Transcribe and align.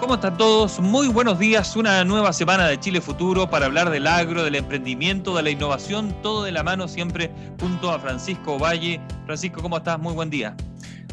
¿Cómo 0.00 0.14
están 0.14 0.38
todos? 0.38 0.80
Muy 0.80 1.08
buenos 1.08 1.38
días. 1.38 1.76
Una 1.76 2.02
nueva 2.04 2.32
semana 2.32 2.66
de 2.66 2.80
Chile 2.80 3.02
Futuro 3.02 3.50
para 3.50 3.66
hablar 3.66 3.90
del 3.90 4.06
agro, 4.06 4.42
del 4.42 4.54
emprendimiento, 4.54 5.36
de 5.36 5.42
la 5.42 5.50
innovación, 5.50 6.16
todo 6.22 6.42
de 6.42 6.52
la 6.52 6.62
mano 6.62 6.88
siempre 6.88 7.30
junto 7.60 7.90
a 7.90 7.98
Francisco 7.98 8.58
Valle. 8.58 8.98
Francisco, 9.26 9.60
¿cómo 9.60 9.76
estás? 9.76 9.98
Muy 9.98 10.14
buen 10.14 10.30
día. 10.30 10.56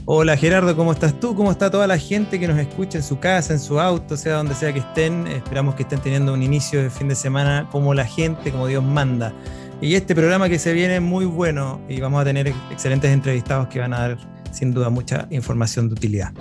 Hola 0.05 0.37
Gerardo, 0.37 0.73
¿cómo 0.73 0.93
estás 0.93 1.19
tú? 1.19 1.35
¿Cómo 1.35 1.51
está 1.51 1.69
toda 1.69 1.85
la 1.85 1.97
gente 1.97 2.39
que 2.39 2.47
nos 2.47 2.57
escucha 2.57 2.97
en 2.97 3.03
su 3.03 3.19
casa, 3.19 3.51
en 3.51 3.59
su 3.59 3.77
auto, 3.77 4.15
sea 4.15 4.35
donde 4.35 4.55
sea 4.55 4.71
que 4.71 4.79
estén? 4.79 5.27
Esperamos 5.27 5.75
que 5.75 5.83
estén 5.83 5.99
teniendo 5.99 6.33
un 6.33 6.41
inicio 6.41 6.81
de 6.81 6.89
fin 6.89 7.09
de 7.09 7.15
semana 7.15 7.67
como 7.69 7.93
la 7.93 8.05
gente, 8.05 8.53
como 8.53 8.67
Dios 8.67 8.85
manda. 8.85 9.33
Y 9.81 9.95
este 9.95 10.15
programa 10.15 10.47
que 10.47 10.59
se 10.59 10.71
viene 10.71 11.01
muy 11.01 11.25
bueno 11.25 11.81
y 11.89 11.99
vamos 11.99 12.21
a 12.21 12.23
tener 12.23 12.47
excelentes 12.71 13.11
entrevistados 13.11 13.67
que 13.67 13.79
van 13.79 13.93
a 13.93 13.99
dar 13.99 14.17
sin 14.51 14.73
duda 14.73 14.89
mucha 14.89 15.27
información 15.29 15.89
de 15.89 15.95
utilidad 15.95 16.31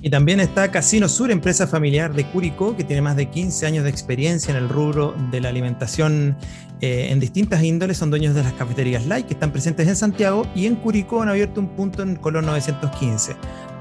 Y 0.02 0.10
también 0.10 0.38
está 0.38 0.70
Casino 0.70 1.08
Sur, 1.08 1.30
empresa 1.30 1.66
familiar 1.66 2.12
de 2.12 2.26
Curicó, 2.26 2.76
que 2.76 2.84
tiene 2.84 3.00
más 3.00 3.16
de 3.16 3.30
15 3.30 3.64
años 3.64 3.84
de 3.84 3.90
experiencia 3.90 4.50
en 4.50 4.58
el 4.62 4.68
rubro 4.68 5.14
de 5.30 5.40
la 5.40 5.48
alimentación 5.48 6.36
eh, 6.82 7.08
en 7.10 7.20
distintas 7.20 7.62
índoles. 7.62 7.96
Son 7.96 8.10
dueños 8.10 8.34
de 8.34 8.42
las 8.42 8.52
cafeterías 8.52 9.06
Light, 9.06 9.26
que 9.26 9.32
están 9.32 9.50
presentes 9.50 9.88
en 9.88 9.96
Santiago, 9.96 10.46
y 10.54 10.66
en 10.66 10.76
Curicó 10.76 11.22
han 11.22 11.30
abierto 11.30 11.58
un 11.58 11.68
punto 11.68 12.02
en 12.02 12.16
Colón 12.16 12.44
915 12.44 13.34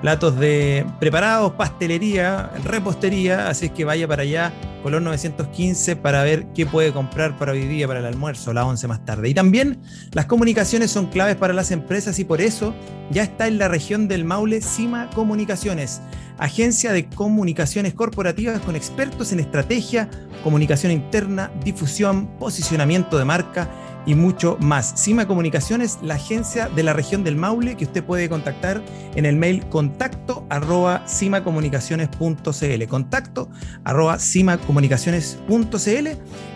platos 0.03 0.37
de 0.37 0.85
preparados, 0.99 1.53
pastelería, 1.53 2.51
repostería, 2.65 3.47
así 3.47 3.67
es 3.67 3.71
que 3.71 3.85
vaya 3.85 4.05
para 4.05 4.23
allá, 4.23 4.51
Color 4.83 5.01
915, 5.01 5.95
para 5.95 6.23
ver 6.23 6.45
qué 6.53 6.65
puede 6.65 6.91
comprar 6.91 7.37
para 7.37 7.53
hoy 7.53 7.65
día, 7.65 7.87
para 7.87 8.01
el 8.01 8.05
almuerzo, 8.05 8.51
la 8.51 8.65
11 8.65 8.85
más 8.89 9.05
tarde. 9.05 9.29
Y 9.29 9.33
también 9.33 9.79
las 10.11 10.25
comunicaciones 10.25 10.91
son 10.91 11.05
claves 11.05 11.37
para 11.37 11.53
las 11.53 11.71
empresas 11.71 12.19
y 12.19 12.25
por 12.25 12.41
eso 12.41 12.75
ya 13.11 13.23
está 13.23 13.47
en 13.47 13.57
la 13.57 13.69
región 13.69 14.09
del 14.09 14.25
Maule 14.25 14.59
Cima 14.59 15.09
Comunicaciones, 15.15 16.01
agencia 16.37 16.91
de 16.91 17.05
comunicaciones 17.05 17.93
corporativas 17.93 18.59
con 18.59 18.75
expertos 18.75 19.31
en 19.31 19.39
estrategia, 19.39 20.09
comunicación 20.43 20.91
interna, 20.91 21.49
difusión, 21.63 22.27
posicionamiento 22.39 23.17
de 23.17 23.23
marca 23.23 23.69
y 24.05 24.15
mucho 24.15 24.57
más. 24.59 24.93
Cima 24.95 25.27
Comunicaciones, 25.27 25.99
la 26.01 26.15
agencia 26.15 26.69
de 26.69 26.83
la 26.83 26.93
región 26.93 27.23
del 27.23 27.35
Maule, 27.35 27.75
que 27.75 27.85
usted 27.85 28.03
puede 28.03 28.29
contactar 28.29 28.81
en 29.15 29.25
el 29.25 29.35
mail 29.35 29.65
contacto 29.67 30.45
arroba 30.49 31.03
cimacomunicaciones.cl. 31.07 32.87
Contacto 32.87 33.49
arroba 33.83 34.19
cimacomunicaciones.cl. 34.19 36.07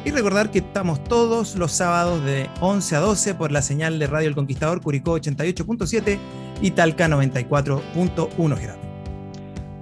Y 0.05 0.11
recordar 0.11 0.51
que 0.51 0.59
estamos 0.59 1.03
todos 1.03 1.55
los 1.55 1.71
sábados 1.71 2.23
de 2.23 2.49
11 2.61 2.95
a 2.95 2.99
12 2.99 3.35
por 3.35 3.51
la 3.51 3.61
señal 3.61 3.99
de 3.99 4.07
Radio 4.07 4.29
El 4.29 4.35
Conquistador 4.35 4.81
Curicó 4.81 5.19
88.7 5.19 6.17
y 6.61 6.71
Talca 6.71 7.07
94.1 7.07 8.57
Gerardo 8.57 8.86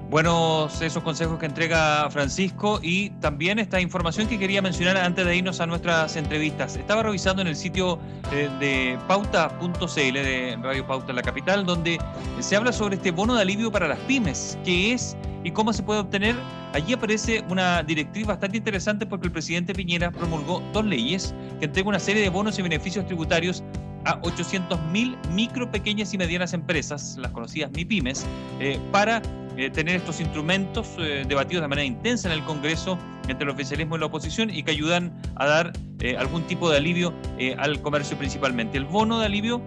buenos 0.10 0.82
esos 0.82 1.04
consejos 1.04 1.40
que 1.40 1.46
entrega 1.46 2.10
Francisco 2.10 2.80
y 2.82 3.10
también 3.22 3.60
esta 3.60 3.82
información 3.82 4.28
que 4.28 4.38
quería 4.38 4.62
mencionar 4.62 4.98
antes 4.98 5.26
de 5.26 5.36
irnos 5.36 5.60
a 5.60 5.66
nuestras 5.66 6.16
entrevistas. 6.16 6.76
Estaba 6.76 7.04
revisando 7.04 7.42
en 7.42 7.48
el 7.48 7.56
sitio 7.56 8.00
eh, 8.32 8.50
de 8.60 8.98
pauta.cl 9.08 10.14
de 10.14 10.58
Radio 10.62 10.86
Pauta 10.86 11.12
en 11.12 11.16
la 11.16 11.24
capital, 11.24 11.66
donde 11.66 12.00
se 12.40 12.56
habla 12.56 12.72
sobre 12.72 12.96
este 12.96 13.12
bono 13.12 13.36
de 13.36 13.42
alivio 13.42 13.72
para 13.72 13.88
las 13.88 14.00
pymes, 14.00 14.58
qué 14.64 14.94
es 14.94 15.18
y 15.44 15.52
cómo 15.52 15.74
se 15.74 15.84
puede 15.84 16.00
obtener. 16.02 16.36
Allí 16.74 16.94
aparece 16.94 17.44
una 17.50 17.82
directriz 17.84 18.26
bastante 18.28 18.58
interesante 18.58 19.06
porque 19.06 19.28
el 19.28 19.32
presidente 19.32 19.74
Piñera 19.74 20.12
promulgó 20.12 20.62
dos 20.74 20.86
leyes 20.86 21.34
que 21.60 21.66
entregan 21.66 21.90
una 21.90 22.00
serie 22.00 22.22
de 22.22 22.30
bonos 22.30 22.60
y 22.60 22.62
beneficios 22.62 23.06
tributarios 23.06 23.64
a 24.06 24.22
800.000 24.22 25.16
micro, 25.30 25.72
pequeñas 25.72 26.14
y 26.14 26.18
medianas 26.18 26.54
empresas, 26.54 27.18
las 27.20 27.32
conocidas 27.32 27.72
MIPYMES, 27.72 28.26
eh, 28.60 28.80
para 28.92 29.22
eh, 29.58 29.70
tener 29.70 29.96
estos 29.96 30.20
instrumentos 30.20 30.88
eh, 30.98 31.24
debatidos 31.28 31.62
de 31.62 31.68
manera 31.68 31.86
intensa 31.86 32.28
en 32.28 32.34
el 32.34 32.44
Congreso 32.44 32.98
entre 33.28 33.46
el 33.46 33.50
oficialismo 33.50 33.96
y 33.96 34.00
la 34.00 34.08
oposición 34.08 34.50
y 34.50 34.64
que 34.64 34.72
ayudan 34.72 35.14
a 35.36 35.46
dar 35.46 35.74
eh, 36.00 36.18
algún 36.18 36.44
tipo 36.44 36.70
de 36.70 36.78
alivio 36.78 37.14
al 37.58 37.82
comercio 37.82 38.18
principalmente. 38.18 38.78
El 38.78 38.86
bono 38.86 39.20
de 39.20 39.26
alivio 39.26 39.62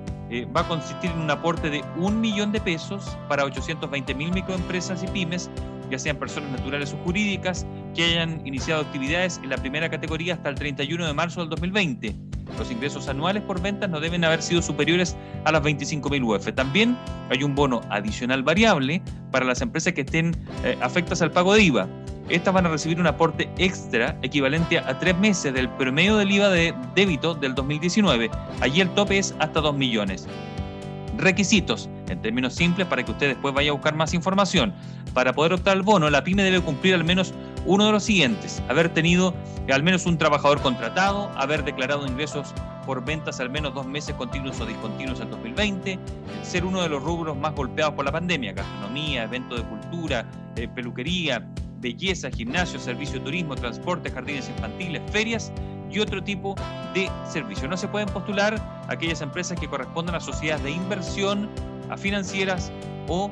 va 0.54 0.60
a 0.60 0.69
consistir 0.69 1.10
en 1.10 1.19
un 1.21 1.31
aporte 1.31 1.71
de 1.71 1.82
un 1.97 2.21
millón 2.21 2.53
de 2.53 2.60
pesos 2.60 3.16
para 3.28 3.44
820 3.44 4.15
mil 4.15 4.31
microempresas 4.31 5.03
y 5.03 5.06
pymes, 5.06 5.50
ya 5.91 5.99
sean 5.99 6.16
personas 6.16 6.50
naturales 6.50 6.93
o 6.93 6.97
jurídicas, 7.04 7.66
que 7.94 8.04
hayan 8.04 8.47
iniciado 8.47 8.82
actividades 8.82 9.38
en 9.43 9.50
la 9.50 9.56
primera 9.56 9.91
categoría 9.91 10.34
hasta 10.34 10.49
el 10.49 10.54
31 10.54 11.06
de 11.06 11.15
marzo 11.15 11.41
del 11.41 11.50
2020 11.50 12.28
los 12.56 12.71
ingresos 12.71 13.09
anuales 13.09 13.43
por 13.43 13.60
ventas 13.60 13.91
no 13.91 14.00
deben 14.00 14.25
haber 14.25 14.43
sido 14.43 14.62
superiores 14.62 15.16
a 15.44 15.53
las 15.53 15.62
25.000 15.62 16.25
UF. 16.25 16.54
También 16.54 16.97
hay 17.31 17.43
un 17.43 17.54
bono 17.54 17.81
adicional 17.91 18.43
variable 18.43 19.03
para 19.31 19.44
las 19.44 19.60
empresas 19.60 19.93
que 19.93 20.03
estén 20.03 20.34
eh, 20.65 20.76
afectas 20.81 21.21
al 21.22 21.31
pago 21.31 21.54
de 21.54 21.62
IVA. 21.62 21.88
Estas 22.28 22.53
van 22.53 22.66
a 22.66 22.69
recibir 22.69 23.00
un 23.00 23.06
aporte 23.06 23.49
extra 23.56 24.19
equivalente 24.22 24.78
a 24.78 24.99
tres 24.99 25.16
meses 25.16 25.55
del 25.55 25.69
promedio 25.70 26.16
del 26.19 26.31
IVA 26.31 26.50
de 26.50 26.75
débito 26.94 27.34
del 27.34 27.55
2019. 27.55 28.31
Allí 28.60 28.81
el 28.81 28.91
tope 28.91 29.19
es 29.19 29.34
hasta 29.38 29.60
2 29.60 29.75
millones. 29.75 30.28
Requisitos, 31.18 31.90
en 32.08 32.22
términos 32.22 32.54
simples, 32.54 32.86
para 32.86 33.04
que 33.04 33.10
usted 33.10 33.28
después 33.28 33.52
vaya 33.52 33.70
a 33.70 33.72
buscar 33.72 33.94
más 33.94 34.14
información. 34.14 34.72
Para 35.14 35.32
poder 35.32 35.52
optar 35.52 35.76
al 35.76 35.82
bono, 35.82 36.08
la 36.10 36.22
pyme 36.22 36.44
debe 36.44 36.60
cumplir 36.60 36.94
al 36.94 37.02
menos 37.02 37.34
uno 37.66 37.86
de 37.86 37.92
los 37.92 38.04
siguientes, 38.04 38.62
haber 38.68 38.88
tenido 38.94 39.34
al 39.72 39.82
menos 39.82 40.06
un 40.06 40.16
trabajador 40.16 40.62
contratado, 40.62 41.30
haber 41.36 41.64
declarado 41.64 42.06
ingresos 42.06 42.54
por 42.86 43.04
ventas 43.04 43.40
al 43.40 43.50
menos 43.50 43.74
dos 43.74 43.84
meses 43.84 44.14
continuos 44.14 44.60
o 44.60 44.66
discontinuos 44.66 45.20
en 45.20 45.30
2020, 45.30 45.98
ser 46.42 46.64
uno 46.64 46.82
de 46.82 46.88
los 46.88 47.02
rubros 47.02 47.36
más 47.36 47.52
golpeados 47.52 47.94
por 47.94 48.04
la 48.04 48.12
pandemia, 48.12 48.52
gastronomía, 48.52 49.24
eventos 49.24 49.58
de 49.58 49.68
cultura, 49.68 50.24
eh, 50.54 50.68
peluquería, 50.68 51.44
belleza, 51.80 52.30
gimnasio, 52.30 52.78
servicio 52.78 53.18
de 53.18 53.24
turismo, 53.24 53.56
transporte, 53.56 54.10
jardines 54.10 54.48
infantiles, 54.48 55.02
ferias 55.10 55.52
y 55.91 56.00
otro 56.00 56.22
tipo 56.22 56.54
de 56.94 57.10
servicios. 57.28 57.69
No 57.69 57.76
se 57.76 57.88
pueden 57.88 58.09
postular 58.09 58.84
aquellas 58.88 59.21
empresas 59.21 59.59
que 59.59 59.69
correspondan 59.69 60.15
a 60.15 60.21
sociedades 60.21 60.65
de 60.65 60.71
inversión, 60.71 61.49
a 61.91 61.97
financieras 61.97 62.72
o 63.09 63.31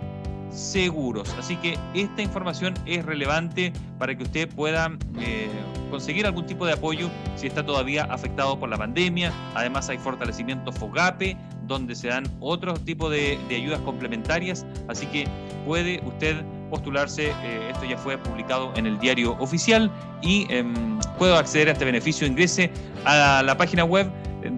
seguros. 0.50 1.34
Así 1.38 1.56
que 1.56 1.78
esta 1.94 2.22
información 2.22 2.74
es 2.86 3.04
relevante 3.04 3.72
para 3.98 4.16
que 4.16 4.24
usted 4.24 4.48
pueda 4.48 4.90
eh, 5.18 5.48
conseguir 5.90 6.26
algún 6.26 6.46
tipo 6.46 6.66
de 6.66 6.72
apoyo 6.72 7.10
si 7.36 7.46
está 7.46 7.64
todavía 7.64 8.04
afectado 8.04 8.58
por 8.58 8.68
la 8.68 8.76
pandemia. 8.76 9.32
Además 9.54 9.88
hay 9.88 9.98
fortalecimiento 9.98 10.72
FOGAPE, 10.72 11.36
donde 11.66 11.94
se 11.94 12.08
dan 12.08 12.24
otro 12.40 12.74
tipo 12.74 13.10
de, 13.10 13.38
ayudas 13.50 13.80
complementarias. 13.80 14.66
Así 14.88 15.06
que 15.06 15.26
puede 15.64 16.00
usted 16.04 16.44
postularse, 16.70 17.32
eh, 17.42 17.70
esto 17.70 17.84
ya 17.84 17.96
fue 17.96 18.18
publicado 18.18 18.72
en 18.76 18.86
el 18.86 18.98
diario 18.98 19.36
oficial 19.38 19.90
y 20.22 20.46
em, 20.50 20.98
puede 21.18 21.36
acceder 21.36 21.68
a 21.68 21.72
este 21.72 21.84
beneficio. 21.84 22.26
Ingrese 22.26 22.70
a 23.04 23.42
la 23.44 23.56
página 23.56 23.84
web 23.84 24.10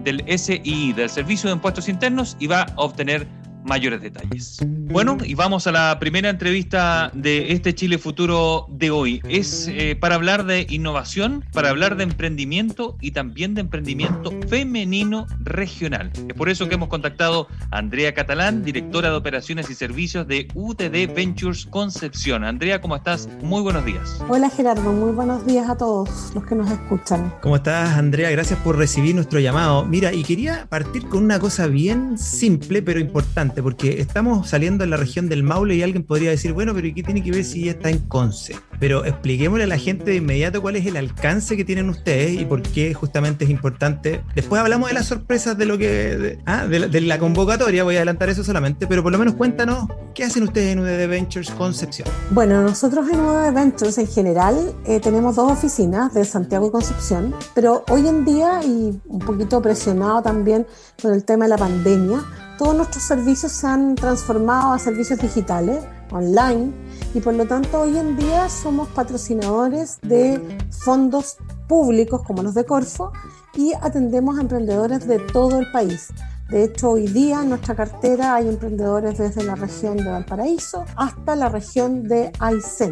del 0.03 0.23
SI, 0.27 0.93
del 0.93 1.09
Servicio 1.09 1.49
de 1.49 1.55
Impuestos 1.55 1.89
Internos, 1.89 2.35
y 2.39 2.47
va 2.47 2.61
a 2.61 2.73
obtener 2.77 3.27
mayores 3.63 4.01
detalles. 4.01 4.57
Bueno, 4.65 5.17
y 5.23 5.35
vamos 5.35 5.67
a 5.67 5.71
la 5.71 5.99
primera 5.99 6.29
entrevista 6.29 7.11
de 7.13 7.51
este 7.51 7.75
Chile 7.75 7.97
Futuro 7.97 8.65
de 8.69 8.91
hoy. 8.91 9.21
Es 9.27 9.67
eh, 9.67 9.95
para 9.95 10.15
hablar 10.15 10.45
de 10.45 10.65
innovación, 10.69 11.45
para 11.53 11.69
hablar 11.69 11.95
de 11.97 12.03
emprendimiento 12.03 12.97
y 13.01 13.11
también 13.11 13.53
de 13.53 13.61
emprendimiento 13.61 14.31
femenino 14.47 15.27
regional. 15.41 16.11
Es 16.27 16.33
por 16.33 16.49
eso 16.49 16.67
que 16.67 16.75
hemos 16.75 16.89
contactado 16.89 17.47
a 17.71 17.77
Andrea 17.77 18.13
Catalán, 18.13 18.63
directora 18.63 19.09
de 19.09 19.15
operaciones 19.15 19.69
y 19.69 19.75
servicios 19.75 20.27
de 20.27 20.47
UTD 20.53 21.13
Ventures 21.13 21.65
Concepción. 21.65 22.43
Andrea, 22.43 22.81
¿cómo 22.81 22.95
estás? 22.95 23.29
Muy 23.41 23.61
buenos 23.61 23.85
días. 23.85 24.19
Hola 24.29 24.49
Gerardo, 24.49 24.91
muy 24.91 25.11
buenos 25.11 25.45
días 25.45 25.69
a 25.69 25.77
todos 25.77 26.31
los 26.33 26.45
que 26.45 26.55
nos 26.55 26.69
escuchan. 26.71 27.33
¿Cómo 27.41 27.55
estás 27.55 27.97
Andrea? 27.97 28.29
Gracias 28.31 28.59
por 28.59 28.77
recibir 28.77 29.15
nuestro 29.15 29.39
llamado. 29.39 29.85
Mira, 29.85 30.13
y 30.13 30.23
quería 30.23 30.67
partir 30.69 31.07
con 31.07 31.23
una 31.23 31.39
cosa 31.39 31.67
bien 31.67 32.17
simple 32.17 32.81
pero 32.81 32.99
importante 32.99 33.48
porque 33.55 33.99
estamos 33.99 34.49
saliendo 34.49 34.83
en 34.83 34.89
la 34.89 34.97
región 34.97 35.29
del 35.29 35.43
Maule 35.43 35.75
y 35.75 35.83
alguien 35.83 36.03
podría 36.03 36.29
decir, 36.29 36.53
bueno, 36.53 36.73
pero 36.73 36.87
¿y 36.87 36.93
qué 36.93 37.03
tiene 37.03 37.23
que 37.23 37.31
ver 37.31 37.43
si 37.43 37.69
está 37.69 37.89
en 37.89 37.99
Conce? 37.99 38.55
Pero 38.79 39.05
expliquémosle 39.05 39.65
a 39.65 39.67
la 39.67 39.77
gente 39.77 40.11
de 40.11 40.17
inmediato 40.17 40.61
cuál 40.61 40.75
es 40.75 40.85
el 40.85 40.95
alcance 40.95 41.57
que 41.57 41.65
tienen 41.65 41.89
ustedes 41.89 42.39
y 42.39 42.45
por 42.45 42.61
qué 42.61 42.93
justamente 42.93 43.45
es 43.45 43.49
importante. 43.49 44.21
Después 44.35 44.61
hablamos 44.61 44.89
de 44.89 44.95
las 44.95 45.07
sorpresas 45.07 45.57
de 45.57 45.65
lo 45.65 45.77
que, 45.77 45.87
de, 45.87 46.39
ah, 46.45 46.65
de, 46.65 47.01
la, 47.01 47.19
convocatoria, 47.19 47.83
voy 47.83 47.95
a 47.95 47.99
adelantar 47.99 48.29
eso 48.29 48.43
solamente, 48.43 48.87
pero 48.87 49.03
por 49.03 49.11
lo 49.11 49.17
menos 49.17 49.35
cuéntanos 49.35 49.87
qué 50.13 50.23
hacen 50.23 50.43
ustedes 50.43 50.73
en 50.73 50.79
UDD 50.79 51.09
Ventures 51.09 51.51
Concepción. 51.51 52.07
Bueno, 52.31 52.61
nosotros 52.61 53.07
en 53.09 53.19
UDD 53.19 53.53
Ventures 53.53 53.97
en 53.97 54.07
general 54.07 54.73
eh, 54.85 54.99
tenemos 54.99 55.35
dos 55.35 55.51
oficinas 55.51 56.13
de 56.13 56.23
Santiago 56.23 56.67
y 56.67 56.71
Concepción, 56.71 57.35
pero 57.53 57.83
hoy 57.89 58.07
en 58.07 58.23
día 58.23 58.61
y 58.63 58.99
un 59.05 59.19
poquito 59.19 59.61
presionado 59.61 60.21
también 60.21 60.65
con 61.01 61.13
el 61.13 61.23
tema 61.23 61.45
de 61.45 61.49
la 61.49 61.57
pandemia, 61.57 62.23
todos 62.59 62.75
nuestros 62.75 63.05
servicios 63.05 63.53
se 63.53 63.67
han 63.67 63.95
transformado 63.95 64.73
a 64.73 64.79
servicios 64.79 65.17
digitales, 65.17 65.81
online, 66.11 66.73
y 67.13 67.21
por 67.21 67.33
lo 67.33 67.47
tanto 67.47 67.79
hoy 67.79 67.97
en 67.97 68.17
día 68.17 68.49
somos 68.49 68.89
patrocinadores 68.89 69.97
de 70.01 70.41
fondos 70.69 71.37
públicos 71.69 72.21
como 72.27 72.43
los 72.43 72.53
de 72.53 72.65
Corfo 72.65 73.13
y 73.55 73.71
atendemos 73.81 74.37
a 74.37 74.41
emprendedores 74.41 75.07
de 75.07 75.19
todo 75.19 75.57
el 75.57 75.71
país. 75.71 76.09
De 76.49 76.63
hecho, 76.63 76.91
hoy 76.91 77.07
día 77.07 77.43
en 77.43 77.49
nuestra 77.49 77.75
cartera 77.75 78.35
hay 78.35 78.47
emprendedores 78.47 79.17
desde 79.19 79.43
la 79.43 79.55
región 79.55 79.97
de 79.97 80.09
Valparaíso 80.09 80.83
hasta 80.95 81.35
la 81.35 81.47
región 81.47 82.07
de 82.07 82.31
Aysén. 82.39 82.91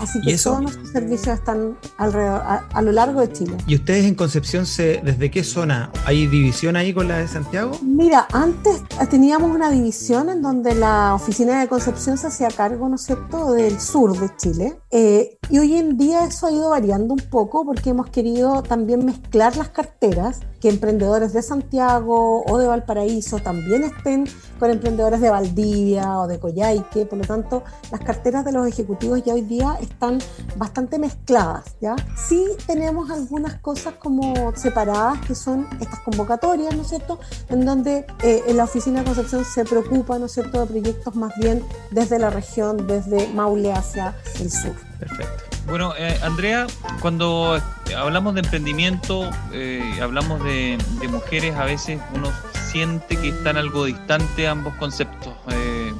Así 0.00 0.20
que 0.20 0.36
todos 0.36 0.60
nuestros 0.60 0.90
servicios 0.90 1.38
están 1.38 1.78
alrededor, 1.98 2.42
a, 2.44 2.82
lo 2.82 2.92
largo 2.92 3.20
de 3.20 3.32
Chile. 3.32 3.56
¿Y 3.66 3.76
ustedes 3.76 4.04
en 4.06 4.14
Concepción, 4.16 4.66
se, 4.66 5.00
desde 5.04 5.30
qué 5.30 5.44
zona? 5.44 5.90
¿Hay 6.04 6.26
división 6.26 6.74
ahí 6.74 6.92
con 6.92 7.06
la 7.06 7.18
de 7.18 7.28
Santiago? 7.28 7.78
Mira, 7.82 8.26
antes 8.32 8.82
teníamos 9.08 9.54
una 9.54 9.70
división 9.70 10.28
en 10.28 10.42
donde 10.42 10.74
la 10.74 11.14
oficina 11.14 11.60
de 11.60 11.68
Concepción 11.68 12.18
se 12.18 12.26
hacía 12.26 12.48
cargo, 12.48 12.88
¿no 12.88 12.96
es 12.96 13.02
cierto?, 13.02 13.52
del 13.52 13.80
sur 13.80 14.18
de 14.18 14.34
Chile. 14.36 14.78
Eh, 14.90 15.38
y 15.48 15.58
hoy 15.58 15.76
en 15.76 15.96
día 15.96 16.24
eso 16.24 16.46
ha 16.46 16.50
ido 16.50 16.70
variando 16.70 17.14
un 17.14 17.20
poco 17.30 17.64
porque 17.64 17.90
hemos 17.90 18.10
querido 18.10 18.62
también 18.62 19.04
mezclar 19.04 19.56
las 19.56 19.68
carteras, 19.68 20.40
que 20.66 20.70
emprendedores 20.70 21.32
de 21.32 21.42
Santiago 21.42 22.42
o 22.44 22.58
de 22.58 22.66
Valparaíso 22.66 23.38
también 23.38 23.84
estén 23.84 24.24
con 24.58 24.70
emprendedores 24.70 25.20
de 25.20 25.30
Valdivia 25.30 26.18
o 26.20 26.26
de 26.26 26.38
Coyhaique. 26.38 27.06
Por 27.06 27.18
lo 27.18 27.24
tanto, 27.24 27.62
las 27.90 28.00
carteras 28.00 28.44
de 28.44 28.52
los 28.52 28.66
ejecutivos 28.66 29.22
ya 29.24 29.34
hoy 29.34 29.42
día 29.42 29.76
están 29.80 30.18
bastante 30.56 30.98
mezcladas, 30.98 31.64
¿ya? 31.80 31.96
Sí 32.16 32.46
tenemos 32.66 33.10
algunas 33.10 33.54
cosas 33.60 33.94
como 33.94 34.52
separadas, 34.56 35.20
que 35.26 35.34
son 35.34 35.66
estas 35.80 36.00
convocatorias, 36.00 36.74
¿no 36.74 36.82
es 36.82 36.88
cierto?, 36.88 37.18
en 37.48 37.64
donde 37.64 38.06
eh, 38.22 38.42
en 38.46 38.56
la 38.56 38.64
oficina 38.64 39.00
de 39.00 39.06
Concepción 39.06 39.44
se 39.44 39.64
preocupa, 39.64 40.18
¿no 40.18 40.26
es 40.26 40.32
cierto?, 40.32 40.60
de 40.60 40.66
proyectos 40.66 41.14
más 41.14 41.32
bien 41.38 41.64
desde 41.90 42.18
la 42.18 42.30
región, 42.30 42.86
desde 42.86 43.28
Maule 43.28 43.72
hacia 43.72 44.14
el 44.40 44.50
sur. 44.50 44.74
Perfecto. 44.98 45.56
Bueno, 45.66 45.94
eh, 45.98 46.16
Andrea, 46.22 46.66
cuando 47.00 47.60
hablamos 47.96 48.34
de 48.34 48.40
emprendimiento, 48.40 49.28
eh, 49.52 49.98
hablamos 50.00 50.42
de, 50.44 50.78
mujeres, 51.10 51.56
a 51.56 51.64
veces 51.64 52.00
uno 52.14 52.30
siente 52.70 53.16
que 53.16 53.30
están 53.30 53.56
algo 53.56 53.84
distantes 53.84 54.45
ambos 54.48 54.74
conceptos, 54.74 55.34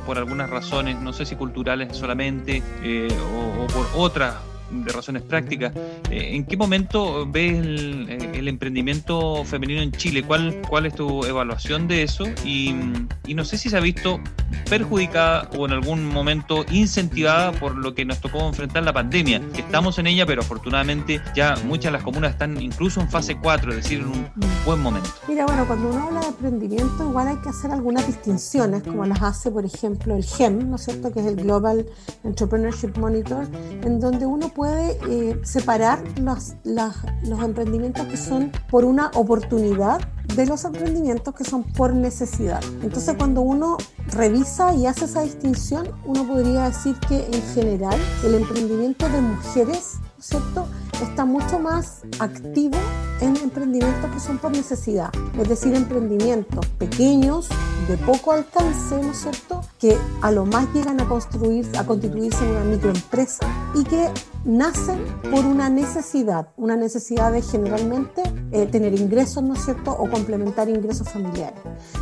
por 0.05 0.19
algunas 0.19 0.49
razones, 0.51 1.01
no 1.01 1.13
sé 1.13 1.27
si 1.27 1.37
culturales 1.37 1.97
solamente 1.97 2.63
o, 3.35 3.63
o 3.63 3.67
por 3.67 3.87
otras 3.95 4.35
de 4.71 4.93
razones 4.93 5.23
prácticas. 5.23 5.73
Eh, 6.11 6.31
¿En 6.35 6.45
qué 6.45 6.57
momento 6.57 7.27
ves 7.27 7.55
eh, 7.55 8.31
el, 8.35 8.49
emprendimiento 8.49 9.45
femenino 9.45 9.83
en 9.83 9.93
Chile? 9.93 10.23
¿Cuál, 10.23 10.63
¿Cuál 10.69 10.87
es 10.87 10.95
tu 10.95 11.25
evaluación 11.25 11.89
de 11.89 12.03
eso? 12.03 12.25
Y, 12.45 12.75
y, 13.27 13.35
no 13.35 13.45
sé 13.45 13.59
si 13.59 13.71
se 13.71 13.77
ha 13.77 13.81
visto 13.81 14.21
perjudicada 14.69 15.49
o 15.57 15.67
en 15.67 15.73
algún 15.73 16.05
momento 16.07 16.65
incentivada 16.71 17.53
por 17.53 17.77
lo 17.77 17.95
que 17.95 18.05
nos 18.05 18.21
tocó 18.21 18.47
enfrentar 18.47 18.83
la 18.83 18.93
pandemia. 18.93 19.41
Estamos 19.57 19.99
en 19.99 20.07
ella, 20.07 20.27
pero 20.27 20.43
afortunadamente 20.43 21.21
ya 21.35 21.55
muchas 21.65 21.87
de 21.87 21.91
las 21.93 22.03
comunas 22.03 22.33
están 22.33 22.61
incluso 22.61 23.01
en 23.01 23.09
fase 23.09 23.37
4, 23.37 23.71
es 23.71 23.77
decir, 23.77 24.01
en 24.01 24.07
un 24.07 24.31
buen 24.65 24.81
momento. 24.81 25.09
Mira, 25.29 25.47
bueno, 25.47 25.67
cuando 25.67 25.91
uno 25.91 26.07
habla 26.07 26.21
de 26.21 26.27
emprendimiento, 26.29 27.09
igual 27.09 27.29
hay 27.29 27.37
que 27.37 27.49
hacer 27.49 27.71
algunas 27.71 28.07
distinciones, 28.07 28.83
como 28.83 29.05
las 29.05 29.23
hace, 29.23 29.51
por 29.51 29.65
ejemplo, 29.65 30.17
el 30.17 30.25
GEM, 30.25 30.71
¿no 30.71 30.77
es 30.77 30.85
cierto?, 30.85 31.13
que 31.13 31.21
es 31.21 31.27
el 31.27 31.37
Global 31.37 31.87
Entrepreneurship 32.25 32.97
Monitor, 32.99 33.47
en 33.83 34.01
donde 34.01 34.27
uno 34.27 34.49
puede 34.49 34.99
eh, 35.09 35.39
separar 35.43 36.03
los, 36.21 36.55
los 36.65 37.43
emprendimientos 37.43 38.07
que 38.07 38.17
son 38.17 38.53
por 38.69 38.85
una 38.85 39.11
oportunidad 39.15 40.01
de 40.35 40.47
los 40.47 40.65
emprendimientos 40.65 41.35
que 41.35 41.45
son 41.45 41.63
por 41.63 41.95
necesidad. 41.95 42.63
Entonces 42.83 43.15
cuando 43.17 43.41
uno 43.41 43.79
revisa 44.09 44.75
y 44.75 44.87
hace 44.87 45.07
esa 45.07 45.23
distinción, 45.23 45.89
uno 46.05 46.27
podría 46.27 46.65
decir 46.65 46.97
que 47.09 47.27
en 47.27 47.43
general 47.55 47.99
el 48.25 48.35
emprendimiento 48.35 49.09
de 49.09 49.21
mujeres, 49.21 49.95
¿cierto? 50.19 50.67
está 51.03 51.25
mucho 51.25 51.59
más 51.59 52.03
activo 52.19 52.79
en 53.21 53.37
emprendimientos 53.37 54.11
que 54.11 54.21
son 54.21 54.39
por 54.39 54.51
necesidad, 54.51 55.11
es 55.39 55.49
decir, 55.49 55.75
emprendimientos 55.75 56.67
pequeños, 56.79 57.49
de 57.89 57.97
poco 57.99 58.33
alcance, 58.33 59.01
¿no 59.01 59.13
es 59.13 59.19
cierto?, 59.19 59.61
que 59.79 59.97
a 60.21 60.33
lo 60.33 60.45
más 60.45 60.67
llegan 60.75 61.01
a 61.01 61.09
construir, 61.09 61.67
a 61.79 61.87
constituirse 61.87 62.45
en 62.45 62.51
una 62.51 62.65
microempresa 62.65 63.47
y 63.75 63.85
que 63.85 64.09
nacen 64.45 64.99
por 65.31 65.45
una 65.45 65.69
necesidad, 65.69 66.49
una 66.57 66.77
necesidad 66.77 67.33
de 67.33 67.43
generalmente 67.43 68.23
eh, 68.51 68.67
tener 68.67 68.99
ingresos, 68.99 69.43
¿no 69.43 69.55
es 69.55 69.65
cierto?, 69.65 69.93
o 69.93 70.11
complementar 70.11 70.69
ingresos 70.69 71.09
familiares. 71.09 71.61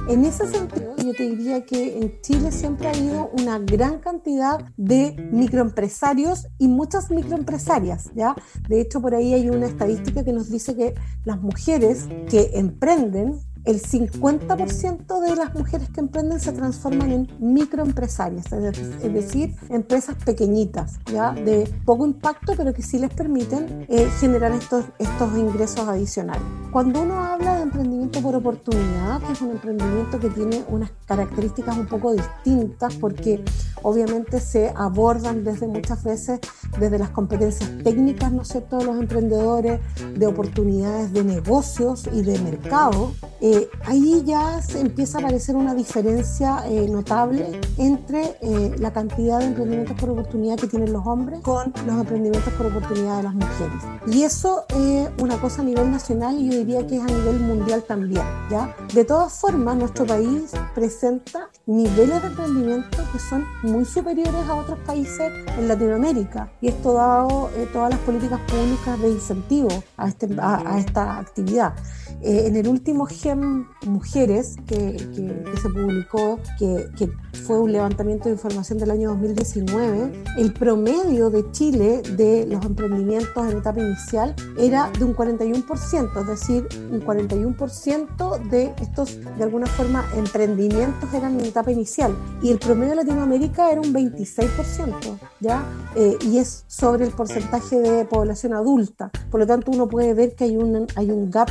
En 0.09 0.25
ese 0.25 0.47
sentido, 0.47 0.95
yo 0.97 1.13
te 1.13 1.25
diría 1.25 1.67
que 1.67 1.99
en 1.99 2.21
Chile 2.23 2.51
siempre 2.51 2.89
ha 2.89 2.93
habido 2.93 3.31
una 3.39 3.59
gran 3.59 3.99
cantidad 3.99 4.65
de 4.77 5.17
microempresarios 5.33 6.47
y 6.59 6.69
muchas 6.69 7.11
microempresarias, 7.11 8.11
¿ya? 8.15 8.35
De 8.69 8.81
hecho, 8.81 9.01
por 9.03 9.15
ahí 9.15 9.35
hay 9.35 9.51
una 9.51 9.67
estadística 9.67 10.25
que 10.25 10.33
nos 10.33 10.51
dice 10.51 10.75
que 10.75 10.95
las 11.25 11.41
mujeres 11.41 12.07
que 12.29 12.51
emprenden 12.55 13.41
el 13.65 13.81
50% 13.83 15.21
de 15.21 15.37
las 15.37 15.55
mujeres 15.55 15.89
que 15.91 16.01
emprenden 16.01 16.41
se 16.41 16.53
transforman 16.53 17.13
en 17.13 17.29
microempresarias, 17.39 18.53
es 18.53 19.13
decir, 19.13 19.55
empresas 19.71 20.17
pequeñitas, 20.25 20.99
¿ya? 21.13 21.33
de 21.33 21.69
poco 21.85 22.07
impacto, 22.07 22.53
pero 22.57 22.75
que 22.75 22.83
sí 22.83 22.99
les 22.99 23.13
permiten 23.13 23.87
eh, 23.89 24.09
generar 24.21 24.53
estos, 24.53 24.85
estos 24.99 25.37
ingresos 25.39 25.89
adicionales. 25.89 26.43
Cuando 26.73 27.03
uno 27.03 27.23
habla 27.23 27.57
de 27.57 27.63
emprendimiento 27.63 28.21
por 28.21 28.35
oportunidad, 28.35 29.23
que 29.23 29.33
es 29.33 29.41
un 29.41 29.53
emprendimiento 29.53 30.19
que 30.19 30.29
tiene 30.29 30.65
unas 30.69 30.91
características 31.07 31.77
un 31.79 31.87
poco 31.87 32.13
distintas, 32.13 32.95
porque 32.97 33.45
obviamente 33.83 34.41
se 34.41 34.73
abordan 34.75 35.45
desde 35.45 35.67
muchas 35.69 36.03
veces 36.05 36.41
desde 36.79 36.99
las 36.99 37.11
competencias 37.11 37.71
técnicas, 37.83 38.33
¿no 38.33 38.45
sé, 38.45 38.61
todos 38.61 38.85
los 38.85 38.99
emprendedores, 38.99 39.81
de 40.17 40.27
oportunidades 40.27 41.13
de 41.13 41.25
negocios 41.25 42.09
y 42.13 42.23
de 42.23 42.39
mercado. 42.39 43.13
Eh, 43.41 43.54
ahí 43.85 44.23
ya 44.25 44.61
se 44.63 44.81
empieza 44.81 45.19
a 45.19 45.21
aparecer 45.21 45.57
una 45.57 45.75
diferencia 45.75 46.65
eh, 46.67 46.89
notable 46.89 47.61
entre 47.79 48.37
eh, 48.41 48.75
la 48.79 48.93
cantidad 48.93 49.39
de 49.39 49.47
emprendimientos 49.47 49.97
por 49.99 50.11
oportunidad 50.11 50.57
que 50.57 50.67
tienen 50.67 50.93
los 50.93 51.07
hombres 51.07 51.41
con 51.41 51.73
los 51.87 52.01
emprendimientos 52.01 52.53
por 52.55 52.67
oportunidad 52.67 53.19
de 53.19 53.23
las 53.25 53.35
mujeres. 53.35 53.83
Y 54.07 54.23
eso 54.23 54.65
es 54.69 55.09
una 55.21 55.41
cosa 55.41 55.63
a 55.63 55.65
nivel 55.65 55.91
nacional 55.91 56.39
y 56.39 56.51
yo 56.51 56.59
diría 56.59 56.87
que 56.87 56.97
es 56.97 57.03
a 57.03 57.07
nivel 57.07 57.41
mundial 57.41 57.83
también, 57.83 58.25
¿ya? 58.51 58.75
De 58.95 59.05
todas 59.05 59.33
formas, 59.33 59.77
nuestro 59.77 60.07
país 60.07 60.53
presenta 60.75 61.49
niveles 61.67 62.21
de 62.23 62.29
emprendimiento 62.29 62.99
que 63.13 63.19
son 63.19 63.45
muy 63.63 63.85
superiores 63.85 64.49
a 64.49 64.55
otros 64.55 64.79
países 64.81 65.33
en 65.59 65.69
Latinoamérica 65.69 66.51
y 66.61 66.69
esto 66.69 66.95
dado 66.95 67.51
eh, 67.57 67.69
todas 67.73 67.91
las 67.91 68.01
políticas 68.01 68.41
públicas 68.41 69.01
de 69.01 69.11
incentivo 69.11 69.69
a, 69.97 70.09
este, 70.09 70.29
a, 70.39 70.79
esta 70.79 71.19
actividad. 71.19 71.75
Eh, 72.21 72.47
en 72.47 72.57
el 72.57 72.69
último 72.69 73.07
GEM 73.07 73.44
Mujeres 73.87 74.57
que, 74.67 74.97
que, 74.97 75.61
se 75.61 75.69
publicó, 75.69 76.39
que, 76.59 76.89
que, 76.97 77.11
fue 77.47 77.59
un 77.59 77.73
levantamiento 77.73 78.29
de 78.29 78.37
información 78.37 78.79
del 78.79 78.91
año 78.91 79.11
2019, 79.11 80.25
el 80.39 80.53
promedio 80.55 81.29
de 81.29 81.51
Chile 81.51 82.01
de 82.17 82.47
los 82.47 82.65
emprendimientos 82.65 83.51
en 83.51 83.59
etapa 83.59 83.81
inicial 83.81 84.35
era 84.57 84.91
de 84.99 85.05
un 85.05 85.15
41%, 85.15 86.21
es 86.21 86.27
decir, 86.27 86.67
un 86.91 87.03
41% 87.03 88.49
de 88.49 88.73
estos, 88.81 89.19
de 89.37 89.45
alguna 89.45 89.67
forma, 89.67 90.05
emprendimientos 90.17 91.13
eran 91.13 91.39
en 91.39 91.47
etapa 91.47 91.71
inicial. 91.71 92.17
Y 92.43 92.51
el 92.51 92.59
promedio 92.59 92.91
de 92.91 92.97
Latinoamérica 92.97 93.71
era 93.71 93.81
un 93.81 93.93
26%, 93.93 95.19
¿ya? 95.41 95.65
Eh, 95.97 96.17
y 96.23 96.39
es 96.39 96.65
sobre 96.67 97.05
el 97.05 97.13
porcentaje 97.13 97.79
de 97.79 98.05
población 98.05 98.55
adulta. 98.55 99.11
Por 99.31 99.41
lo 99.41 99.47
tanto, 99.47 99.71
uno 99.71 99.89
puede 99.89 100.15
ver 100.15 100.35
que 100.35 100.45
hay 100.45 100.57
un, 100.57 100.87
hay 100.97 101.11
un 101.11 101.31
gap 101.31 101.51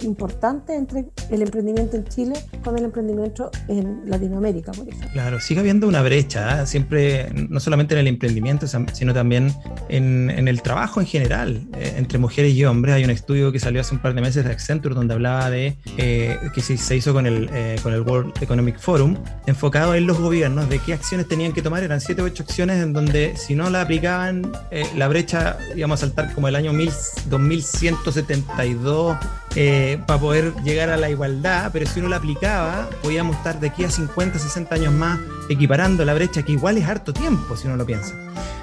importante 0.00 0.74
entre 0.74 1.10
el 1.30 1.42
emprendimiento 1.42 1.96
en 1.96 2.04
Chile 2.04 2.34
con 2.62 2.76
el 2.76 2.84
emprendimiento 2.84 3.50
en 3.68 4.02
Latinoamérica, 4.06 4.72
por 4.72 4.88
ejemplo. 4.88 5.10
Claro, 5.12 5.40
sigue 5.40 5.60
habiendo 5.60 5.86
una 5.86 6.02
brecha, 6.02 6.62
¿eh? 6.62 6.66
siempre, 6.66 7.30
no 7.32 7.60
solamente 7.60 7.94
en 7.94 8.00
el 8.00 8.08
emprendimiento, 8.08 8.66
sino 8.92 9.14
también 9.14 9.52
en, 9.88 10.30
en 10.30 10.48
el 10.48 10.62
trabajo 10.62 11.00
en 11.00 11.06
general, 11.06 11.66
eh, 11.76 11.94
entre 11.96 12.18
mujeres 12.18 12.54
y 12.54 12.64
hombres. 12.64 12.94
Hay 12.94 13.04
un 13.04 13.10
estudio 13.10 13.52
que 13.52 13.58
salió 13.58 13.80
hace 13.80 13.94
un 13.94 14.02
par 14.02 14.14
de 14.14 14.20
meses 14.20 14.44
de 14.44 14.50
Accenture 14.50 14.94
donde 14.94 15.14
hablaba 15.14 15.50
de 15.50 15.76
que 15.96 16.60
se 16.60 16.96
hizo 16.96 17.12
con 17.12 17.26
el, 17.26 17.50
con 17.82 17.92
el 17.92 18.02
World 18.02 18.32
Economic 18.40 18.78
Forum, 18.78 19.16
enfocado 19.46 19.94
en 19.94 20.06
los 20.06 20.18
gobiernos, 20.18 20.68
de 20.68 20.78
qué 20.78 20.94
acciones 20.94 21.28
tenían 21.28 21.52
que 21.52 21.62
tomar. 21.62 21.82
Eran 21.82 22.00
siete 22.00 22.22
o 22.22 22.24
ocho 22.24 22.42
acciones 22.42 22.82
en 22.82 22.92
donde 22.92 23.36
si 23.36 23.54
no 23.54 23.70
la 23.70 23.82
aplicaban, 23.82 24.50
eh, 24.70 24.86
la 24.96 25.08
brecha 25.08 25.58
íbamos 25.74 26.02
a 26.02 26.06
saltar 26.06 26.32
como 26.34 26.48
el 26.48 26.56
año 26.56 26.72
2172 26.72 29.16
eh, 29.54 30.00
para 30.06 30.20
poder 30.20 30.54
llegar 30.62 30.90
a 30.90 30.96
la 30.96 31.10
igualdad, 31.10 31.70
pero 31.72 31.86
si 31.86 32.00
uno 32.00 32.08
la 32.08 32.16
aplicaba, 32.16 32.88
podíamos 33.02 33.36
estar 33.36 33.58
de 33.60 33.68
aquí 33.68 33.84
a 33.84 33.90
50, 33.90 34.38
60 34.38 34.74
años 34.74 34.92
más 34.92 35.18
equiparando 35.48 36.04
la 36.04 36.14
brecha, 36.14 36.42
que 36.42 36.52
igual 36.52 36.78
es 36.78 36.84
harto 36.84 37.12
tiempo 37.12 37.56
si 37.56 37.66
uno 37.66 37.76
lo 37.76 37.86
piensa. 37.86 38.14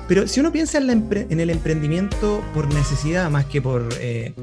Pero 0.08 0.28
si 0.28 0.40
uno 0.40 0.52
piensa 0.52 0.78
en, 0.78 1.40
el 1.40 1.50
emprendimiento 1.50 2.44
por 2.54 2.72
necesidad 2.74 3.30
más 3.32 3.46
que 3.46 3.62
por... 3.62 3.90
Eh, 4.00 4.34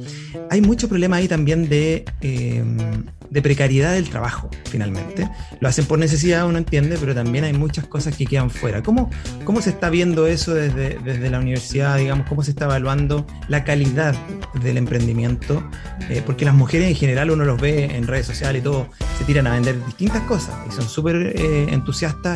hay 0.50 0.60
mucho 0.60 0.88
problema 0.88 1.16
ahí 1.16 1.28
también 1.28 1.68
de, 1.68 2.04
em, 2.20 2.76
de 3.30 3.42
precariedad 3.42 3.94
del 3.94 4.10
trabajo, 4.10 4.50
finalmente. 4.64 5.28
Lo 5.60 5.68
hacen 5.68 5.86
por 5.86 5.98
necesidad, 5.98 6.46
uno 6.46 6.58
entiende, 6.58 6.98
pero 6.98 7.14
también 7.14 7.44
hay 7.44 7.52
muchas 7.52 7.86
cosas 7.86 8.16
que 8.16 8.26
quedan 8.26 8.50
fuera. 8.50 8.82
¿Cómo, 8.82 9.08
cómo 9.44 9.62
se 9.62 9.70
está 9.70 9.88
viendo 9.88 10.26
eso 10.26 10.52
desde, 10.52 10.98
desde 10.98 11.30
la 11.30 11.38
universidad, 11.38 11.96
digamos? 11.96 12.26
¿Cómo 12.28 12.42
se 12.42 12.50
está 12.50 12.64
evaluando 12.64 13.26
la 13.48 13.62
calidad 13.62 14.14
del 14.62 14.76
emprendimiento? 14.76 15.62
Eh, 16.10 16.22
porque 16.26 16.44
las 16.44 16.54
mujeres 16.54 16.88
en 16.88 16.96
general 16.96 17.30
uno 17.30 17.44
los 17.44 17.60
ve 17.60 17.84
en 17.84 18.06
redes 18.06 18.26
sociales 18.26 18.60
y 18.60 18.64
todo, 18.64 18.88
se 19.18 19.24
tiran 19.24 19.46
a 19.46 19.54
vender 19.54 19.82
distintas 19.86 20.22
cosas 20.24 20.54
y 20.68 20.72
son 20.72 20.88
súper 20.88 21.32
eh, 21.34 21.68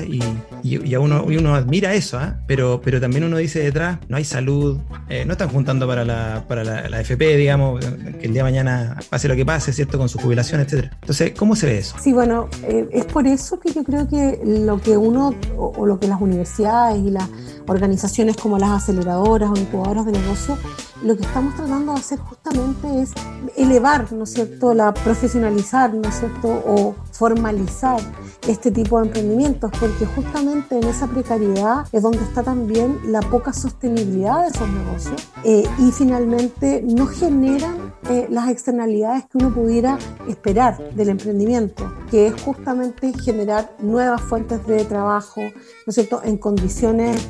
y, 0.03 0.23
y, 0.62 0.95
a 0.95 1.00
uno, 1.00 1.31
y 1.31 1.37
uno 1.37 1.55
admira 1.55 1.95
eso, 1.95 2.21
¿eh? 2.21 2.33
pero, 2.47 2.81
pero 2.83 3.00
también 3.00 3.25
uno 3.25 3.37
dice 3.37 3.61
detrás, 3.61 3.99
no 4.09 4.17
hay 4.17 4.25
salud, 4.25 4.79
eh, 5.09 5.25
no 5.25 5.33
están 5.33 5.49
juntando 5.49 5.87
para 5.87 6.05
la, 6.05 6.45
para 6.49 6.65
la, 6.65 7.00
FP, 7.00 7.37
digamos, 7.37 7.85
que 7.85 8.26
el 8.26 8.33
día 8.33 8.43
de 8.43 8.50
mañana 8.50 8.99
pase 9.11 9.29
lo 9.29 9.37
que 9.37 9.45
pase, 9.45 9.73
¿cierto? 9.73 9.99
Con 9.99 10.09
su 10.09 10.19
jubilación, 10.19 10.61
etcétera. 10.61 10.91
Entonces, 11.00 11.33
¿cómo 11.37 11.55
se 11.57 11.67
ve 11.67 11.79
eso? 11.79 11.97
Sí, 12.03 12.12
bueno, 12.12 12.49
eh, 12.65 12.88
es 12.93 13.05
por 13.05 13.26
eso 13.26 13.61
que 13.61 13.73
yo 13.73 13.85
creo 13.85 14.09
que 14.09 14.41
lo 14.45 14.81
que 14.81 14.97
uno, 14.97 15.35
o, 15.57 15.87
lo 15.87 15.99
que 16.00 16.09
las 16.09 16.21
universidades 16.21 16.99
y 16.99 17.11
las 17.11 17.29
organizaciones 17.66 18.37
como 18.37 18.58
las 18.58 18.70
aceleradoras 18.70 19.50
o 19.50 19.56
incubadoras 19.56 20.06
de 20.06 20.12
negocio, 20.12 20.58
lo 21.02 21.16
que 21.16 21.23
estamos 21.23 21.54
tratando 21.54 21.92
de 21.92 21.99
hacer 21.99 22.18
justamente 22.18 23.02
es 23.02 23.12
elevar, 23.56 24.11
¿no 24.12 24.25
es 24.25 24.32
cierto?, 24.32 24.75
la 24.75 24.92
profesionalizar, 24.94 25.92
¿no 25.92 26.08
es 26.08 26.18
cierto?, 26.18 26.49
o 26.49 26.94
formalizar 27.12 28.00
este 28.49 28.70
tipo 28.70 29.00
de 29.00 29.06
emprendimientos, 29.06 29.70
porque 29.78 30.06
justamente 30.06 30.78
en 30.78 30.85
esa 30.85 31.06
precariedad 31.06 31.87
es 31.92 32.02
donde 32.02 32.18
está 32.18 32.42
también 32.42 32.99
la 33.06 33.20
poca 33.20 33.52
sostenibilidad 33.52 34.42
de 34.42 34.49
esos 34.49 34.68
negocios 34.68 35.28
eh, 35.44 35.64
y 35.78 35.92
finalmente 35.92 36.82
no 36.87 37.06
generan 37.06 37.94
eh, 38.08 38.26
las 38.30 38.49
externalidades 38.49 39.25
que 39.25 39.38
uno 39.38 39.52
pudiera 39.52 39.99
esperar 40.28 40.78
del 40.94 41.08
emprendimiento, 41.08 41.92
que 42.11 42.28
es 42.28 42.42
justamente 42.42 43.12
generar 43.18 43.75
nuevas 43.80 44.20
fuentes 44.20 44.64
de 44.66 44.85
trabajo, 44.85 45.40
¿no 45.40 45.88
es 45.88 45.94
cierto?, 45.94 46.20
en 46.23 46.38
condiciones 46.38 47.26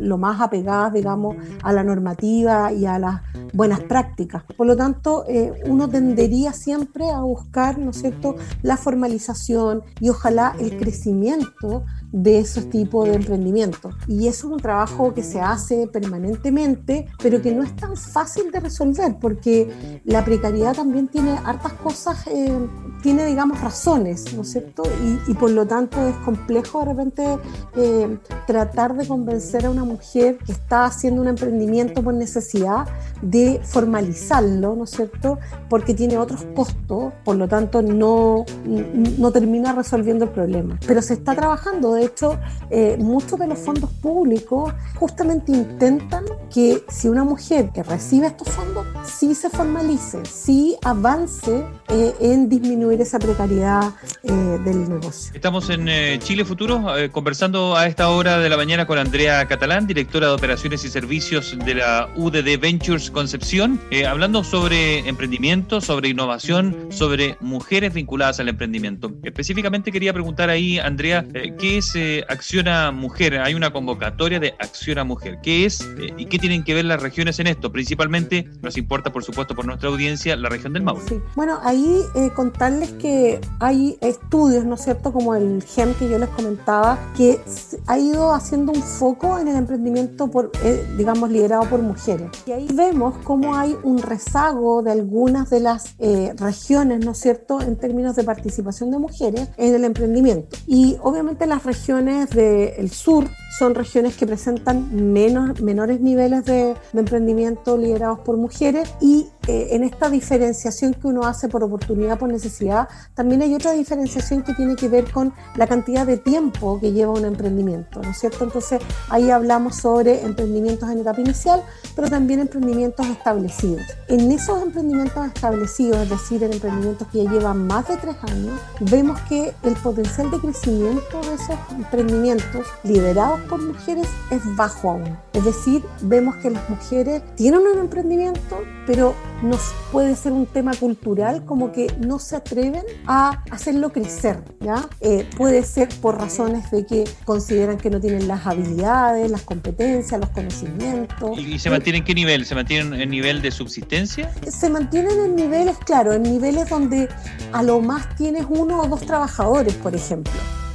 lo 0.00 0.18
más 0.18 0.40
apegadas, 0.40 0.92
digamos, 0.92 1.36
a 1.62 1.72
la 1.72 1.84
normativa 1.84 2.72
y 2.72 2.86
a 2.86 2.98
las 2.98 3.20
buenas 3.52 3.80
prácticas. 3.80 4.42
Por 4.56 4.66
lo 4.66 4.76
tanto, 4.76 5.24
eh, 5.28 5.52
uno 5.66 5.88
tendería 5.88 6.52
siempre 6.52 7.10
a 7.10 7.20
buscar, 7.20 7.78
¿no 7.78 7.90
es 7.90 7.98
cierto?, 7.98 8.36
la 8.62 8.76
formalización 8.76 9.82
y 10.00 10.08
ojalá 10.08 10.56
el 10.58 10.76
crecimiento 10.76 11.84
de 12.14 12.38
esos 12.38 12.70
tipos 12.70 13.08
de 13.08 13.14
emprendimientos. 13.16 13.92
Y 14.06 14.28
es 14.28 14.44
un 14.44 14.56
trabajo 14.58 15.12
que 15.12 15.24
se 15.24 15.40
hace 15.40 15.88
permanentemente, 15.88 17.08
pero 17.20 17.42
que 17.42 17.52
no 17.52 17.64
es 17.64 17.74
tan 17.74 17.96
fácil 17.96 18.52
de 18.52 18.60
resolver, 18.60 19.16
porque 19.20 20.00
la 20.04 20.24
precariedad 20.24 20.76
también 20.76 21.08
tiene 21.08 21.32
hartas 21.44 21.72
cosas, 21.72 22.24
eh, 22.28 22.56
tiene, 23.02 23.26
digamos, 23.26 23.60
razones, 23.60 24.32
¿no 24.32 24.42
es 24.42 24.52
cierto? 24.52 24.84
Y, 25.26 25.34
por 25.34 25.50
lo 25.50 25.66
tanto 25.66 26.00
es 26.06 26.14
complejo 26.18 26.78
de 26.80 26.84
repente 26.84 27.38
eh, 27.76 28.18
tratar 28.46 28.96
de 28.96 29.08
convencer 29.08 29.66
a 29.66 29.70
una 29.70 29.84
mujer 29.84 30.38
que 30.38 30.52
está 30.52 30.84
haciendo 30.84 31.20
un 31.20 31.28
emprendimiento 31.28 32.00
por 32.00 32.14
necesidad 32.14 32.86
de 33.22 33.60
formalizarlo, 33.64 34.76
¿no 34.76 34.84
es 34.84 34.90
cierto? 34.90 35.40
Porque 35.68 35.94
tiene 35.94 36.16
otros 36.16 36.46
costos, 36.54 37.12
por 37.24 37.34
lo 37.34 37.48
tanto 37.48 37.82
no, 37.82 38.44
no 38.64 39.32
termina 39.32 39.72
resolviendo 39.72 40.26
el 40.26 40.30
problema. 40.30 40.78
Pero 40.86 41.02
se 41.02 41.14
está 41.14 41.34
trabajando, 41.34 41.94
de 41.94 42.03
hecho, 42.04 42.38
eh, 42.70 42.96
muchos 42.98 43.38
de 43.38 43.46
los 43.46 43.58
fondos 43.58 43.90
públicos 43.90 44.72
justamente 44.96 45.52
intentan 45.52 46.24
que 46.52 46.82
si 46.88 47.08
una 47.08 47.24
mujer 47.24 47.70
que 47.74 47.82
recibe 47.82 48.26
estos 48.26 48.48
fondos 48.48 48.86
sí 49.04 49.34
se 49.34 49.50
formalice, 49.50 50.24
sí 50.24 50.76
avance 50.82 51.64
eh, 51.88 52.14
en 52.20 52.48
disminuir 52.48 53.00
esa 53.00 53.18
precariedad 53.18 53.92
eh, 54.22 54.32
del 54.64 54.88
negocio. 54.88 55.32
Estamos 55.34 55.70
en 55.70 55.88
Chile 56.20 56.44
Futuro 56.44 56.84
conversando 57.12 57.76
a 57.76 57.86
esta 57.86 58.08
hora 58.08 58.38
de 58.38 58.48
la 58.48 58.56
mañana 58.56 58.86
con 58.86 58.98
Andrea 58.98 59.46
Catalán, 59.46 59.86
directora 59.86 60.28
de 60.28 60.34
Operaciones 60.34 60.84
y 60.84 60.88
Servicios 60.88 61.56
de 61.64 61.74
la 61.74 62.08
UDD 62.16 62.58
Ventures 62.60 63.10
Concepción, 63.10 63.80
hablando 64.08 64.44
sobre 64.44 65.00
emprendimiento, 65.08 65.80
sobre 65.80 66.08
innovación, 66.08 66.88
sobre 66.90 67.36
mujeres 67.40 67.92
vinculadas 67.92 68.40
al 68.40 68.48
emprendimiento. 68.48 69.12
Específicamente 69.22 69.92
quería 69.92 70.12
preguntar 70.12 70.50
ahí, 70.50 70.78
Andrea, 70.78 71.24
¿qué 71.58 71.78
es 71.78 71.93
Acciona 72.28 72.90
Mujer? 72.90 73.38
Hay 73.38 73.54
una 73.54 73.72
convocatoria 73.72 74.40
de 74.40 74.54
Acciona 74.58 75.04
Mujer. 75.04 75.38
¿Qué 75.42 75.64
es 75.64 75.82
eh, 75.82 76.12
y 76.16 76.26
qué 76.26 76.38
tienen 76.38 76.64
que 76.64 76.74
ver 76.74 76.84
las 76.84 77.00
regiones 77.00 77.38
en 77.38 77.46
esto? 77.46 77.70
Principalmente 77.70 78.48
nos 78.62 78.76
importa, 78.76 79.12
por 79.12 79.22
supuesto, 79.22 79.54
por 79.54 79.64
nuestra 79.66 79.88
audiencia, 79.88 80.34
la 80.36 80.48
región 80.48 80.72
del 80.72 80.82
Maule. 80.82 81.02
Sí. 81.08 81.20
Bueno, 81.36 81.58
ahí 81.62 82.00
eh, 82.16 82.30
contarles 82.34 82.90
que 82.92 83.40
hay 83.60 83.96
estudios, 84.00 84.64
¿no 84.64 84.74
es 84.74 84.82
cierto?, 84.82 85.12
como 85.12 85.34
el 85.34 85.62
GEM 85.62 85.94
que 85.94 86.08
yo 86.08 86.18
les 86.18 86.28
comentaba, 86.30 86.98
que 87.16 87.40
ha 87.86 87.98
ido 87.98 88.32
haciendo 88.32 88.72
un 88.72 88.82
foco 88.82 89.38
en 89.38 89.48
el 89.48 89.56
emprendimiento, 89.56 90.30
por, 90.30 90.50
eh, 90.64 90.86
digamos, 90.96 91.30
liderado 91.30 91.64
por 91.68 91.80
mujeres. 91.80 92.28
Y 92.46 92.52
ahí 92.52 92.68
vemos 92.74 93.14
cómo 93.24 93.54
hay 93.54 93.76
un 93.82 93.98
rezago 94.02 94.82
de 94.82 94.90
algunas 94.92 95.50
de 95.50 95.60
las 95.60 95.96
regiones, 96.38 97.04
¿no 97.04 97.12
es 97.12 97.18
cierto?, 97.18 97.60
en 97.60 97.76
términos 97.76 98.16
de 98.16 98.24
participación 98.24 98.90
de 98.90 98.98
mujeres 98.98 99.48
en 99.56 99.74
el 99.74 99.84
emprendimiento. 99.84 100.56
Y 100.66 100.96
obviamente 101.02 101.46
las 101.46 101.62
regiones 101.62 101.73
regiones 101.74 102.30
del 102.30 102.90
sur 102.90 103.28
son 103.58 103.74
regiones 103.74 104.16
que 104.16 104.26
presentan 104.26 105.12
menos, 105.12 105.60
menores 105.60 106.00
niveles 106.00 106.44
de, 106.44 106.74
de 106.92 107.00
emprendimiento 107.00 107.76
liderados 107.76 108.20
por 108.20 108.36
mujeres 108.36 108.88
y 109.00 109.28
eh, 109.46 109.68
en 109.72 109.84
esta 109.84 110.08
diferenciación 110.08 110.94
que 110.94 111.06
uno 111.06 111.24
hace 111.24 111.48
por 111.48 111.62
oportunidad, 111.62 112.18
por 112.18 112.30
necesidad, 112.30 112.88
también 113.14 113.42
hay 113.42 113.54
otra 113.54 113.72
diferenciación 113.72 114.42
que 114.42 114.54
tiene 114.54 114.74
que 114.74 114.88
ver 114.88 115.10
con 115.12 115.34
la 115.56 115.66
cantidad 115.66 116.06
de 116.06 116.16
tiempo 116.16 116.80
que 116.80 116.92
lleva 116.92 117.12
un 117.12 117.26
emprendimiento, 117.26 118.00
¿no 118.02 118.10
es 118.10 118.18
cierto? 118.18 118.44
Entonces 118.44 118.80
ahí 119.10 119.30
hablamos 119.30 119.76
sobre 119.76 120.22
emprendimientos 120.22 120.88
en 120.90 121.00
etapa 121.00 121.20
inicial, 121.20 121.62
pero 121.94 122.08
también 122.08 122.40
emprendimientos 122.40 123.06
establecidos. 123.06 123.82
En 124.08 124.32
esos 124.32 124.62
emprendimientos 124.62 125.26
establecidos, 125.26 125.98
es 125.98 126.10
decir, 126.10 126.42
en 126.42 126.54
emprendimientos 126.54 127.06
que 127.08 127.24
ya 127.24 127.30
llevan 127.30 127.66
más 127.66 127.86
de 127.86 127.98
tres 127.98 128.16
años, 128.22 128.58
vemos 128.80 129.20
que 129.28 129.52
el 129.62 129.74
potencial 129.74 130.30
de 130.30 130.38
crecimiento 130.38 131.20
de 131.20 131.34
esos 131.34 131.58
emprendimientos 131.70 132.66
liderados 132.82 133.40
por 133.42 133.62
mujeres 133.62 134.06
es 134.30 134.40
bajo 134.56 134.90
aún. 134.90 135.18
Es 135.32 135.44
decir, 135.44 135.82
vemos 136.02 136.36
que 136.36 136.50
las 136.50 136.68
mujeres 136.70 137.22
tienen 137.36 137.60
un 137.60 137.78
emprendimiento, 137.78 138.62
pero 138.86 139.14
nos 139.42 139.60
puede 139.92 140.16
ser 140.16 140.32
un 140.32 140.46
tema 140.46 140.72
cultural 140.74 141.44
como 141.44 141.72
que 141.72 141.86
no 141.98 142.18
se 142.18 142.36
atreven 142.36 142.84
a 143.06 143.42
hacerlo 143.50 143.90
crecer, 143.90 144.42
¿ya? 144.60 144.88
Eh, 145.00 145.28
puede 145.36 145.62
ser 145.64 145.88
por 146.00 146.18
razones 146.18 146.70
de 146.70 146.86
que 146.86 147.04
consideran 147.24 147.76
que 147.78 147.90
no 147.90 148.00
tienen 148.00 148.28
las 148.28 148.46
habilidades, 148.46 149.30
las 149.30 149.42
competencias, 149.42 150.20
los 150.20 150.30
conocimientos. 150.30 151.38
¿Y, 151.38 151.58
se 151.58 151.70
mantienen 151.70 152.02
en 152.02 152.04
qué 152.04 152.14
nivel? 152.14 152.46
¿Se 152.46 152.54
mantienen 152.54 153.00
en 153.00 153.10
nivel 153.10 153.42
de 153.42 153.50
subsistencia? 153.50 154.32
Se 154.48 154.70
mantienen 154.70 155.18
en 155.20 155.36
niveles, 155.36 155.76
claro, 155.78 156.12
en 156.12 156.22
niveles 156.22 156.68
donde 156.68 157.08
a 157.52 157.62
lo 157.62 157.80
más 157.80 158.14
tienes 158.16 158.46
uno 158.48 158.80
o 158.80 158.88
dos 158.88 159.00
trabajadores, 159.02 159.74
por 159.74 159.94
ejemplo, 159.94 160.32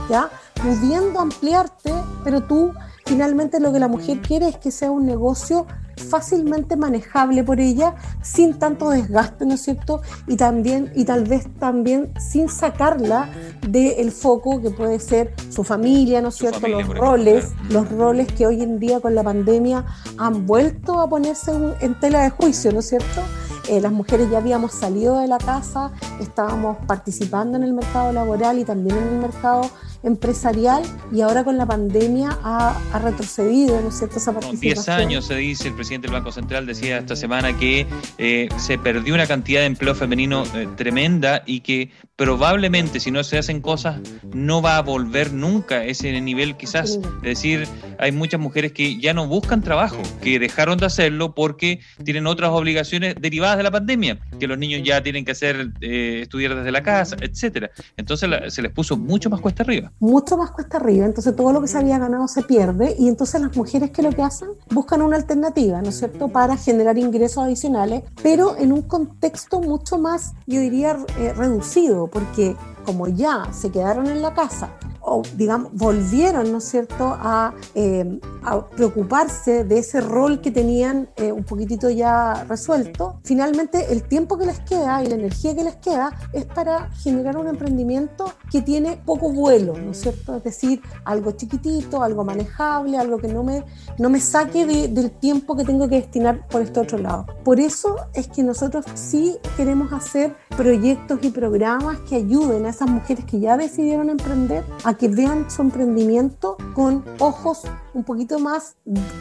¿ya? 0.09 0.29
Pudiendo 0.61 1.19
ampliarte, 1.19 1.93
pero 2.23 2.43
tú 2.43 2.73
finalmente 3.05 3.59
lo 3.59 3.71
que 3.73 3.79
la 3.79 3.87
mujer 3.87 4.21
quiere 4.21 4.49
es 4.49 4.57
que 4.57 4.71
sea 4.71 4.91
un 4.91 5.05
negocio 5.05 5.65
fácilmente 5.99 6.75
manejable 6.75 7.43
por 7.43 7.59
ella, 7.59 7.95
sin 8.21 8.57
tanto 8.57 8.89
desgaste, 8.89 9.45
¿no 9.45 9.55
es 9.55 9.61
cierto? 9.61 10.01
Y 10.27 10.37
también, 10.37 10.91
y 10.95 11.05
tal 11.05 11.25
vez 11.25 11.47
también 11.59 12.11
sin 12.19 12.49
sacarla 12.49 13.29
del 13.67 14.11
foco 14.11 14.61
que 14.61 14.69
puede 14.69 14.99
ser 14.99 15.33
su 15.49 15.63
familia, 15.63 16.21
¿no 16.21 16.29
es 16.29 16.35
cierto? 16.35 16.67
los 16.67 16.87
roles, 16.87 17.49
los 17.69 17.89
roles 17.91 18.31
que 18.31 18.47
hoy 18.47 18.61
en 18.61 18.79
día 18.79 18.99
con 18.99 19.15
la 19.15 19.23
pandemia 19.23 19.85
han 20.17 20.45
vuelto 20.45 20.99
a 20.99 21.09
ponerse 21.09 21.51
en 21.81 21.99
tela 21.99 22.23
de 22.23 22.29
juicio, 22.29 22.71
¿no 22.71 22.79
es 22.79 22.89
cierto? 22.89 23.21
Eh, 23.67 23.79
las 23.81 23.91
mujeres 23.91 24.31
ya 24.31 24.39
habíamos 24.39 24.71
salido 24.73 25.19
de 25.19 25.27
la 25.27 25.37
casa, 25.37 25.91
estábamos 26.19 26.77
participando 26.87 27.55
en 27.55 27.63
el 27.63 27.73
mercado 27.73 28.11
laboral 28.11 28.57
y 28.57 28.65
también 28.65 28.97
en 28.97 29.07
el 29.09 29.19
mercado 29.19 29.61
empresarial 30.03 30.83
y 31.11 31.21
ahora 31.21 31.43
con 31.43 31.57
la 31.57 31.65
pandemia 31.65 32.37
ha, 32.43 32.99
retrocedido, 32.99 33.81
¿no 33.81 33.89
es 33.89 33.97
cierto? 33.97 34.17
Esa 34.17 34.33
participación. 34.33 34.85
10 34.85 34.89
años 34.89 35.25
se 35.25 35.35
dice, 35.35 35.67
el 35.67 35.75
presidente 35.75 36.07
del 36.07 36.13
Banco 36.13 36.31
Central 36.31 36.65
decía 36.65 36.97
esta 36.97 37.15
semana 37.15 37.57
que 37.57 37.85
eh, 38.17 38.49
se 38.57 38.77
perdió 38.77 39.13
una 39.13 39.27
cantidad 39.27 39.61
de 39.61 39.67
empleo 39.67 39.95
femenino 39.95 40.43
eh, 40.55 40.67
tremenda 40.75 41.43
y 41.45 41.61
que 41.61 41.91
probablemente 42.15 42.99
si 42.99 43.11
no 43.11 43.23
se 43.23 43.37
hacen 43.37 43.61
cosas 43.61 43.99
no 44.33 44.61
va 44.61 44.77
a 44.77 44.81
volver 44.81 45.33
nunca 45.33 45.83
ese 45.85 46.19
nivel 46.21 46.57
quizás. 46.57 46.99
Es 47.17 47.21
decir, 47.21 47.67
hay 47.97 48.11
muchas 48.11 48.39
mujeres 48.39 48.71
que 48.73 48.99
ya 48.99 49.13
no 49.13 49.27
buscan 49.27 49.61
trabajo, 49.61 50.01
que 50.21 50.39
dejaron 50.39 50.77
de 50.77 50.85
hacerlo 50.85 51.33
porque 51.33 51.79
tienen 52.03 52.27
otras 52.27 52.51
obligaciones 52.51 53.15
derivadas 53.19 53.57
de 53.57 53.63
la 53.63 53.71
pandemia, 53.71 54.19
que 54.39 54.47
los 54.47 54.57
niños 54.57 54.81
ya 54.83 55.01
tienen 55.01 55.25
que 55.25 55.31
hacer 55.31 55.71
eh, 55.81 56.19
estudiar 56.23 56.55
desde 56.55 56.71
la 56.71 56.83
casa, 56.83 57.15
etcétera. 57.21 57.71
Entonces 57.97 58.29
se 58.53 58.61
les 58.61 58.71
puso 58.71 58.97
mucho 58.97 59.29
más 59.29 59.39
cuesta 59.39 59.63
arriba 59.63 59.88
mucho 59.99 60.37
más 60.37 60.51
cuesta 60.51 60.77
arriba, 60.77 61.05
entonces 61.05 61.35
todo 61.35 61.51
lo 61.51 61.61
que 61.61 61.67
se 61.67 61.77
había 61.77 61.97
ganado 61.99 62.27
se 62.27 62.43
pierde 62.43 62.95
y 62.97 63.07
entonces 63.07 63.41
las 63.41 63.55
mujeres 63.55 63.91
que 63.91 64.01
lo 64.01 64.11
que 64.11 64.21
hacen 64.21 64.49
buscan 64.71 65.01
una 65.01 65.15
alternativa, 65.17 65.81
¿no 65.81 65.89
es 65.89 65.97
cierto?, 65.97 66.29
para 66.29 66.57
generar 66.57 66.97
ingresos 66.97 67.43
adicionales, 67.43 68.03
pero 68.21 68.57
en 68.57 68.71
un 68.71 68.83
contexto 68.83 69.59
mucho 69.59 69.97
más, 69.97 70.33
yo 70.47 70.59
diría, 70.61 70.97
eh, 71.19 71.33
reducido, 71.33 72.07
porque 72.07 72.55
como 72.85 73.07
ya 73.07 73.51
se 73.51 73.71
quedaron 73.71 74.07
en 74.07 74.21
la 74.21 74.33
casa 74.33 74.69
o 75.01 75.21
digamos, 75.35 75.71
volvieron, 75.73 76.51
¿no 76.51 76.59
es 76.59 76.65
cierto?, 76.65 77.15
a, 77.19 77.53
eh, 77.75 78.19
a 78.43 78.65
preocuparse 78.67 79.63
de 79.63 79.79
ese 79.79 80.01
rol 80.01 80.41
que 80.41 80.51
tenían 80.51 81.09
eh, 81.15 81.31
un 81.31 81.43
poquitito 81.43 81.89
ya 81.89 82.45
resuelto, 82.47 83.19
finalmente 83.23 83.91
el 83.91 84.03
tiempo 84.03 84.37
que 84.37 84.45
les 84.45 84.59
queda 84.61 85.03
y 85.03 85.07
la 85.07 85.15
energía 85.15 85.55
que 85.55 85.63
les 85.63 85.75
queda 85.77 86.11
es 86.33 86.45
para 86.45 86.91
generar 86.91 87.37
un 87.37 87.47
emprendimiento 87.47 88.31
que 88.51 88.61
tiene 88.61 89.01
poco 89.05 89.31
vuelo, 89.31 89.73
¿no 89.79 89.91
es 89.91 90.01
cierto? 90.01 90.37
Es 90.37 90.43
decir, 90.43 90.81
algo 91.05 91.31
chiquitito, 91.31 92.03
algo 92.03 92.23
manejable, 92.23 92.97
algo 92.97 93.17
que 93.17 93.27
no 93.27 93.43
me, 93.43 93.63
no 93.97 94.09
me 94.09 94.19
saque 94.19 94.65
del 94.65 95.11
tiempo 95.11 95.55
que 95.55 95.63
tengo 95.63 95.87
que 95.87 95.95
destinar 95.95 96.47
por 96.47 96.61
este 96.61 96.79
otro 96.79 96.97
lado. 96.97 97.25
Por 97.43 97.59
eso 97.59 97.95
es 98.13 98.27
que 98.27 98.43
nosotros 98.43 98.85
sí 98.93 99.37
queremos 99.57 99.91
hacer 99.93 100.35
proyectos 100.55 101.19
y 101.21 101.29
programas 101.29 101.99
que 102.01 102.15
ayuden 102.15 102.65
a 102.65 102.69
esas 102.69 102.89
mujeres 102.89 103.25
que 103.25 103.39
ya 103.39 103.57
decidieron 103.57 104.09
emprender 104.09 104.63
a 104.83 104.93
que 104.93 105.07
vean 105.07 105.49
su 105.49 105.61
emprendimiento 105.61 106.57
con 106.73 107.03
ojos 107.19 107.63
un 107.93 108.03
poquito 108.03 108.39
más, 108.39 108.75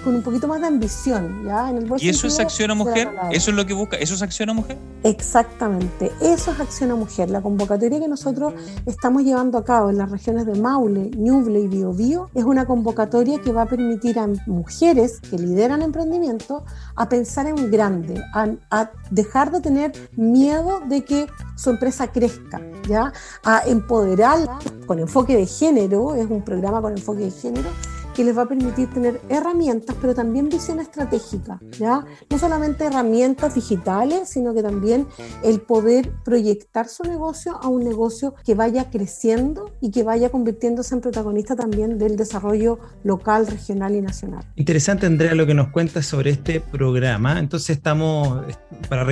con 0.04 0.14
un 0.14 0.22
poquito 0.22 0.46
más 0.46 0.60
de 0.60 0.66
ambición, 0.66 1.44
¿ya? 1.44 1.70
En 1.70 1.78
el 1.78 1.92
¿Y 1.98 2.08
eso 2.08 2.26
es 2.26 2.38
acción 2.38 2.70
a 2.70 2.74
mujer? 2.74 3.08
¿Eso 3.30 3.50
es 3.50 3.56
lo 3.56 3.66
que 3.66 3.74
busca? 3.74 3.96
¿Eso 3.96 4.14
es 4.14 4.22
acción 4.22 4.50
a 4.50 4.52
mujer? 4.52 4.78
Exactamente, 5.02 6.12
eso 6.20 6.52
es 6.52 6.60
acción 6.60 6.90
a 6.90 6.94
mujer. 6.94 7.30
La 7.30 7.40
convocatoria 7.40 7.98
que 7.98 8.08
nosotros 8.08 8.54
estamos 8.86 9.22
llevando 9.22 9.58
a 9.58 9.64
cabo 9.64 9.90
en 9.90 9.98
las 9.98 10.10
regiones 10.10 10.46
de 10.48 10.60
Maule, 10.60 11.10
Ñuble 11.16 11.60
y 11.60 11.68
Biobío 11.68 12.30
es 12.34 12.44
una 12.44 12.66
convocatoria 12.66 13.40
que 13.40 13.52
va 13.52 13.62
a 13.62 13.66
permitir 13.66 14.18
a 14.18 14.28
mujeres 14.46 15.20
que 15.20 15.38
lideran 15.38 15.82
emprendimiento 15.82 16.64
a 16.96 17.08
pensar 17.08 17.46
en 17.46 17.70
grande, 17.70 18.22
a, 18.32 18.90
dejar 19.10 19.50
de 19.52 19.60
tener 19.60 19.92
miedo 20.16 20.80
de 20.88 21.04
que 21.04 21.26
su 21.56 21.70
empresa 21.70 22.08
crezca, 22.08 22.60
¿ya? 22.88 23.12
A 23.44 23.62
empoderarla 23.66 24.58
con 24.86 24.98
enfoque 24.98 25.36
de 25.36 25.46
género, 25.46 26.14
es 26.14 26.28
un 26.28 26.42
programa 26.42 26.80
con 26.80 26.92
enfoque 26.92 27.20
de 27.20 27.30
género, 27.30 27.68
que 28.18 28.24
les 28.24 28.36
va 28.36 28.42
a 28.42 28.48
permitir 28.48 28.90
tener 28.90 29.20
herramientas, 29.28 29.94
pero 30.00 30.12
también 30.12 30.48
visión 30.48 30.80
estratégica, 30.80 31.60
¿ya? 31.78 32.04
No 32.28 32.36
solamente 32.36 32.84
herramientas 32.84 33.54
digitales, 33.54 34.28
sino 34.28 34.52
que 34.54 34.60
también 34.60 35.06
el 35.44 35.60
poder 35.60 36.10
proyectar 36.24 36.88
su 36.88 37.04
negocio 37.04 37.56
a 37.62 37.68
un 37.68 37.84
negocio 37.84 38.34
que 38.44 38.56
vaya 38.56 38.90
creciendo 38.90 39.72
y 39.80 39.92
que 39.92 40.02
vaya 40.02 40.30
convirtiéndose 40.30 40.96
en 40.96 41.00
protagonista 41.00 41.54
también 41.54 41.96
del 41.96 42.16
desarrollo 42.16 42.80
local, 43.04 43.46
regional 43.46 43.94
y 43.94 44.00
nacional. 44.00 44.44
Interesante, 44.56 45.06
Andrea, 45.06 45.36
lo 45.36 45.46
que 45.46 45.54
nos 45.54 45.68
cuentas 45.68 46.04
sobre 46.04 46.30
este 46.30 46.60
programa. 46.60 47.38
Entonces 47.38 47.76
estamos, 47.76 48.46
para 48.88 49.06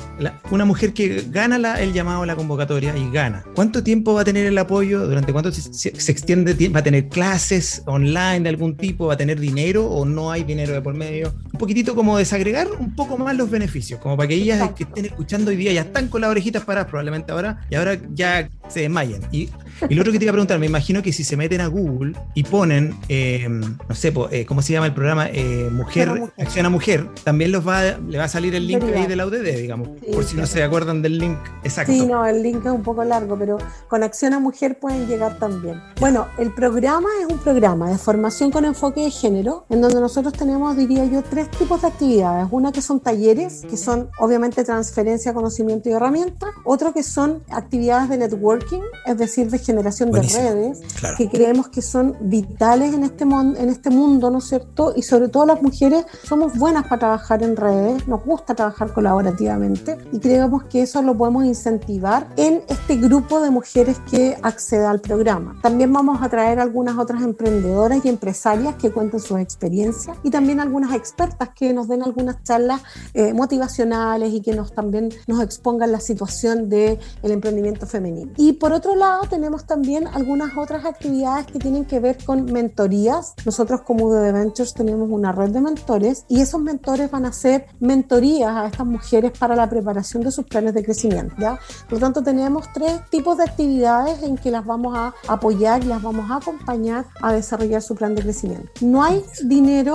una 0.50 0.64
mujer 0.64 0.92
que 0.92 1.24
gana 1.28 1.58
la, 1.58 1.80
el 1.80 1.92
llamado 1.92 2.22
a 2.22 2.26
la 2.26 2.36
convocatoria 2.36 2.96
y 2.96 3.10
gana, 3.10 3.44
¿cuánto 3.54 3.82
tiempo 3.82 4.14
va 4.14 4.22
a 4.22 4.24
tener 4.24 4.46
el 4.46 4.56
apoyo? 4.58 5.06
¿Durante 5.06 5.32
cuánto 5.32 5.52
se, 5.52 5.72
se 5.72 6.12
extiende? 6.12 6.54
¿Va 6.68 6.80
a 6.80 6.82
tener 6.82 7.08
clases 7.08 7.82
online 7.86 8.40
de 8.40 8.48
algún 8.48 8.76
tipo? 8.76 9.06
¿Va 9.06 9.14
a 9.14 9.16
tener 9.16 9.38
dinero 9.40 9.86
o 9.86 10.04
no 10.04 10.30
hay 10.30 10.44
dinero 10.44 10.72
de 10.72 10.80
por 10.80 10.94
medio? 10.94 11.32
Un 11.52 11.58
poquitito 11.58 11.94
como 11.94 12.18
desagregar 12.18 12.68
un 12.78 12.94
poco 12.94 13.16
más 13.16 13.36
los 13.36 13.50
beneficios, 13.50 14.00
como 14.00 14.16
para 14.16 14.28
que 14.28 14.34
ellas 14.34 14.70
que 14.72 14.84
estén 14.84 15.06
escuchando 15.06 15.50
hoy 15.50 15.56
día 15.56 15.72
ya 15.72 15.82
están 15.82 16.08
con 16.08 16.20
las 16.20 16.30
orejitas 16.30 16.64
paradas 16.64 16.88
probablemente 16.88 17.32
ahora 17.32 17.66
y 17.70 17.74
ahora 17.74 17.98
ya 18.12 18.48
se 18.68 18.80
desmayen. 18.80 19.22
Y, 19.32 19.48
y 19.88 19.94
lo 19.94 20.02
otro 20.02 20.12
que 20.12 20.18
te 20.18 20.24
iba 20.24 20.30
a 20.30 20.34
preguntar, 20.34 20.58
me 20.58 20.66
imagino 20.66 21.02
que 21.02 21.12
si 21.12 21.24
se 21.24 21.36
meten 21.36 21.60
a 21.60 21.66
Google 21.66 22.14
y 22.34 22.44
ponen, 22.44 22.96
eh, 23.08 23.46
no 23.48 23.94
sé, 23.94 24.12
eh, 24.30 24.44
¿cómo 24.46 24.62
se 24.62 24.72
llama 24.72 24.86
el 24.86 24.94
programa? 24.94 25.28
Eh, 25.28 25.68
mujer, 25.72 26.32
Acción 26.38 26.66
a 26.66 26.70
Mujer, 26.70 27.08
también 27.24 27.52
los 27.52 27.66
va, 27.66 27.82
le 27.82 28.18
va 28.18 28.24
a 28.24 28.28
salir 28.28 28.54
el 28.54 28.66
link 28.66 28.82
ahí 28.82 29.06
de 29.06 29.16
la 29.16 29.26
UDD, 29.26 29.56
digamos, 29.56 29.88
por 30.12 30.24
si 30.24 30.36
no 30.36 30.46
se 30.46 30.62
acuerdan 30.62 31.02
del 31.02 31.18
link 31.18 31.38
exacto. 31.64 31.92
Sí, 31.92 32.06
no, 32.06 32.24
el 32.26 32.42
link 32.42 32.64
es 32.64 32.72
un 32.72 32.82
poco 32.82 33.04
largo, 33.04 33.38
pero 33.38 33.58
con 33.88 34.02
Acción 34.02 34.34
a 34.34 34.40
Mujer 34.40 34.78
pueden 34.78 35.06
llegar 35.06 35.38
también. 35.38 35.80
Bueno, 35.98 36.26
el 36.38 36.52
programa 36.52 37.08
es 37.20 37.26
un 37.26 37.38
programa 37.38 37.90
de 37.90 37.98
formación 37.98 38.50
con 38.50 38.64
enfoque 38.64 39.02
de 39.02 39.10
género, 39.10 39.66
en 39.68 39.80
donde 39.80 40.00
nosotros 40.00 40.32
tenemos, 40.32 40.76
diría 40.76 41.04
yo, 41.06 41.22
tres 41.22 41.50
tipos 41.50 41.82
de 41.82 41.88
actividades. 41.88 42.48
Una 42.50 42.72
que 42.72 42.82
son 42.82 43.00
talleres, 43.00 43.62
que 43.68 43.76
son 43.76 44.10
obviamente 44.18 44.64
transferencia, 44.64 45.32
conocimiento 45.32 45.88
y 45.88 45.92
herramientas. 45.92 46.50
Otro 46.64 46.92
que 46.92 47.02
son 47.02 47.42
actividades 47.50 48.08
de 48.08 48.18
networking, 48.18 48.82
es 49.06 49.18
decir, 49.18 49.50
de 49.50 49.58
generación 49.70 50.10
de 50.10 50.22
redes, 50.22 50.80
que 51.16 51.28
creemos 51.28 51.68
que 51.68 51.80
son 51.80 52.16
vitales 52.20 52.92
en 52.92 53.04
este, 53.04 53.24
en 53.24 53.68
este 53.68 53.90
mundo, 53.90 54.30
¿no 54.30 54.38
es 54.38 54.48
cierto? 54.48 54.92
Y 54.96 55.02
sobre 55.02 55.28
todo 55.28 55.46
las 55.46 55.62
mujeres 55.62 56.04
somos 56.24 56.56
buenas 56.58 56.84
para 56.84 56.98
trabajar 56.98 57.42
en 57.42 57.56
redes, 57.56 58.08
nos 58.08 58.24
gusta 58.24 58.54
trabajar 58.54 58.92
colaborativamente 58.92 59.96
y 60.12 60.18
creemos 60.18 60.64
que 60.64 60.82
eso 60.82 61.02
lo 61.02 61.16
podemos 61.16 61.44
incentivar 61.44 62.28
en 62.36 62.62
este 62.68 62.96
grupo 62.96 63.40
de 63.40 63.50
mujeres 63.50 63.98
que 64.10 64.36
accede 64.42 64.86
al 64.86 65.00
programa. 65.00 65.56
También 65.62 65.92
vamos 65.92 66.20
a 66.22 66.28
traer 66.28 66.58
algunas 66.58 66.98
otras 66.98 67.22
emprendedoras 67.22 68.04
y 68.04 68.08
empresarias 68.08 68.74
que 68.74 68.90
cuenten 68.90 69.20
sus 69.20 69.38
experiencias 69.38 70.16
y 70.24 70.30
también 70.30 70.60
algunas 70.60 70.94
expertas 70.94 71.50
que 71.54 71.72
nos 71.72 71.88
den 71.88 72.02
algunas 72.02 72.42
charlas 72.42 72.82
eh, 73.14 73.32
motivacionales 73.32 74.32
y 74.32 74.40
que 74.40 74.54
nos 74.54 74.72
también 74.72 75.10
nos 75.26 75.42
expongan 75.42 75.92
la 75.92 76.00
situación 76.00 76.68
del 76.68 76.98
el 77.22 77.30
emprendimiento 77.30 77.86
femenino. 77.86 78.32
Y 78.36 78.54
por 78.54 78.72
otro 78.72 78.94
lado 78.94 79.22
tenemos 79.28 79.59
también 79.66 80.06
algunas 80.06 80.56
otras 80.56 80.84
actividades 80.84 81.46
que 81.46 81.58
tienen 81.58 81.84
que 81.84 82.00
ver 82.00 82.18
con 82.24 82.44
mentorías. 82.46 83.34
Nosotros 83.44 83.82
como 83.82 84.06
UD 84.06 84.32
Ventures 84.32 84.74
tenemos 84.74 85.08
una 85.10 85.32
red 85.32 85.50
de 85.50 85.60
mentores 85.60 86.24
y 86.28 86.40
esos 86.40 86.60
mentores 86.60 87.10
van 87.10 87.26
a 87.26 87.28
hacer 87.28 87.66
mentorías 87.80 88.56
a 88.56 88.66
estas 88.66 88.86
mujeres 88.86 89.32
para 89.38 89.56
la 89.56 89.68
preparación 89.68 90.22
de 90.22 90.30
sus 90.30 90.44
planes 90.44 90.74
de 90.74 90.84
crecimiento. 90.84 91.34
¿ya? 91.38 91.58
Por 91.88 91.94
lo 91.94 91.98
tanto 92.00 92.22
tenemos 92.22 92.66
tres 92.72 93.00
tipos 93.10 93.38
de 93.38 93.44
actividades 93.44 94.22
en 94.22 94.36
que 94.36 94.50
las 94.50 94.64
vamos 94.64 94.96
a 94.96 95.14
apoyar 95.28 95.82
y 95.82 95.86
las 95.86 96.02
vamos 96.02 96.30
a 96.30 96.36
acompañar 96.36 97.06
a 97.22 97.32
desarrollar 97.32 97.82
su 97.82 97.94
plan 97.94 98.14
de 98.14 98.22
crecimiento. 98.22 98.70
No 98.80 99.02
hay 99.02 99.24
dinero 99.44 99.94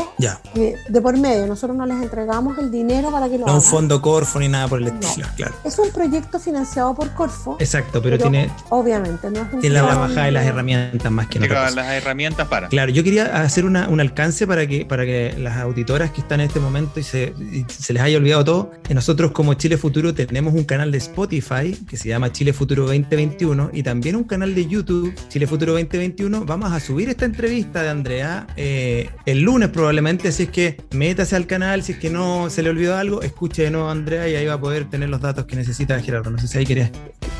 eh, 0.55 0.75
de 0.87 1.01
por 1.01 1.17
medio, 1.17 1.47
nosotros 1.47 1.77
no 1.77 1.85
les 1.85 2.01
entregamos 2.01 2.57
el 2.57 2.71
dinero 2.71 3.11
para 3.11 3.27
que 3.27 3.37
lo 3.37 3.45
no 3.45 3.51
hagan. 3.51 3.55
un 3.55 3.61
fondo 3.61 4.01
Corfo 4.01 4.39
ni 4.39 4.47
nada 4.47 4.67
por 4.67 4.81
el 4.81 4.87
estilo, 4.87 5.27
claro. 5.35 5.55
Es 5.63 5.77
un 5.79 5.89
proyecto 5.91 6.39
financiado 6.39 6.93
por 6.93 7.13
Corfo. 7.13 7.57
Exacto, 7.59 8.01
pero, 8.01 8.17
tiene... 8.17 8.51
Obviamente, 8.69 9.29
no 9.29 9.41
es 9.41 9.53
Tiene 9.61 9.75
la 9.75 9.83
bajada 9.83 10.25
de 10.25 10.31
las 10.31 10.45
herramientas 10.45 11.11
más 11.11 11.27
que 11.27 11.39
nada. 11.39 11.71
Las 11.71 11.87
herramientas 11.91 12.47
para. 12.47 12.67
Claro, 12.67 12.91
yo 12.91 13.03
quería 13.03 13.41
hacer 13.41 13.65
una, 13.65 13.89
un 13.89 13.99
alcance 13.99 14.47
para 14.47 14.67
que, 14.67 14.85
para 14.85 15.05
que 15.05 15.35
las 15.37 15.57
auditoras 15.57 16.11
que 16.11 16.21
están 16.21 16.39
en 16.41 16.47
este 16.47 16.59
momento 16.59 16.99
y 16.99 17.03
se, 17.03 17.33
se 17.67 17.93
les 17.93 18.01
haya 18.01 18.17
olvidado 18.17 18.45
todo, 18.45 18.71
que 18.83 18.93
nosotros 18.93 19.31
como 19.31 19.53
Chile 19.55 19.77
Futuro 19.77 20.13
tenemos 20.13 20.53
un 20.53 20.63
canal 20.63 20.91
de 20.91 20.97
Spotify 20.97 21.77
que 21.87 21.97
se 21.97 22.09
llama 22.09 22.31
Chile 22.31 22.53
Futuro 22.53 22.83
2021 22.83 23.71
y 23.73 23.83
también 23.83 24.15
un 24.15 24.23
canal 24.23 24.55
de 24.55 24.65
YouTube, 24.67 25.13
Chile 25.29 25.47
Futuro 25.47 25.73
2021. 25.73 26.45
Vamos 26.45 26.71
a 26.71 26.79
subir 26.79 27.09
esta 27.09 27.25
entrevista 27.25 27.83
de 27.83 27.89
Andrea 27.89 28.47
eh, 28.57 29.09
el 29.25 29.41
lunes 29.41 29.69
probablemente, 29.69 30.31
si 30.31 30.43
es 30.43 30.49
que 30.49 30.77
métase 30.91 31.35
al 31.35 31.47
canal, 31.47 31.83
si 31.83 31.93
es 31.93 31.97
que 31.97 32.09
no 32.09 32.49
se 32.49 32.63
le 32.63 32.69
olvidó 32.69 32.95
algo, 32.97 33.21
escuche 33.21 33.63
de 33.63 33.71
nuevo 33.71 33.87
a 33.87 33.91
Andrea 33.91 34.27
y 34.27 34.35
ahí 34.35 34.45
va 34.45 34.53
a 34.53 34.59
poder 34.59 34.89
tener 34.89 35.09
los 35.09 35.21
datos 35.21 35.45
que 35.45 35.55
necesita 35.55 35.99
Gerardo. 36.01 36.31
No 36.31 36.37
sé 36.37 36.47
si 36.47 36.57
ahí 36.57 36.65
querías 36.65 36.91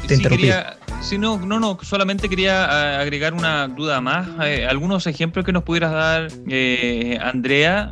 te 0.07 0.17
sí, 1.01 1.17
no, 1.17 1.39
no, 1.39 1.59
no, 1.59 1.77
solamente 1.95 2.27
quería 2.27 2.65
eh, 2.65 2.95
agregar 2.97 3.33
una 3.33 3.69
duda 3.69 4.01
más. 4.01 4.27
Eh, 4.43 4.67
algunos 4.69 5.07
ejemplos 5.07 5.45
que 5.45 5.53
nos 5.53 5.63
pudieras 5.63 5.93
dar, 5.93 6.27
Andrea, 7.21 7.89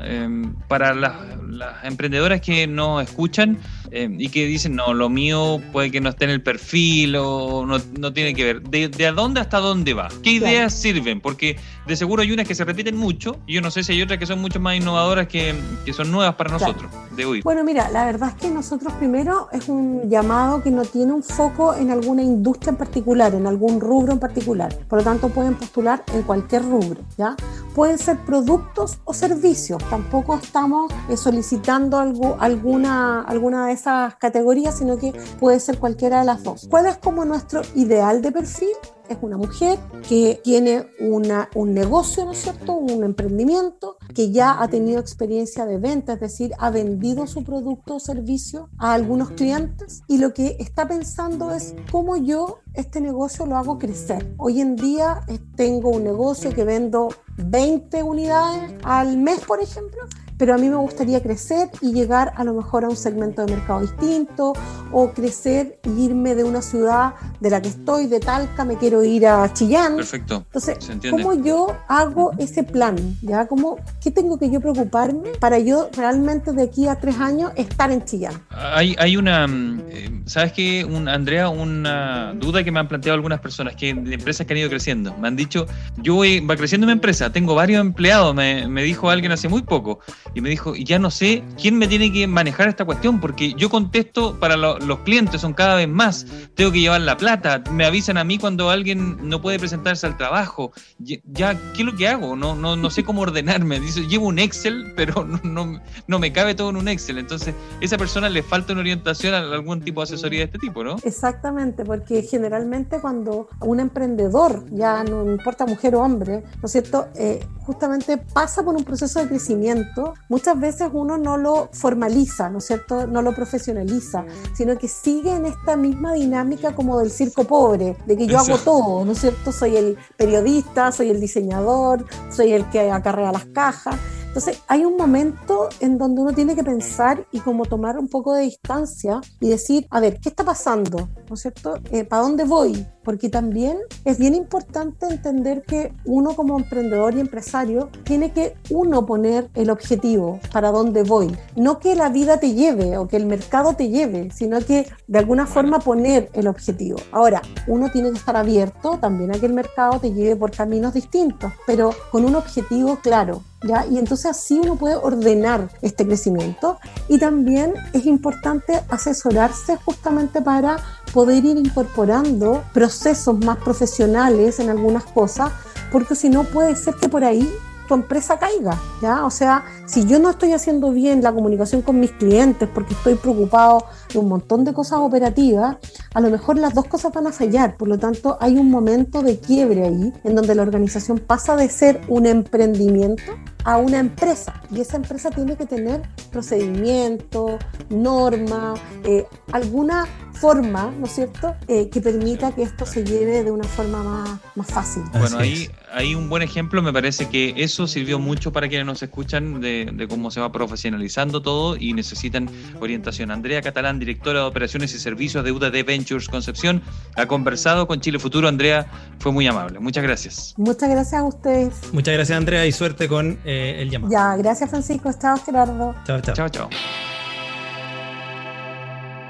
para 0.67 0.93
las, 0.93 1.13
las 1.47 1.85
emprendedoras 1.85 2.41
que 2.41 2.67
nos 2.67 3.01
escuchan 3.01 3.59
eh, 3.95 4.09
y 4.17 4.29
que 4.29 4.47
dicen, 4.47 4.75
no, 4.75 4.93
lo 4.95 5.07
mío 5.07 5.61
puede 5.71 5.91
que 5.91 6.01
no 6.01 6.09
esté 6.09 6.25
en 6.25 6.31
el 6.31 6.41
perfil 6.41 7.15
o 7.15 7.63
no, 7.65 7.77
no 7.99 8.11
tiene 8.11 8.33
que 8.33 8.43
ver. 8.43 8.61
¿De, 8.63 8.87
¿De, 8.87 9.11
dónde 9.11 9.39
hasta 9.39 9.59
dónde 9.59 9.93
va? 9.93 10.09
¿Qué 10.23 10.31
ideas 10.31 10.73
sirven? 10.73 11.21
Porque 11.21 11.57
de 11.85 11.95
seguro 11.95 12.23
hay 12.23 12.31
unas 12.31 12.47
que 12.47 12.55
se 12.55 12.65
repiten 12.65 12.97
mucho 12.97 13.39
y 13.45 13.53
yo 13.53 13.61
no 13.61 13.69
sé 13.69 13.83
si 13.83 13.91
hay 13.91 14.01
otras 14.01 14.17
que 14.17 14.25
son 14.25 14.41
mucho 14.41 14.59
más 14.59 14.75
innovadoras 14.75 15.27
que, 15.27 15.53
que 15.85 15.93
son 15.93 16.11
nuevas 16.11 16.33
para 16.35 16.49
nosotros 16.49 16.91
de 17.15 17.25
hoy. 17.25 17.41
Bueno, 17.43 17.63
mira, 17.63 17.89
la 17.91 18.05
verdad 18.05 18.29
es 18.29 18.35
que 18.41 18.49
nosotros 18.49 18.93
primero 18.93 19.47
es 19.51 19.69
un 19.69 20.09
llamado 20.09 20.63
que 20.63 20.71
no 20.71 20.85
tiene 20.85 21.13
un 21.13 21.21
foco 21.21 21.75
en 21.75 21.91
alguna 21.91 22.23
industria 22.23 22.71
en 22.71 22.77
particular, 22.77 23.35
en 23.35 23.45
algún 23.45 23.79
rubro 23.79 24.13
en 24.13 24.19
particular. 24.19 24.75
Por 24.87 24.99
lo 24.99 25.03
tanto, 25.03 25.29
pueden 25.29 25.53
postular 25.53 26.03
en 26.13 26.23
cualquier 26.23 26.63
rubro, 26.63 27.01
¿ya? 27.15 27.35
Pueden 27.75 27.99
ser 27.99 28.17
productos 28.19 28.97
o 29.05 29.13
servicios. 29.13 29.83
Tampoco 29.89 30.35
estamos 30.37 30.91
eh, 31.09 31.17
solicitando 31.17 31.99
algo, 31.99 32.37
alguna, 32.39 33.21
alguna 33.21 33.67
de 33.67 33.82
categorías, 34.19 34.77
sino 34.77 34.97
que 34.97 35.13
puede 35.39 35.59
ser 35.59 35.79
cualquiera 35.79 36.19
de 36.19 36.25
las 36.25 36.43
dos. 36.43 36.67
¿Cuál 36.69 36.87
es 36.87 36.97
como 36.97 37.25
nuestro 37.25 37.61
ideal 37.75 38.21
de 38.21 38.31
perfil? 38.31 38.69
Es 39.09 39.17
una 39.21 39.37
mujer 39.37 39.79
que 40.07 40.39
tiene 40.43 40.87
una, 40.99 41.49
un 41.55 41.73
negocio, 41.73 42.25
¿no 42.25 42.31
es 42.31 42.39
cierto? 42.39 42.73
Un 42.73 43.03
emprendimiento, 43.03 43.97
que 44.13 44.31
ya 44.31 44.61
ha 44.61 44.67
tenido 44.67 44.99
experiencia 44.99 45.65
de 45.65 45.77
venta, 45.77 46.13
es 46.13 46.19
decir, 46.19 46.51
ha 46.59 46.69
vendido 46.69 47.27
su 47.27 47.43
producto 47.43 47.95
o 47.95 47.99
servicio 47.99 48.69
a 48.77 48.93
algunos 48.93 49.31
clientes 49.31 50.03
y 50.07 50.17
lo 50.17 50.33
que 50.33 50.57
está 50.59 50.87
pensando 50.87 51.51
es 51.51 51.75
cómo 51.91 52.17
yo 52.17 52.59
este 52.73 53.01
negocio 53.01 53.45
lo 53.45 53.57
hago 53.57 53.77
crecer. 53.77 54.33
Hoy 54.37 54.61
en 54.61 54.75
día 54.75 55.21
eh, 55.27 55.39
tengo 55.55 55.89
un 55.89 56.03
negocio 56.03 56.51
que 56.51 56.63
vendo 56.63 57.09
20 57.37 58.03
unidades 58.03 58.73
al 58.83 59.17
mes, 59.17 59.41
por 59.41 59.61
ejemplo, 59.61 60.01
pero 60.37 60.55
a 60.55 60.57
mí 60.57 60.69
me 60.69 60.75
gustaría 60.75 61.21
crecer 61.21 61.69
y 61.81 61.93
llegar 61.93 62.33
a 62.35 62.43
lo 62.43 62.53
mejor 62.53 62.85
a 62.85 62.89
un 62.89 62.95
segmento 62.95 63.45
de 63.45 63.55
mercado 63.55 63.81
distinto 63.81 64.53
o 64.91 65.11
crecer 65.11 65.79
y 65.83 66.05
irme 66.05 66.35
de 66.35 66.43
una 66.43 66.61
ciudad 66.61 67.13
de 67.39 67.49
la 67.49 67.61
que 67.61 67.69
estoy, 67.69 68.07
de 68.07 68.19
Talca, 68.19 68.65
me 68.65 68.77
quiero 68.77 69.02
ir 69.03 69.27
a 69.27 69.51
Chillán. 69.53 69.97
Perfecto. 69.97 70.45
Entonces, 70.45 70.77
¿cómo 71.09 71.33
yo 71.33 71.75
hago 71.87 72.31
ese 72.37 72.63
plan? 72.63 72.95
¿Ya? 73.21 73.47
¿Cómo, 73.47 73.77
¿Qué 74.01 74.11
tengo 74.11 74.37
que 74.37 74.49
yo 74.49 74.59
preocuparme 74.59 75.29
para 75.39 75.59
yo 75.59 75.89
realmente 75.95 76.51
de 76.51 76.63
aquí 76.63 76.87
a 76.87 76.95
tres 76.95 77.17
años 77.19 77.51
estar 77.55 77.91
en 77.91 78.03
Chillán? 78.05 78.33
Hay, 78.49 78.95
hay 78.99 79.17
una, 79.17 79.47
mm, 79.47 79.81
eh, 79.89 80.21
¿sabes 80.25 80.53
qué, 80.53 80.85
un, 80.85 81.07
Andrea? 81.07 81.49
Una 81.49 82.33
duda 82.35 82.63
que 82.63 82.71
me 82.71 82.79
han 82.79 82.87
planteado 82.87 83.15
algunas 83.15 83.39
personas, 83.39 83.75
que 83.75 83.93
de 83.93 84.13
empresas 84.13 84.45
que 84.45 84.53
han 84.53 84.59
ido 84.59 84.69
creciendo. 84.69 85.15
Me 85.17 85.27
han 85.27 85.35
dicho, 85.35 85.65
yo 85.97 86.15
voy, 86.15 86.39
va 86.39 86.55
creciendo 86.55 86.87
mi 86.87 86.93
empresa, 86.93 87.31
tengo 87.31 87.55
varios 87.55 87.81
empleados, 87.81 88.33
me, 88.35 88.67
me 88.67 88.83
dijo 88.83 89.09
alguien 89.09 89.31
hace 89.31 89.47
muy 89.47 89.61
poco 89.61 89.99
y 90.33 90.41
me 90.41 90.49
dijo, 90.49 90.75
ya 90.75 90.99
no 90.99 91.11
sé 91.11 91.43
quién 91.59 91.77
me 91.77 91.87
tiene 91.87 92.11
que 92.11 92.27
manejar 92.27 92.67
esta 92.67 92.85
cuestión, 92.85 93.19
porque 93.19 93.53
yo 93.53 93.69
contesto 93.69 94.39
para 94.39 94.57
los 94.57 94.99
clientes, 94.99 95.41
son 95.41 95.53
cada 95.53 95.75
vez 95.75 95.87
más, 95.87 96.25
tengo 96.55 96.71
que 96.71 96.79
llevar 96.79 97.01
la 97.01 97.17
plata, 97.17 97.63
me 97.71 97.85
avisan 97.85 98.17
a 98.17 98.23
mí 98.23 98.37
cuando 98.37 98.69
alguien 98.69 98.82
no 98.95 99.41
puede 99.41 99.59
presentarse 99.59 100.05
al 100.05 100.17
trabajo, 100.17 100.71
ya, 100.99 101.57
¿qué 101.73 101.81
es 101.81 101.85
lo 101.85 101.95
que 101.95 102.07
hago? 102.07 102.35
No, 102.35 102.55
no, 102.55 102.75
no 102.75 102.89
sé 102.89 103.03
cómo 103.03 103.21
ordenarme, 103.23 103.79
dice, 103.79 104.07
llevo 104.07 104.27
un 104.27 104.39
Excel, 104.39 104.93
pero 104.95 105.25
no, 105.43 105.81
no, 106.07 106.19
me 106.19 106.33
cabe 106.33 106.55
todo 106.55 106.69
en 106.69 106.77
un 106.77 106.87
Excel, 106.87 107.17
entonces 107.17 107.55
esa 107.81 107.97
persona 107.97 108.29
le 108.29 108.43
falta 108.43 108.73
una 108.73 108.81
orientación 108.81 109.33
a 109.33 109.39
algún 109.39 109.81
tipo 109.81 110.01
de 110.01 110.05
asesoría 110.05 110.39
de 110.39 110.45
este 110.45 110.59
tipo, 110.59 110.83
¿no? 110.83 110.97
Exactamente, 111.03 111.85
porque 111.85 112.21
generalmente 112.23 112.99
cuando 112.99 113.47
un 113.61 113.79
emprendedor, 113.79 114.65
ya 114.71 115.03
no 115.03 115.23
importa 115.31 115.65
mujer 115.65 115.95
o 115.95 116.01
hombre, 116.01 116.43
¿no 116.61 116.65
es 116.65 116.71
cierto?, 116.71 117.07
eh, 117.15 117.45
justamente 117.65 118.17
pasa 118.17 118.63
por 118.63 118.75
un 118.75 118.83
proceso 118.83 119.19
de 119.19 119.27
crecimiento, 119.27 120.13
muchas 120.29 120.59
veces 120.59 120.89
uno 120.91 121.17
no 121.17 121.37
lo 121.37 121.69
formaliza, 121.71 122.49
¿no 122.49 122.57
es 122.57 122.65
cierto? 122.65 123.07
No 123.07 123.21
lo 123.21 123.33
profesionaliza, 123.33 124.25
sino 124.53 124.77
que 124.77 124.87
sigue 124.87 125.33
en 125.33 125.45
esta 125.45 125.75
misma 125.75 126.13
dinámica 126.13 126.75
como 126.75 126.99
del 126.99 127.11
circo 127.11 127.45
pobre, 127.45 127.95
de 128.05 128.17
que 128.17 128.27
yo 128.27 128.37
hago 128.39 128.57
todo, 128.57 128.72
¿no 129.05 129.11
es 129.11 129.19
cierto? 129.19 129.51
Soy 129.51 129.77
el 129.77 129.97
periodista, 130.17 130.91
soy 130.91 131.09
el 131.09 131.19
diseñador, 131.19 132.05
soy 132.31 132.53
el 132.53 132.69
que 132.69 132.91
acarrea 132.91 133.31
las 133.31 133.45
cajas. 133.45 133.95
Entonces 134.33 134.63
hay 134.67 134.83
un 134.83 134.97
momento 134.97 135.69
en 135.79 135.99
donde 135.99 136.21
uno 136.21 136.33
tiene 136.33 136.55
que 136.55 136.63
pensar 136.63 137.27
y 137.31 137.39
como 137.39 137.65
tomar 137.65 137.99
un 137.99 138.07
poco 138.07 138.33
de 138.33 138.41
distancia 138.41 139.21
y 139.39 139.49
decir, 139.49 139.85
a 139.91 139.99
ver, 139.99 140.19
¿qué 140.19 140.29
está 140.29 140.43
pasando? 140.43 141.07
¿No 141.29 141.35
es 141.35 141.41
cierto? 141.41 141.75
Eh, 141.91 142.03
¿Para 142.03 142.23
dónde 142.23 142.43
voy? 142.43 142.83
porque 143.03 143.29
también 143.29 143.77
es 144.05 144.17
bien 144.17 144.33
importante 144.33 145.05
entender 145.07 145.63
que 145.63 145.93
uno 146.05 146.35
como 146.35 146.57
emprendedor 146.57 147.15
y 147.15 147.19
empresario 147.19 147.89
tiene 148.03 148.31
que 148.31 148.55
uno 148.69 149.05
poner 149.05 149.49
el 149.53 149.69
objetivo 149.69 150.39
para 150.51 150.71
dónde 150.71 151.03
voy, 151.03 151.35
no 151.55 151.79
que 151.79 151.95
la 151.95 152.09
vida 152.09 152.39
te 152.39 152.53
lleve 152.53 152.97
o 152.97 153.07
que 153.07 153.17
el 153.17 153.25
mercado 153.25 153.75
te 153.75 153.89
lleve, 153.89 154.31
sino 154.31 154.59
que 154.61 154.87
de 155.07 155.19
alguna 155.19 155.45
forma 155.45 155.79
poner 155.79 156.29
el 156.33 156.47
objetivo. 156.47 156.97
Ahora, 157.11 157.41
uno 157.67 157.91
tiene 157.91 158.11
que 158.11 158.17
estar 158.17 158.35
abierto 158.35 158.97
también 158.99 159.35
a 159.35 159.39
que 159.39 159.45
el 159.45 159.53
mercado 159.53 159.99
te 159.99 160.13
lleve 160.13 160.35
por 160.35 160.51
caminos 160.51 160.93
distintos, 160.93 161.51
pero 161.67 161.91
con 162.11 162.25
un 162.25 162.35
objetivo 162.35 162.97
claro. 162.97 163.43
Y 163.63 163.97
entonces 163.97 164.25
así 164.25 164.59
uno 164.59 164.75
puede 164.75 164.95
ordenar 164.95 165.69
este 165.81 166.05
crecimiento 166.05 166.79
y 167.07 167.17
también 167.17 167.73
es 167.93 168.05
importante 168.05 168.81
asesorarse 168.89 169.77
justamente 169.77 170.41
para 170.41 170.77
poder 171.13 171.45
ir 171.45 171.57
incorporando 171.57 172.63
procesos 172.73 173.39
más 173.45 173.57
profesionales 173.57 174.59
en 174.59 174.69
algunas 174.69 175.05
cosas, 175.05 175.51
porque 175.91 176.15
si 176.15 176.29
no 176.29 176.43
puede 176.43 176.75
ser 176.75 176.95
que 176.95 177.07
por 177.07 177.23
ahí 177.23 177.49
tu 177.87 177.93
empresa 177.93 178.39
caiga, 178.39 178.79
¿ya? 179.01 179.25
O 179.25 179.29
sea, 179.29 179.63
si 179.85 180.05
yo 180.05 180.19
no 180.19 180.29
estoy 180.29 180.53
haciendo 180.53 180.91
bien 180.91 181.21
la 181.21 181.33
comunicación 181.33 181.81
con 181.81 181.99
mis 181.99 182.11
clientes 182.11 182.67
porque 182.73 182.93
estoy 182.93 183.15
preocupado 183.15 183.85
de 184.11 184.19
un 184.19 184.29
montón 184.29 184.63
de 184.63 184.73
cosas 184.73 184.99
operativas, 184.99 185.77
a 186.13 186.21
lo 186.21 186.29
mejor 186.29 186.57
las 186.57 186.73
dos 186.73 186.85
cosas 186.85 187.11
van 187.11 187.27
a 187.27 187.31
fallar. 187.31 187.75
Por 187.77 187.87
lo 187.87 187.97
tanto, 187.99 188.37
hay 188.39 188.57
un 188.57 188.69
momento 188.71 189.21
de 189.21 189.39
quiebre 189.39 189.85
ahí 189.85 190.13
en 190.23 190.35
donde 190.35 190.55
la 190.55 190.61
organización 190.61 191.19
pasa 191.19 191.55
de 191.55 191.69
ser 191.69 192.01
un 192.07 192.25
emprendimiento 192.25 193.33
a 193.63 193.77
una 193.77 193.99
empresa 193.99 194.61
y 194.71 194.81
esa 194.81 194.97
empresa 194.97 195.29
tiene 195.29 195.55
que 195.55 195.65
tener 195.65 196.01
procedimiento, 196.31 197.59
norma, 197.89 198.73
eh, 199.03 199.25
alguna 199.51 200.07
forma, 200.33 200.91
¿no 200.99 201.05
es 201.05 201.13
cierto?, 201.13 201.55
eh, 201.67 201.89
que 201.89 202.01
permita 202.01 202.53
que 202.53 202.63
esto 202.63 202.85
se 202.85 203.03
lleve 203.03 203.43
de 203.43 203.51
una 203.51 203.63
forma 203.63 204.03
más, 204.03 204.39
más 204.55 204.67
fácil. 204.67 205.03
Bueno, 205.13 205.37
ahí 205.37 205.69
hay 205.93 206.15
un 206.15 206.27
buen 206.27 206.41
ejemplo, 206.41 206.81
me 206.81 206.91
parece 206.91 207.29
que 207.29 207.53
eso 207.57 207.87
sirvió 207.87 208.17
mucho 208.19 208.51
para 208.51 208.67
quienes 208.67 208.85
nos 208.85 209.03
escuchan 209.03 209.61
de, 209.61 209.89
de, 209.93 210.07
cómo 210.07 210.31
se 210.31 210.39
va 210.39 210.51
profesionalizando 210.51 211.41
todo 211.41 211.77
y 211.77 211.93
necesitan 211.93 212.49
orientación. 212.79 213.31
Andrea 213.31 213.61
Catalán, 213.61 213.99
directora 213.99 214.39
de 214.39 214.45
Operaciones 214.45 214.93
y 214.95 214.99
Servicios 214.99 215.43
de 215.43 215.51
UDD 215.51 215.85
Ventures 215.85 216.27
Concepción, 216.27 216.81
ha 217.15 217.27
conversado 217.27 217.87
con 217.87 218.01
Chile 218.01 218.17
Futuro. 218.17 218.47
Andrea, 218.47 218.87
fue 219.19 219.31
muy 219.31 219.45
amable. 219.45 219.79
Muchas 219.79 220.03
gracias. 220.03 220.55
Muchas 220.57 220.89
gracias 220.89 221.21
a 221.21 221.23
ustedes. 221.23 221.93
Muchas 221.93 222.15
gracias, 222.15 222.37
Andrea, 222.37 222.65
y 222.65 222.71
suerte 222.71 223.07
con 223.07 223.37
eh, 223.45 223.52
el 223.81 223.89
llamado. 223.89 224.11
Ya, 224.11 224.35
gracias, 224.35 224.69
Francisco. 224.69 225.11
Chao, 225.13 225.37
Gerardo. 225.45 225.95
Chao, 226.05 226.21
chao. 226.21 226.35
Chao, 226.35 226.49
chao. 226.49 226.69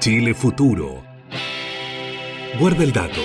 Chile 0.00 0.34
Futuro. 0.34 1.02
Guarda 2.58 2.84
el 2.84 2.92
dato. 2.92 3.20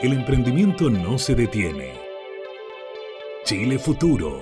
El 0.00 0.12
emprendimiento 0.12 0.88
no 0.90 1.18
se 1.18 1.34
detiene. 1.34 1.92
Chile 3.44 3.78
Futuro. 3.78 4.40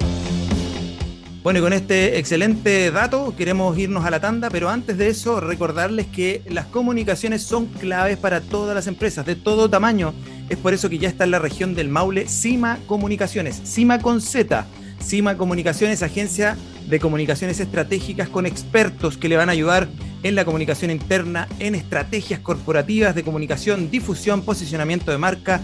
Bueno, 1.43 1.61
y 1.61 1.63
con 1.63 1.73
este 1.73 2.19
excelente 2.19 2.91
dato 2.91 3.35
queremos 3.35 3.79
irnos 3.79 4.05
a 4.05 4.11
la 4.11 4.21
tanda, 4.21 4.51
pero 4.51 4.69
antes 4.69 4.99
de 4.99 5.09
eso 5.09 5.41
recordarles 5.41 6.07
que 6.07 6.43
las 6.51 6.67
comunicaciones 6.67 7.43
son 7.43 7.65
claves 7.65 8.19
para 8.19 8.43
todas 8.43 8.75
las 8.75 8.87
empresas 8.87 9.25
de 9.25 9.37
todo 9.37 9.71
tamaño. 9.71 10.13
Es 10.51 10.59
por 10.59 10.75
eso 10.75 10.91
que 10.91 10.99
ya 10.99 11.09
está 11.09 11.25
en 11.25 11.31
la 11.31 11.39
región 11.39 11.75
del 11.75 11.89
Maule 11.89 12.29
CIMA 12.29 12.79
Comunicaciones, 12.87 13.63
CIMA 13.65 14.01
con 14.01 14.21
Z. 14.21 14.67
CIMA 15.03 15.39
Comunicaciones, 15.39 16.03
agencia 16.03 16.59
de 16.87 17.01
comunicaciones 17.01 17.59
estratégicas 17.59 18.29
con 18.29 18.45
expertos 18.45 19.17
que 19.17 19.31
le 19.31 19.39
van 19.39 19.49
a 19.49 19.53
ayudar 19.53 19.89
en 20.23 20.35
la 20.35 20.45
comunicación 20.45 20.91
interna, 20.91 21.49
en 21.59 21.75
estrategias 21.75 22.41
corporativas 22.41 23.15
de 23.15 23.23
comunicación, 23.23 23.91
difusión, 23.91 24.43
posicionamiento 24.43 25.11
de 25.11 25.17
marca 25.17 25.63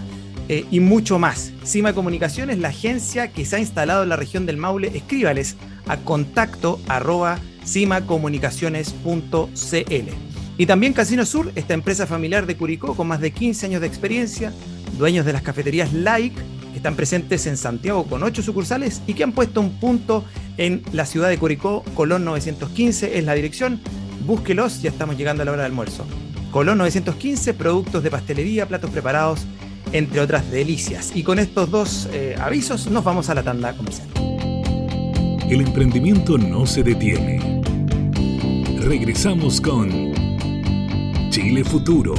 eh, 0.49 0.65
y 0.71 0.81
mucho 0.81 1.19
más. 1.19 1.53
Cima 1.65 1.93
Comunicaciones, 1.93 2.59
la 2.59 2.69
agencia 2.69 3.33
que 3.33 3.45
se 3.45 3.57
ha 3.57 3.59
instalado 3.59 4.03
en 4.03 4.09
la 4.09 4.17
región 4.17 4.47
del 4.47 4.57
Maule, 4.57 4.93
escríbales 4.95 5.57
a 5.87 5.99
contacto 5.99 6.81
arroba 6.89 7.39
cimacomunicaciones.cl. 7.65 10.11
Y 10.59 10.67
también 10.67 10.93
Casino 10.93 11.27
Sur, 11.27 11.53
esta 11.55 11.75
empresa 11.75 12.07
familiar 12.07 12.47
de 12.47 12.57
Curicó 12.57 12.95
con 12.95 13.09
más 13.09 13.21
de 13.21 13.33
15 13.33 13.67
años 13.67 13.81
de 13.81 13.87
experiencia, 13.87 14.53
dueños 14.97 15.27
de 15.27 15.33
las 15.33 15.43
cafeterías 15.43 15.93
Like, 15.93 16.37
que 16.71 16.77
están 16.77 16.97
presentes 16.97 17.47
en 17.47 17.57
Santiago 17.57 18.07
con 18.07 18.23
8 18.23 18.43
sucursales 18.43 19.03
y 19.07 19.15
que 19.15 19.25
han 19.25 19.33
puesto 19.33 19.61
un 19.61 19.79
punto 19.79 20.25
en 20.57 20.83
la 20.93 21.07
ciudad 21.07 21.29
de 21.29 21.39
Curicó, 21.39 21.85
Colón 21.95 22.25
915 22.25 23.19
es 23.19 23.25
la 23.25 23.35
dirección. 23.35 23.81
Búsquelos, 24.25 24.81
ya 24.81 24.91
estamos 24.91 25.19
llegando 25.19 25.43
a 25.43 25.45
la 25.45 25.53
hora 25.53 25.63
del 25.63 25.73
almuerzo. 25.73 26.07
Colón 26.51 26.79
915, 26.79 27.53
productos 27.55 28.03
de 28.03 28.11
pastelería, 28.11 28.67
platos 28.67 28.91
preparados, 28.91 29.47
entre 29.93 30.21
otras 30.21 30.51
delicias. 30.51 31.13
Y 31.15 31.23
con 31.23 31.39
estos 31.39 31.71
dos 31.71 32.09
eh, 32.13 32.37
avisos 32.41 32.91
nos 32.91 33.05
vamos 33.05 33.29
a 33.31 33.35
la 33.35 33.43
tanda 33.43 33.77
comercial. 33.77 34.09
El 35.49 35.61
emprendimiento 35.61 36.39
no 36.39 36.67
se 36.67 36.83
detiene. 36.83 37.63
Regresamos 38.81 39.61
con 39.61 40.13
Chile 41.31 41.65
Futuro. 41.65 42.15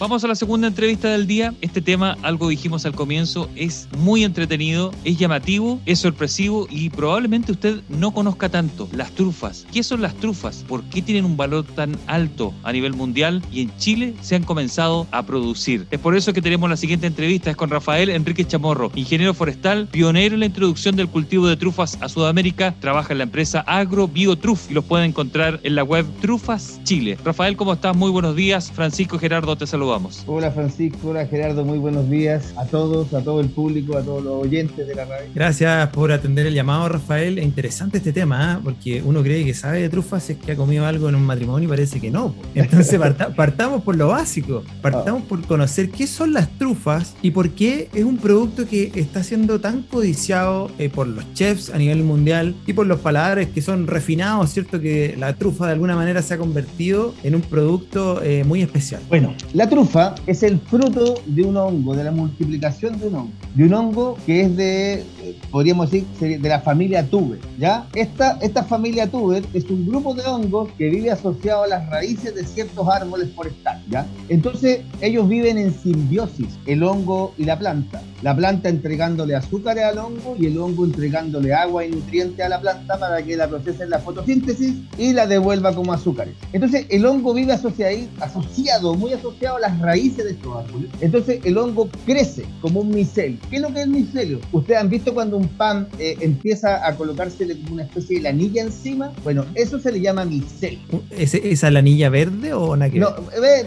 Vamos 0.00 0.24
a 0.24 0.28
la 0.28 0.34
segunda 0.34 0.66
entrevista 0.66 1.10
del 1.10 1.26
día. 1.26 1.52
Este 1.60 1.82
tema, 1.82 2.16
algo 2.22 2.48
dijimos 2.48 2.86
al 2.86 2.94
comienzo, 2.94 3.50
es 3.54 3.86
muy 3.98 4.24
entretenido, 4.24 4.92
es 5.04 5.18
llamativo, 5.18 5.78
es 5.84 5.98
sorpresivo 5.98 6.66
y 6.70 6.88
probablemente 6.88 7.52
usted 7.52 7.82
no 7.90 8.10
conozca 8.10 8.48
tanto. 8.48 8.88
Las 8.92 9.10
trufas. 9.10 9.66
¿Qué 9.70 9.82
son 9.82 10.00
las 10.00 10.14
trufas? 10.14 10.64
¿Por 10.66 10.84
qué 10.84 11.02
tienen 11.02 11.26
un 11.26 11.36
valor 11.36 11.66
tan 11.66 11.98
alto 12.06 12.54
a 12.62 12.72
nivel 12.72 12.94
mundial 12.94 13.42
y 13.52 13.60
en 13.60 13.76
Chile 13.76 14.14
se 14.22 14.36
han 14.36 14.44
comenzado 14.44 15.06
a 15.10 15.22
producir? 15.26 15.86
Es 15.90 16.00
por 16.00 16.16
eso 16.16 16.32
que 16.32 16.40
tenemos 16.40 16.70
la 16.70 16.78
siguiente 16.78 17.06
entrevista, 17.06 17.50
es 17.50 17.56
con 17.56 17.68
Rafael 17.68 18.08
Enrique 18.08 18.46
Chamorro, 18.46 18.90
ingeniero 18.94 19.34
forestal, 19.34 19.86
pionero 19.86 20.32
en 20.32 20.40
la 20.40 20.46
introducción 20.46 20.96
del 20.96 21.08
cultivo 21.08 21.46
de 21.46 21.58
trufas 21.58 21.98
a 22.00 22.08
Sudamérica, 22.08 22.74
trabaja 22.80 23.12
en 23.12 23.18
la 23.18 23.24
empresa 23.24 23.60
Agro 23.66 24.08
Biotruf 24.08 24.70
y 24.70 24.72
los 24.72 24.84
puede 24.86 25.04
encontrar 25.04 25.60
en 25.62 25.74
la 25.74 25.84
web 25.84 26.06
Trufas 26.22 26.80
Chile. 26.84 27.18
Rafael, 27.22 27.54
¿cómo 27.54 27.74
estás? 27.74 27.94
Muy 27.94 28.10
buenos 28.10 28.34
días. 28.34 28.72
Francisco 28.72 29.18
Gerardo, 29.18 29.56
te 29.56 29.66
saluda. 29.66 29.89
Hola 30.26 30.52
Francisco, 30.52 31.08
hola 31.08 31.26
Gerardo, 31.26 31.64
muy 31.64 31.78
buenos 31.78 32.08
días 32.08 32.54
a 32.56 32.64
todos, 32.64 33.12
a 33.12 33.24
todo 33.24 33.40
el 33.40 33.48
público, 33.48 33.96
a 33.98 34.02
todos 34.02 34.22
los 34.22 34.34
oyentes 34.34 34.86
de 34.86 34.94
la 34.94 35.04
radio. 35.04 35.28
Gracias 35.34 35.88
por 35.88 36.12
atender 36.12 36.46
el 36.46 36.54
llamado, 36.54 36.88
Rafael. 36.88 37.40
Es 37.40 37.44
interesante 37.44 37.98
este 37.98 38.12
tema, 38.12 38.54
¿eh? 38.54 38.60
porque 38.62 39.02
uno 39.04 39.20
cree 39.24 39.44
que 39.44 39.52
sabe 39.52 39.80
de 39.80 39.88
trufas, 39.88 40.30
es 40.30 40.36
que 40.36 40.52
ha 40.52 40.56
comido 40.56 40.86
algo 40.86 41.08
en 41.08 41.16
un 41.16 41.24
matrimonio 41.24 41.66
y 41.66 41.68
parece 41.68 42.00
que 42.00 42.08
no. 42.08 42.36
Entonces 42.54 43.00
partamos 43.36 43.82
por 43.82 43.96
lo 43.96 44.06
básico, 44.06 44.62
partamos 44.80 45.22
por 45.22 45.44
conocer 45.44 45.90
qué 45.90 46.06
son 46.06 46.34
las 46.34 46.48
trufas 46.56 47.16
y 47.20 47.32
por 47.32 47.50
qué 47.50 47.88
es 47.92 48.04
un 48.04 48.16
producto 48.16 48.68
que 48.68 48.92
está 48.94 49.24
siendo 49.24 49.60
tan 49.60 49.82
codiciado 49.82 50.70
eh, 50.78 50.88
por 50.88 51.08
los 51.08 51.34
chefs 51.34 51.68
a 51.68 51.78
nivel 51.78 52.04
mundial 52.04 52.54
y 52.64 52.74
por 52.74 52.86
los 52.86 53.00
paladares 53.00 53.48
que 53.48 53.60
son 53.60 53.88
refinados, 53.88 54.50
¿cierto? 54.50 54.80
Que 54.80 55.16
la 55.18 55.34
trufa 55.34 55.66
de 55.66 55.72
alguna 55.72 55.96
manera 55.96 56.22
se 56.22 56.34
ha 56.34 56.38
convertido 56.38 57.12
en 57.24 57.34
un 57.34 57.40
producto 57.40 58.22
eh, 58.22 58.44
muy 58.44 58.62
especial. 58.62 59.02
Bueno, 59.08 59.34
la 59.52 59.68
trufa 59.68 59.79
trufa 59.80 60.14
es 60.26 60.42
el 60.42 60.60
fruto 60.60 61.14
de 61.24 61.42
un 61.42 61.56
hongo, 61.56 61.96
de 61.96 62.04
la 62.04 62.10
multiplicación 62.10 63.00
de 63.00 63.08
un 63.08 63.14
hongo. 63.14 63.32
De 63.54 63.64
un 63.64 63.72
hongo 63.72 64.18
que 64.26 64.42
es 64.42 64.54
de 64.54 65.04
podríamos 65.50 65.90
decir, 65.90 66.06
de 66.40 66.48
la 66.48 66.60
familia 66.60 67.04
Tuber, 67.06 67.38
¿ya? 67.58 67.86
Esta, 67.94 68.38
esta 68.40 68.62
familia 68.62 69.06
Tuber 69.06 69.42
es 69.54 69.64
un 69.70 69.86
grupo 69.86 70.14
de 70.14 70.22
hongos 70.24 70.70
que 70.78 70.88
vive 70.88 71.10
asociado 71.10 71.64
a 71.64 71.66
las 71.66 71.88
raíces 71.88 72.34
de 72.34 72.44
ciertos 72.44 72.86
árboles 72.88 73.30
forestales, 73.34 73.82
¿ya? 73.88 74.06
Entonces, 74.28 74.80
ellos 75.00 75.28
viven 75.28 75.58
en 75.58 75.74
simbiosis, 75.74 76.58
el 76.66 76.82
hongo 76.82 77.34
y 77.38 77.44
la 77.44 77.58
planta. 77.58 78.02
La 78.22 78.36
planta 78.36 78.68
entregándole 78.68 79.34
azúcares 79.34 79.84
al 79.84 79.98
hongo 79.98 80.36
y 80.38 80.46
el 80.46 80.58
hongo 80.58 80.84
entregándole 80.84 81.54
agua 81.54 81.84
y 81.84 81.90
nutrientes 81.90 82.44
a 82.44 82.48
la 82.48 82.60
planta 82.60 82.98
para 82.98 83.22
que 83.22 83.36
la 83.36 83.48
procese 83.48 83.84
en 83.84 83.90
la 83.90 83.98
fotosíntesis 83.98 84.74
y 84.98 85.12
la 85.12 85.26
devuelva 85.26 85.74
como 85.74 85.92
azúcares. 85.92 86.34
Entonces, 86.52 86.86
el 86.90 87.06
hongo 87.06 87.34
vive 87.34 87.52
asociado, 87.52 87.96
asociado 88.20 88.94
muy 88.94 89.12
asociado 89.12 89.56
a 89.56 89.60
las 89.60 89.69
raíces 89.78 90.24
de 90.24 90.30
estos 90.32 90.64
árboles. 90.64 90.90
Entonces, 91.00 91.40
el 91.44 91.56
hongo 91.58 91.88
crece 92.06 92.44
como 92.60 92.80
un 92.80 92.90
micelio. 92.90 93.38
¿Qué 93.48 93.56
es 93.56 93.62
lo 93.62 93.68
que 93.68 93.80
es 93.80 93.84
el 93.84 93.90
micelio? 93.90 94.40
Ustedes 94.52 94.80
han 94.80 94.90
visto 94.90 95.14
cuando 95.14 95.36
un 95.36 95.48
pan 95.48 95.88
eh, 95.98 96.16
empieza 96.20 96.86
a 96.86 96.96
colocarse 96.96 97.46
como 97.60 97.74
una 97.74 97.84
especie 97.84 98.16
de 98.16 98.22
lanilla 98.22 98.62
encima. 98.62 99.12
Bueno, 99.22 99.44
eso 99.54 99.78
se 99.78 99.92
le 99.92 100.00
llama 100.00 100.24
micelio. 100.24 100.80
¿Es, 101.10 101.34
¿Esa 101.34 101.70
lanilla 101.70 102.08
verde 102.08 102.52
o 102.52 102.72
una 102.72 102.88
No, 102.88 103.14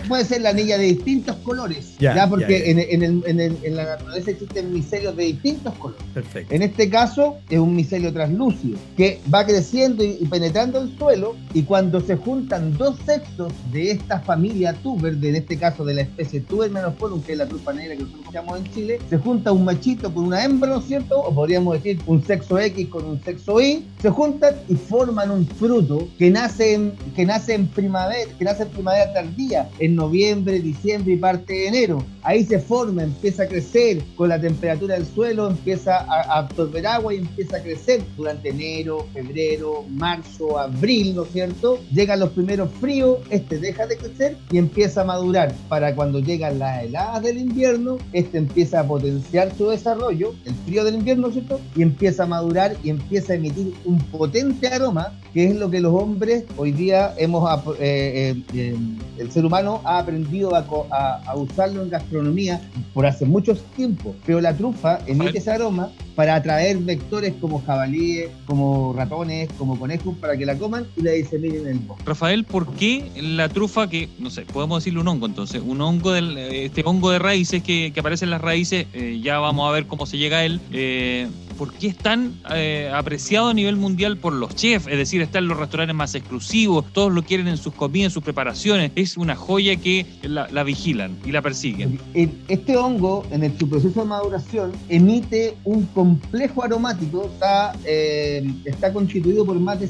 puede 0.08 0.26
ser 0.26 0.42
lanilla 0.42 0.78
de 0.78 0.86
distintos 0.86 1.36
colores. 1.38 1.96
Ya, 2.00 2.28
porque 2.28 2.72
En, 2.72 3.76
la 3.76 3.86
naturaleza 3.86 4.32
existen 4.32 4.74
micelios 4.74 5.16
de 5.16 5.26
distintos 5.26 5.74
colores. 5.76 6.04
Perfecto. 6.14 6.54
En 6.54 6.62
este 6.62 6.90
caso, 6.90 7.38
es 7.50 7.60
un 7.60 7.76
micelio 7.76 8.12
translúcido 8.14 8.78
que 8.98 9.20
va 9.34 9.46
creciendo 9.46 10.04
y, 10.04 10.26
penetrando 10.30 10.82
el 10.82 10.98
suelo. 10.98 11.36
Y 11.54 11.64
cuando 11.64 12.02
se 12.02 12.16
juntan 12.16 12.78
dos 12.78 12.98
sexos 13.06 13.52
de 13.72 13.92
esta 13.92 14.20
familia 14.20 14.74
tuber, 14.74 15.18
de, 15.18 15.30
en 15.30 15.36
este 15.38 15.58
caso 15.58 15.86
de 15.86 15.93
la 15.96 16.02
especie 16.02 16.42
tuber 16.42 16.70
menoforum, 16.72 17.22
que 17.22 17.34
es 17.34 17.38
la 17.38 17.48
trufa 17.48 17.74
negra 17.74 17.96
que 17.96 18.04
nosotros 18.04 18.34
llamamos 18.34 18.60
en 18.60 18.74
Chile, 18.74 19.00
se 19.10 19.18
junta 19.18 19.52
un 19.52 19.66
machito 19.66 20.14
con 20.14 20.26
una 20.26 20.44
hembra, 20.44 20.72
¿no 20.72 20.80
es 20.80 20.86
cierto? 20.86 21.20
O 21.20 21.34
podríamos 21.34 21.76
decir 21.76 22.00
un 22.06 22.24
sexo 22.24 22.60
X 22.60 22.88
con 22.90 23.06
un 23.06 23.22
sexo 23.24 23.62
Y, 23.62 23.86
se 24.02 24.10
juntan 24.10 24.56
y 24.68 24.76
forman 24.76 25.32
un 25.32 25.48
fruto 25.48 26.08
que 26.18 26.30
nace 26.30 26.74
en, 26.74 26.94
que 27.16 27.26
nace 27.26 27.54
en 27.54 27.68
primavera, 27.68 28.32
que 28.38 28.46
nace 28.46 28.64
en 28.64 28.70
primavera 28.70 29.14
tardía, 29.14 29.70
en 29.80 29.96
noviembre, 29.96 30.60
diciembre 30.60 31.14
y 31.14 31.18
parte 31.18 31.54
de 31.54 31.68
enero. 31.68 32.04
Ahí 32.24 32.44
se 32.46 32.60
forma, 32.60 33.04
empieza 33.04 33.44
a 33.44 33.48
crecer 33.48 34.02
con 34.16 34.30
la 34.30 34.40
temperatura 34.40 34.96
del 34.96 35.06
suelo, 35.06 35.50
empieza 35.50 35.98
a 35.98 36.40
absorber 36.40 36.88
agua 36.88 37.14
y 37.14 37.18
empieza 37.18 37.58
a 37.58 37.62
crecer 37.62 38.02
durante 38.16 38.50
enero, 38.50 39.08
febrero, 39.14 39.86
marzo, 39.90 40.58
abril, 40.58 41.16
¿no 41.16 41.24
es 41.24 41.32
cierto? 41.32 41.80
Llegan 41.92 42.20
los 42.20 42.30
primeros 42.30 42.70
fríos, 42.80 43.20
este 43.30 43.60
deja 43.60 43.86
de 43.86 43.98
crecer 43.98 44.38
y 44.52 44.58
empieza 44.58 45.02
a 45.02 45.06
madurar. 45.06 45.54
Para 45.74 45.96
cuando 45.96 46.20
llegan 46.20 46.60
las 46.60 46.84
heladas 46.84 47.24
del 47.24 47.40
invierno, 47.40 47.98
este 48.12 48.38
empieza 48.38 48.82
a 48.82 48.84
potenciar 48.88 49.52
su 49.58 49.70
desarrollo, 49.70 50.36
el 50.46 50.54
frío 50.54 50.84
del 50.84 50.94
invierno, 50.94 51.32
¿cierto? 51.32 51.60
Y 51.76 51.82
empieza 51.82 52.26
a 52.26 52.28
madurar 52.28 52.76
y 52.84 52.92
empieza 52.92 53.34
a 53.34 53.38
emitir 53.38 53.74
un 53.84 53.98
potente 53.98 54.68
aroma, 54.68 55.14
que 55.34 55.48
es 55.48 55.56
lo 55.56 55.72
que 55.72 55.80
los 55.80 55.92
hombres 56.00 56.44
hoy 56.58 56.74
día 56.74 57.16
hemos, 57.18 57.50
eh, 57.80 58.36
eh, 58.36 58.44
eh, 58.54 58.78
el 59.18 59.32
ser 59.32 59.48
humano 59.48 59.82
ha 59.84 59.98
aprendido 59.98 60.54
a, 60.54 60.64
a, 61.26 61.36
usarlo 61.36 61.82
en 61.82 61.90
gastronomía 61.90 62.62
por 62.94 63.08
hace 63.08 63.26
mucho 63.26 63.56
tiempo, 63.76 64.14
pero 64.28 64.40
la 64.42 64.56
trufa 64.56 65.00
emite 65.08 65.40
ese 65.40 65.50
aroma 65.50 65.90
para 66.16 66.36
atraer 66.36 66.78
vectores 66.78 67.34
como 67.42 67.64
jabalíes, 67.64 68.30
como 68.46 68.94
ratones, 68.94 69.50
como 69.58 69.80
conejos, 69.80 70.16
para 70.18 70.38
que 70.38 70.46
la 70.46 70.56
coman 70.56 70.86
y 70.96 71.02
la 71.02 71.12
diseminen 71.12 71.62
en 71.62 71.68
el 71.68 71.80
bosque. 71.80 72.04
Rafael, 72.06 72.44
¿por 72.44 72.72
qué 72.74 73.10
la 73.16 73.50
trufa, 73.50 73.90
que 73.90 74.10
no 74.20 74.30
sé, 74.30 74.44
podemos 74.44 74.84
decirle 74.84 75.00
un 75.00 75.08
hongo 75.08 75.26
entonces, 75.26 75.63
un 75.66 75.82
hongo 75.82 76.12
del, 76.12 76.38
este 76.38 76.84
hongo 76.86 77.12
de 77.12 77.20
raíces 77.20 77.64
que, 77.64 77.92
que 77.94 78.00
aparece 78.00 78.26
en 78.26 78.32
las 78.32 78.42
raíces, 78.42 78.88
ya 79.22 79.40
vamos 79.40 79.70
a 79.70 79.72
ver 79.72 79.88
cómo 79.88 80.06
se 80.06 80.18
llega 80.18 80.38
a 80.38 80.46
él, 80.46 80.60
eh, 80.72 81.28
¿por 81.58 81.74
qué 81.74 81.88
es 81.88 81.98
tan 81.98 82.34
eh, 82.54 82.92
apreciado 82.94 83.50
a 83.50 83.54
nivel 83.54 83.76
mundial 83.76 84.18
por 84.18 84.34
los 84.34 84.56
chefs? 84.56 84.88
Es 84.88 84.98
decir, 84.98 85.22
está 85.22 85.40
en 85.40 85.48
los 85.48 85.58
restaurantes 85.58 85.96
más 85.96 86.16
exclusivos, 86.16 86.86
todos 86.92 87.12
lo 87.12 87.24
quieren 87.24 87.48
en 87.48 87.58
sus 87.58 87.74
comidas, 87.74 88.08
en 88.08 88.12
sus 88.12 88.24
preparaciones. 88.24 88.92
Es 88.96 89.18
una 89.18 89.36
joya 89.36 89.76
que 89.76 90.06
la, 90.24 90.64
vigilan 90.64 91.18
y 91.26 91.32
la 91.32 91.42
persiguen. 91.42 92.00
Este 92.14 92.78
hongo, 92.78 93.26
en 93.32 93.58
su 93.58 93.70
proceso 93.70 94.02
de 94.02 94.08
maduración, 94.08 94.72
emite 94.90 95.56
un 95.64 95.86
complejo 95.88 96.64
aromático, 96.64 97.30
está, 97.34 97.74
eh, 97.86 98.52
está 98.66 98.92
constituido 98.92 99.46
por 99.46 99.60
más, 99.60 99.80
de, 99.80 99.90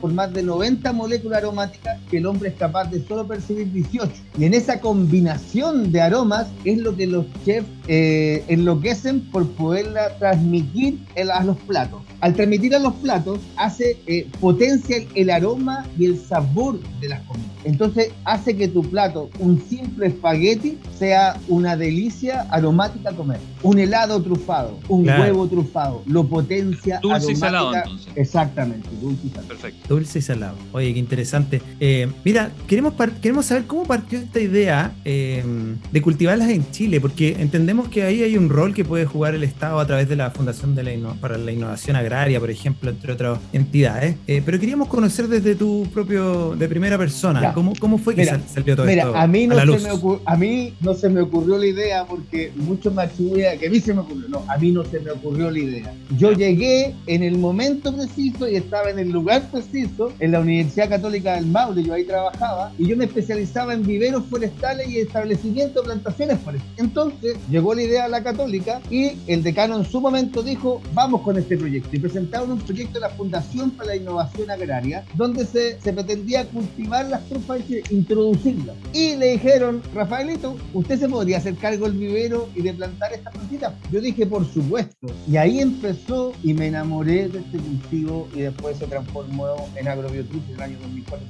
por 0.00 0.12
más 0.12 0.32
de 0.32 0.42
90 0.42 0.92
moléculas 0.92 1.38
aromáticas 1.38 1.98
que 2.10 2.18
el 2.18 2.26
hombre 2.26 2.50
es 2.50 2.54
capaz 2.56 2.86
de 2.86 3.06
solo 3.06 3.26
percibir 3.26 3.70
18. 3.72 4.12
Y 4.38 4.44
en 4.44 4.54
esa 4.54 4.80
combinación 4.80 5.13
de 5.22 6.00
aromas 6.00 6.48
es 6.64 6.78
lo 6.78 6.96
que 6.96 7.06
los 7.06 7.26
chefs 7.44 7.68
eh, 7.86 8.44
enloquecen 8.48 9.20
por 9.30 9.48
poderla 9.50 10.16
transmitir 10.18 10.98
a 11.32 11.44
los 11.44 11.56
platos. 11.58 12.02
Al 12.20 12.34
transmitir 12.34 12.74
a 12.74 12.80
los 12.80 12.94
platos, 12.94 13.38
hace 13.56 13.96
eh, 14.06 14.28
potencia 14.40 14.96
el, 15.14 15.30
aroma 15.30 15.86
y 15.98 16.06
el 16.06 16.18
sabor 16.18 16.80
de 17.00 17.08
las 17.08 17.20
comidas. 17.22 17.53
Entonces 17.64 18.12
hace 18.24 18.56
que 18.56 18.68
tu 18.68 18.82
plato, 18.82 19.30
un 19.38 19.62
simple 19.68 20.06
espagueti, 20.06 20.78
sea 20.98 21.38
una 21.48 21.76
delicia 21.76 22.46
aromática 22.50 23.10
a 23.10 23.12
comer. 23.12 23.38
Un 23.62 23.78
helado 23.78 24.22
trufado, 24.22 24.78
un 24.88 25.08
huevo 25.08 25.46
trufado, 25.48 26.02
lo 26.06 26.24
potencia 26.24 27.00
dulce 27.02 27.32
y 27.32 27.36
salado 27.36 27.74
entonces. 27.74 28.12
Exactamente, 28.16 28.88
dulce 29.00 29.26
y 29.26 29.30
salado. 29.30 29.48
Perfecto. 29.48 29.94
Dulce 29.94 30.18
y 30.18 30.22
salado. 30.22 30.56
Oye, 30.72 30.92
qué 30.92 30.98
interesante. 30.98 31.62
Eh, 31.80 32.10
mira, 32.24 32.50
queremos, 32.66 32.94
queremos 33.20 33.46
saber 33.46 33.64
cómo 33.64 33.84
partió 33.84 34.18
esta 34.18 34.40
idea 34.40 34.92
eh, 35.04 35.42
de 35.90 36.02
cultivarlas 36.02 36.50
en 36.50 36.70
Chile, 36.70 37.00
porque 37.00 37.36
entendemos 37.38 37.88
que 37.88 38.02
ahí 38.02 38.22
hay 38.22 38.36
un 38.36 38.48
rol 38.48 38.74
que 38.74 38.84
puede 38.84 39.06
jugar 39.06 39.34
el 39.34 39.44
Estado 39.44 39.80
a 39.80 39.86
través 39.86 40.08
de 40.08 40.16
la 40.16 40.30
Fundación 40.30 40.74
de 40.74 40.82
la 40.82 40.94
para 41.20 41.38
la 41.38 41.52
Innovación 41.52 41.96
Agraria, 41.96 42.38
por 42.40 42.50
ejemplo, 42.50 42.90
entre 42.90 43.12
otras 43.12 43.38
entidades. 43.52 44.16
Eh, 44.26 44.42
pero 44.44 44.60
queríamos 44.60 44.88
conocer 44.88 45.28
desde 45.28 45.54
tu 45.54 45.86
propio, 45.92 46.54
de 46.56 46.68
primera 46.68 46.98
persona, 46.98 47.53
¿cómo, 47.54 47.72
¿cómo, 47.78 47.98
fue 47.98 48.14
que 48.14 48.24
salió 48.24 48.76
todo 48.76 48.88
esto? 48.88 49.14
A 49.16 49.26
mí, 49.26 49.46
no 49.46 49.58
se 49.58 49.66
me 49.66 50.18
a 50.24 50.36
mí 50.36 50.74
no 50.80 50.94
se 50.94 51.08
me 51.08 51.20
ocurrió 51.20 51.58
la 51.58 51.66
idea 51.66 52.04
porque 52.04 52.52
muchos 52.56 52.92
me 52.94 53.02
atribuyen 53.02 53.58
que 53.58 53.68
a 53.68 53.70
mí 53.70 53.80
se 53.80 53.94
me 53.94 54.00
ocurrió. 54.00 54.28
No, 54.28 54.44
a 54.48 54.58
mí 54.58 54.72
no 54.72 54.84
se 54.84 55.00
me 55.00 55.10
ocurrió 55.10 55.50
la 55.50 55.58
idea. 55.58 55.94
Yo 56.18 56.32
llegué 56.32 56.94
en 57.06 57.22
el 57.22 57.38
momento 57.38 57.94
preciso 57.94 58.48
y 58.48 58.56
estaba 58.56 58.90
en 58.90 58.98
el 58.98 59.10
lugar 59.10 59.50
preciso 59.50 60.12
en 60.18 60.32
la 60.32 60.40
Universidad 60.40 60.88
Católica 60.88 61.34
del 61.34 61.46
Maule, 61.46 61.82
yo 61.82 61.94
ahí 61.94 62.04
trabajaba, 62.04 62.72
y 62.78 62.88
yo 62.88 62.96
me 62.96 63.04
especializaba 63.04 63.74
en 63.74 63.82
viveros 63.82 64.24
forestales 64.26 64.88
y 64.88 64.98
establecimiento 64.98 65.80
de 65.80 65.86
plantaciones 65.86 66.38
forestales. 66.40 66.78
Entonces 66.78 67.36
llegó 67.50 67.74
la 67.74 67.82
idea 67.82 68.04
a 68.04 68.08
la 68.08 68.22
Católica 68.22 68.80
y 68.90 69.12
el 69.26 69.42
decano 69.42 69.76
en 69.76 69.84
su 69.84 70.00
momento 70.00 70.42
dijo, 70.42 70.80
vamos 70.92 71.22
con 71.22 71.38
este 71.38 71.56
proyecto. 71.56 71.90
Y 71.92 71.98
presentaron 71.98 72.52
un 72.52 72.60
proyecto 72.60 72.94
de 72.94 73.00
la 73.00 73.10
Fundación 73.10 73.70
para 73.70 73.90
la 73.90 73.96
Innovación 73.96 74.50
Agraria, 74.50 75.04
donde 75.14 75.44
se, 75.46 75.80
se 75.80 75.92
pretendía 75.92 76.46
cultivar 76.46 77.06
las 77.06 77.22
trufas 77.44 77.70
y 77.70 77.94
introducirlas. 77.94 78.76
Y 78.92 79.16
le 79.16 79.32
dijeron, 79.32 79.82
Rafaelito, 79.94 80.56
¿usted 80.72 80.98
se 80.98 81.08
podría 81.08 81.38
hacer 81.38 81.54
cargo 81.56 81.86
del 81.86 81.98
vivero 81.98 82.48
y 82.54 82.62
de 82.62 82.72
plantar 82.72 83.12
estas 83.12 83.32
plantitas? 83.32 83.72
Yo 83.90 84.00
dije, 84.00 84.26
por 84.26 84.46
supuesto. 84.46 85.08
Y 85.28 85.36
ahí 85.36 85.60
empezó 85.60 86.32
y 86.42 86.54
me 86.54 86.68
enamoré 86.68 87.28
de 87.28 87.40
este 87.40 87.58
cultivo 87.58 88.28
y 88.34 88.40
después 88.40 88.78
se 88.78 88.86
transformó 88.86 89.68
en 89.76 89.88
Agrobiotruf 89.88 90.42
en 90.48 90.54
el 90.54 90.62
año 90.62 90.78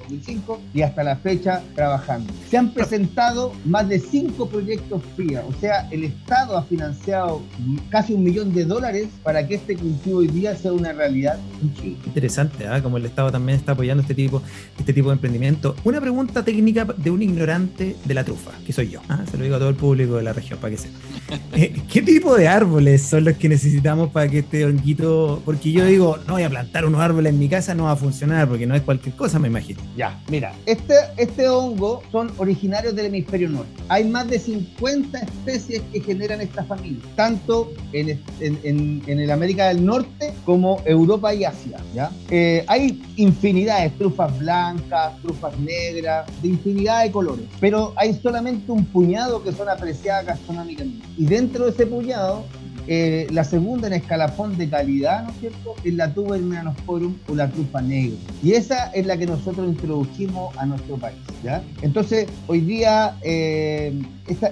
2004-2005 0.09 0.59
y 0.75 0.83
hasta 0.83 1.05
la 1.05 1.17
fecha 1.17 1.63
trabajando. 1.75 2.33
Se 2.49 2.57
han 2.57 2.73
presentado 2.73 3.53
más 3.65 3.89
de 3.89 3.99
cinco 3.99 4.49
proyectos 4.49 5.03
FIA, 5.17 5.45
o 5.47 5.53
sea, 5.61 5.89
el 5.91 6.05
Estado 6.05 6.57
ha 6.57 6.63
financiado 6.63 7.43
casi 7.91 8.15
un 8.15 8.25
millón 8.25 8.53
de 8.55 8.65
dólares 8.65 9.09
para 9.23 9.47
que 9.47 9.57
este 9.57 9.77
cultivo 9.77 10.19
hoy 10.19 10.29
día 10.29 10.55
sea 10.57 10.73
una 10.73 10.93
realidad 10.93 11.39
Interesante, 12.07 12.67
¿ah? 12.67 12.83
como 12.83 12.97
el 12.97 13.07
Estado 13.07 13.31
también 13.33 13.59
está 13.59 13.73
apoyando 13.73 14.03
este 14.03 14.15
tipo, 14.15 14.43
este 14.79 14.93
tipo 14.93 15.09
de 15.09 15.15
emprendimiento. 15.15 15.75
Una 15.85 16.01
pregunta 16.05 16.45
técnica 16.45 16.85
de 16.85 17.11
un 17.11 17.23
ignorante 17.23 17.97
de 18.05 18.15
la 18.15 18.25
trufa, 18.25 18.51
que 18.67 18.75
soy 18.75 18.91
yo. 18.91 19.01
¿ah? 19.09 19.25
Se 19.31 19.39
lo 19.39 19.45
digo 19.45 19.57
a 19.57 19.59
todo 19.59 19.71
el 19.71 19.75
público 19.75 20.17
de 20.17 20.23
la 20.23 20.35
región 20.35 20.59
para 20.59 20.73
que 20.73 20.77
sepa. 20.77 20.99
Eh, 21.57 21.73
¿Qué 21.91 22.03
tipo 22.03 22.37
de 22.37 22.49
árboles 22.49 23.03
son 23.03 23.25
los 23.25 23.37
que 23.37 23.49
necesitamos 23.49 24.11
para 24.11 24.29
que 24.29 24.41
este 24.41 24.65
honguito? 24.65 25.41
Porque 25.45 25.71
yo 25.71 25.85
digo, 25.85 26.19
no 26.27 26.35
voy 26.35 26.43
a 26.43 26.51
plantar 26.51 26.85
unos 26.85 27.01
árboles 27.01 27.33
en 27.33 27.39
mi 27.39 27.49
casa, 27.49 27.75
no 27.75 27.85
va 27.85 27.93
a 27.93 27.97
funcionar, 27.97 28.49
porque 28.49 28.67
no 28.67 28.75
es 28.75 28.83
cualquier 28.83 29.15
cosa, 29.15 29.39
me 29.39 29.49
imagino. 29.49 29.81
Ya, 29.97 30.21
mira, 30.29 30.53
este, 30.67 30.95
este 31.17 31.49
hongo 31.49 32.03
son 32.11 32.33
originarios 32.39 32.95
del 32.95 33.07
hemisferio 33.07 33.49
norte. 33.49 33.83
Hay 33.89 34.05
más 34.05 34.29
de 34.29 34.39
50 34.39 35.19
especies 35.19 35.83
que 35.93 36.01
generan 36.01 36.41
esta 36.41 36.65
familia, 36.65 37.03
tanto 37.15 37.73
en, 37.93 38.21
en, 38.41 39.03
en 39.07 39.21
el 39.21 39.31
América 39.31 39.69
del 39.69 39.85
Norte 39.85 40.35
como 40.45 40.83
Europa 40.85 41.33
y 41.35 41.45
Asia. 41.45 41.79
¿ya? 41.95 42.11
Eh, 42.31 42.65
hay 42.67 43.01
infinidad 43.17 43.83
de 43.83 43.91
trufas 43.91 44.37
blancas, 44.39 45.21
trufas 45.23 45.59
negras, 45.59 45.94
de 45.95 46.49
infinidad 46.49 47.05
de 47.05 47.13
colores, 47.13 47.47
pero 47.61 47.93
hay 47.97 48.15
solamente 48.15 48.71
un 48.71 48.85
puñado 48.87 49.43
que 49.43 49.53
son 49.53 49.69
apreciadas 49.69 50.27
gastronómicamente. 50.27 51.07
Y 51.17 51.27
dentro 51.27 51.65
de 51.65 51.71
ese 51.71 51.87
puñado 51.87 52.45
eh, 52.87 53.27
la 53.31 53.45
segunda 53.45 53.87
en 53.87 53.95
escalafón 53.95 54.57
de 54.57 54.69
calidad, 54.69 55.25
¿no 55.25 55.31
es 55.31 55.41
cierto?, 55.41 55.75
es 55.85 55.95
la 55.95 56.13
tuba 56.13 56.37
Melanosporum 56.37 57.15
o 57.29 57.35
la 57.35 57.49
trufa 57.49 57.81
negra. 57.81 58.17
Y 58.43 58.53
esa 58.53 58.87
es 58.93 59.07
la 59.07 59.17
que 59.17 59.27
nosotros 59.27 59.67
introdujimos 59.69 60.57
a 60.57 60.67
nuestro 60.67 60.97
país, 60.97 61.19
¿ya? 61.43 61.63
Entonces, 61.83 62.27
hoy 62.47 62.61
día 62.61 63.17
eh, 63.23 63.93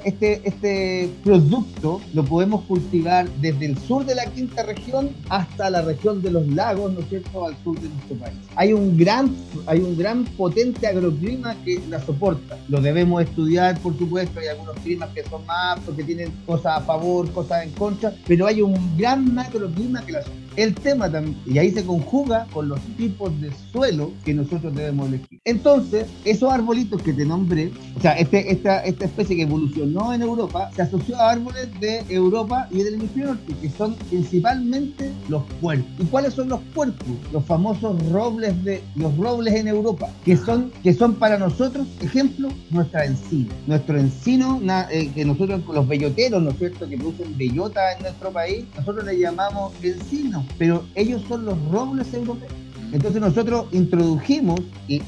este, 0.05 0.40
este 0.45 1.11
producto 1.25 2.01
lo 2.12 2.25
podemos 2.25 2.64
cultivar 2.64 3.29
desde 3.40 3.66
el 3.66 3.79
sur 3.79 4.05
de 4.05 4.14
la 4.14 4.27
quinta 4.27 4.62
región 4.62 5.11
hasta 5.29 5.71
la 5.71 5.83
región 5.83 6.21
de 6.23 6.31
los 6.31 6.47
lagos, 6.49 6.92
¿no 6.92 7.01
es 7.01 7.09
cierto?, 7.09 7.47
al 7.47 7.57
sur 7.62 7.81
de 7.81 7.88
nuestro 7.88 8.16
país. 8.16 8.37
Hay 8.57 8.73
un 8.73 8.97
gran, 8.97 9.35
hay 9.66 9.81
un 9.81 9.97
gran 9.97 10.25
potente 10.25 10.87
agroclima 10.87 11.55
que 11.64 11.81
la 11.88 12.01
soporta. 12.01 12.59
Lo 12.68 12.81
debemos 12.81 13.23
estudiar, 13.23 13.79
por 13.79 13.97
supuesto, 13.97 14.40
hay 14.40 14.49
algunos 14.49 14.77
climas 14.79 15.11
que 15.11 15.23
son 15.25 15.45
más 15.47 15.79
aptos, 15.79 15.97
que 15.97 16.05
tienen 16.05 16.33
cosas 16.47 16.79
a 16.79 16.81
favor, 16.81 17.31
cosas 17.33 17.64
en 17.64 17.71
contra, 17.73 18.12
pero 18.27 18.47
hay 18.47 18.63
un 18.63 18.75
gran 18.97 19.35
macroclima 19.35 20.05
que 20.05 20.13
la. 20.13 20.23
El 20.55 20.75
tema 20.75 21.11
también, 21.11 21.35
y 21.47 21.57
ahí 21.57 21.71
se 21.71 21.83
conjuga 21.83 22.47
con 22.53 22.69
los 22.69 22.79
tipos 22.99 23.33
de 23.41 23.51
suelo 23.73 24.13
que 24.23 24.35
nosotros 24.35 24.75
debemos 24.75 25.09
elegir. 25.09 25.41
Entonces, 25.47 26.07
esos 26.27 26.53
arbolitos 26.53 27.01
que 27.03 27.15
te 27.15 27.25
nombré, 27.25 27.71
o 27.97 28.01
sea, 28.03 28.13
este, 28.13 28.53
esta, 28.53 28.85
esta 28.85 29.07
especie 29.07 29.35
que 29.35 29.43
evolucionó 29.43 30.13
en 30.13 30.21
Europa, 30.21 30.71
se 30.77 30.83
asoció 30.83 31.17
a 31.17 31.31
árboles 31.31 31.69
de 31.81 32.05
Europa 32.11 32.69
y 32.71 32.83
del 32.83 32.95
hemisferio 32.95 33.29
norte, 33.29 33.55
que 33.63 33.71
son 33.71 33.95
principalmente 34.11 35.11
los 35.31 35.43
puercos. 35.61 35.91
¿Y 35.99 36.05
cuáles 36.05 36.35
son 36.35 36.51
los 36.51 36.61
puercos? 36.75 37.07
Los 37.33 37.47
famosos 37.47 37.96
robles 38.11 38.63
de 38.63 38.83
los 38.96 39.17
robles 39.17 39.55
en 39.55 39.69
Europa, 39.69 40.11
que 40.23 40.37
son, 40.37 40.71
que 40.83 40.92
son 40.92 41.15
para 41.15 41.38
nosotros, 41.38 41.87
ejemplo, 42.03 42.51
nuestra 42.71 43.07
encina. 43.07 43.55
Nuestro 43.67 43.99
encino, 43.99 44.61
eh, 44.90 45.11
que 45.15 45.25
nosotros, 45.25 45.63
los 45.73 45.88
belloteros, 45.88 46.42
¿no 46.42 46.51
es 46.51 46.59
cierto?, 46.59 46.87
que 46.87 46.99
producen 46.99 47.38
bellota 47.38 47.92
en 47.94 48.07
nuestro 48.13 48.31
país, 48.31 48.65
nosotros 48.77 49.04
le 49.04 49.19
llamamos 49.19 49.73
encino 49.83 50.44
pero 50.58 50.85
ellos 50.94 51.23
son 51.29 51.46
los 51.46 51.58
robles 51.71 52.13
europeos. 52.13 52.52
Entonces 52.92 53.23
nosotros 53.23 53.67
introdujimos 53.73 54.60
y, 54.87 55.00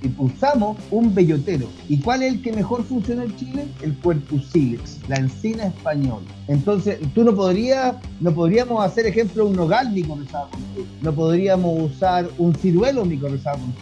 impulsamos 0.00 0.76
un 0.92 1.12
bellotero. 1.12 1.66
¿Y 1.88 1.98
cuál 1.98 2.22
es 2.22 2.34
el 2.34 2.42
que 2.42 2.52
mejor 2.52 2.84
funciona 2.84 3.24
en 3.24 3.36
Chile? 3.36 3.66
El 3.82 3.94
Puerto 3.94 4.36
Silex, 4.52 5.00
la 5.08 5.16
encina 5.16 5.66
española. 5.66 6.24
Entonces, 6.46 7.00
tú 7.14 7.24
no 7.24 7.34
podrías, 7.34 7.96
no 8.20 8.32
podríamos 8.32 8.84
hacer 8.84 9.06
ejemplo 9.06 9.44
un 9.44 9.56
nogal 9.56 9.90
micorrizado 9.90 10.48
con 10.50 10.60
No 11.02 11.12
podríamos 11.12 11.90
usar 11.90 12.28
un 12.38 12.54
ciruelo 12.54 13.04
micorrizado 13.04 13.58
con 13.58 13.72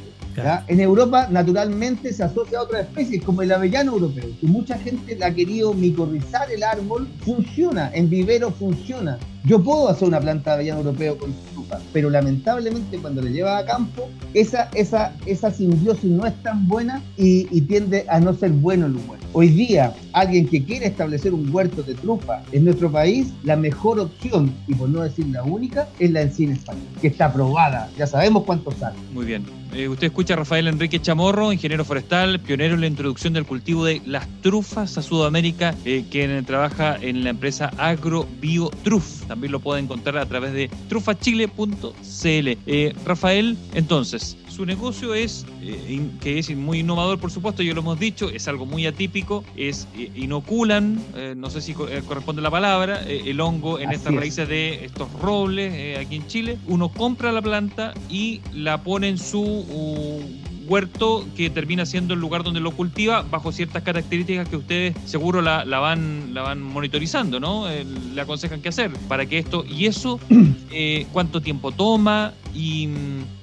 en 0.68 0.80
Europa, 0.80 1.28
naturalmente, 1.30 2.12
se 2.12 2.24
asocia 2.24 2.58
a 2.58 2.62
otras 2.62 2.86
especies, 2.86 3.22
como 3.22 3.42
el 3.42 3.52
avellano 3.52 3.92
europeo, 3.92 4.30
que 4.40 4.46
mucha 4.46 4.78
gente 4.78 5.16
la 5.16 5.26
ha 5.26 5.34
querido 5.34 5.74
micorrizar 5.74 6.50
el 6.50 6.62
árbol, 6.62 7.08
funciona, 7.20 7.90
en 7.94 8.10
vivero 8.10 8.50
funciona. 8.50 9.18
Yo 9.44 9.62
puedo 9.62 9.88
hacer 9.88 10.08
una 10.08 10.20
planta 10.20 10.50
de 10.50 10.54
avellano 10.54 10.80
europeo 10.80 11.18
con 11.18 11.32
trufa, 11.52 11.78
pero 11.92 12.10
lamentablemente 12.10 12.98
cuando 12.98 13.22
le 13.22 13.30
lleva 13.30 13.58
a 13.58 13.64
campo, 13.64 14.08
esa, 14.32 14.70
esa, 14.74 15.14
esa 15.26 15.50
simbiosis 15.50 16.10
no 16.10 16.26
es 16.26 16.34
tan 16.42 16.66
buena 16.66 17.02
y, 17.16 17.46
y 17.56 17.60
tiende 17.62 18.06
a 18.08 18.20
no 18.20 18.34
ser 18.34 18.50
bueno 18.50 18.86
el 18.86 18.96
huerto. 18.96 19.26
Hoy 19.32 19.48
día, 19.48 19.94
alguien 20.14 20.48
que 20.48 20.64
quiere 20.64 20.86
establecer 20.86 21.34
un 21.34 21.52
huerto 21.52 21.82
de 21.82 21.94
trufa 21.94 22.42
en 22.52 22.64
nuestro 22.64 22.90
país, 22.90 23.32
la 23.42 23.56
mejor 23.56 24.00
opción, 24.00 24.52
y 24.66 24.74
por 24.74 24.88
no 24.88 25.02
decir 25.02 25.26
la 25.26 25.42
única, 25.42 25.88
es 25.98 26.10
la 26.10 26.22
encina 26.22 26.54
española, 26.54 26.88
que 27.00 27.08
está 27.08 27.26
aprobada. 27.26 27.90
Ya 27.98 28.06
sabemos 28.06 28.44
cuánto 28.44 28.70
sale. 28.70 28.96
Muy 29.12 29.26
bien. 29.26 29.44
Eh, 29.74 29.88
usted 29.88 30.06
escucha 30.06 30.34
a 30.34 30.36
Rafael 30.36 30.68
Enrique 30.68 31.00
Chamorro, 31.00 31.52
ingeniero 31.52 31.84
forestal, 31.84 32.38
pionero 32.38 32.74
en 32.74 32.82
la 32.82 32.86
introducción 32.86 33.32
del 33.32 33.44
cultivo 33.44 33.84
de 33.84 34.00
las 34.06 34.28
trufas 34.40 34.96
a 34.96 35.02
Sudamérica, 35.02 35.74
eh, 35.84 36.04
quien 36.08 36.44
trabaja 36.44 36.96
en 37.00 37.24
la 37.24 37.30
empresa 37.30 37.72
AgroBioTruf. 37.76 39.26
También 39.26 39.50
lo 39.50 39.58
puede 39.58 39.80
encontrar 39.80 40.18
a 40.18 40.26
través 40.26 40.52
de 40.52 40.70
trufachile.cl. 40.88 41.88
Eh, 42.22 42.94
Rafael, 43.04 43.58
entonces, 43.74 44.36
su 44.54 44.64
negocio 44.64 45.14
es, 45.14 45.44
eh, 45.62 46.00
que 46.20 46.38
es 46.38 46.54
muy 46.56 46.80
innovador, 46.80 47.18
por 47.18 47.32
supuesto, 47.32 47.62
ya 47.62 47.74
lo 47.74 47.80
hemos 47.80 47.98
dicho, 47.98 48.30
es 48.30 48.46
algo 48.46 48.66
muy 48.66 48.86
atípico, 48.86 49.44
es 49.56 49.88
eh, 49.98 50.12
inoculan, 50.14 51.02
eh, 51.16 51.34
no 51.36 51.50
sé 51.50 51.60
si 51.60 51.74
corresponde 51.74 52.40
la 52.40 52.52
palabra, 52.52 53.02
el 53.02 53.40
hongo 53.40 53.80
en 53.80 53.90
estas 53.90 54.14
raíces 54.14 54.48
de 54.48 54.84
estos 54.84 55.12
robles 55.14 55.98
aquí 55.98 56.16
en 56.16 56.26
Chile. 56.28 56.58
Uno 56.68 56.88
compra 56.88 57.32
la 57.32 57.42
planta 57.42 57.94
y 58.08 58.42
la 58.52 58.82
pone 58.82 59.08
en 59.08 59.18
su 59.18 60.22
huerto 60.68 61.26
que 61.36 61.50
termina 61.50 61.84
siendo 61.84 62.14
el 62.14 62.20
lugar 62.20 62.44
donde 62.44 62.60
lo 62.60 62.70
cultiva 62.70 63.22
bajo 63.22 63.50
ciertas 63.50 63.82
características 63.82 64.48
que 64.48 64.56
ustedes 64.56 64.96
seguro 65.04 65.42
la, 65.42 65.64
van, 65.64 66.32
la 66.32 66.42
van 66.42 66.62
monitorizando, 66.62 67.40
¿no? 67.40 67.66
le 67.68 68.20
aconsejan 68.20 68.62
qué 68.62 68.68
hacer 68.68 68.92
para 69.08 69.26
que 69.26 69.38
esto 69.38 69.64
y 69.68 69.86
eso, 69.86 70.20
cuánto 71.12 71.40
tiempo 71.40 71.72
toma 71.72 72.32
y 72.54 72.88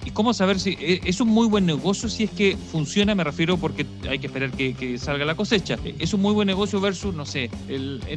¿Y 0.06 0.12
cómo 0.12 0.34
saber 0.34 0.60
si 0.60 0.72
e, 0.80 1.02
es 1.06 1.22
un 1.22 1.30
muy 1.30 1.48
buen 1.48 1.66
negocio 1.66 2.10
si 2.10 2.24
es 2.24 2.32
que 2.32 2.58
funciona? 2.72 3.14
Me 3.16 3.24
refiero 3.24 3.58
porque 3.58 3.86
hay 4.10 4.20
que 4.20 4.28
esperar 4.28 4.52
que, 4.52 4.98
salga 4.98 5.26
la 5.26 5.36
cosecha. 5.36 5.78
Es 6.00 6.14
un 6.14 6.22
muy 6.22 6.34
buen 6.34 6.48
negocio 6.48 6.82
versus, 6.82 7.14
no 7.16 7.26
sé, 7.26 7.50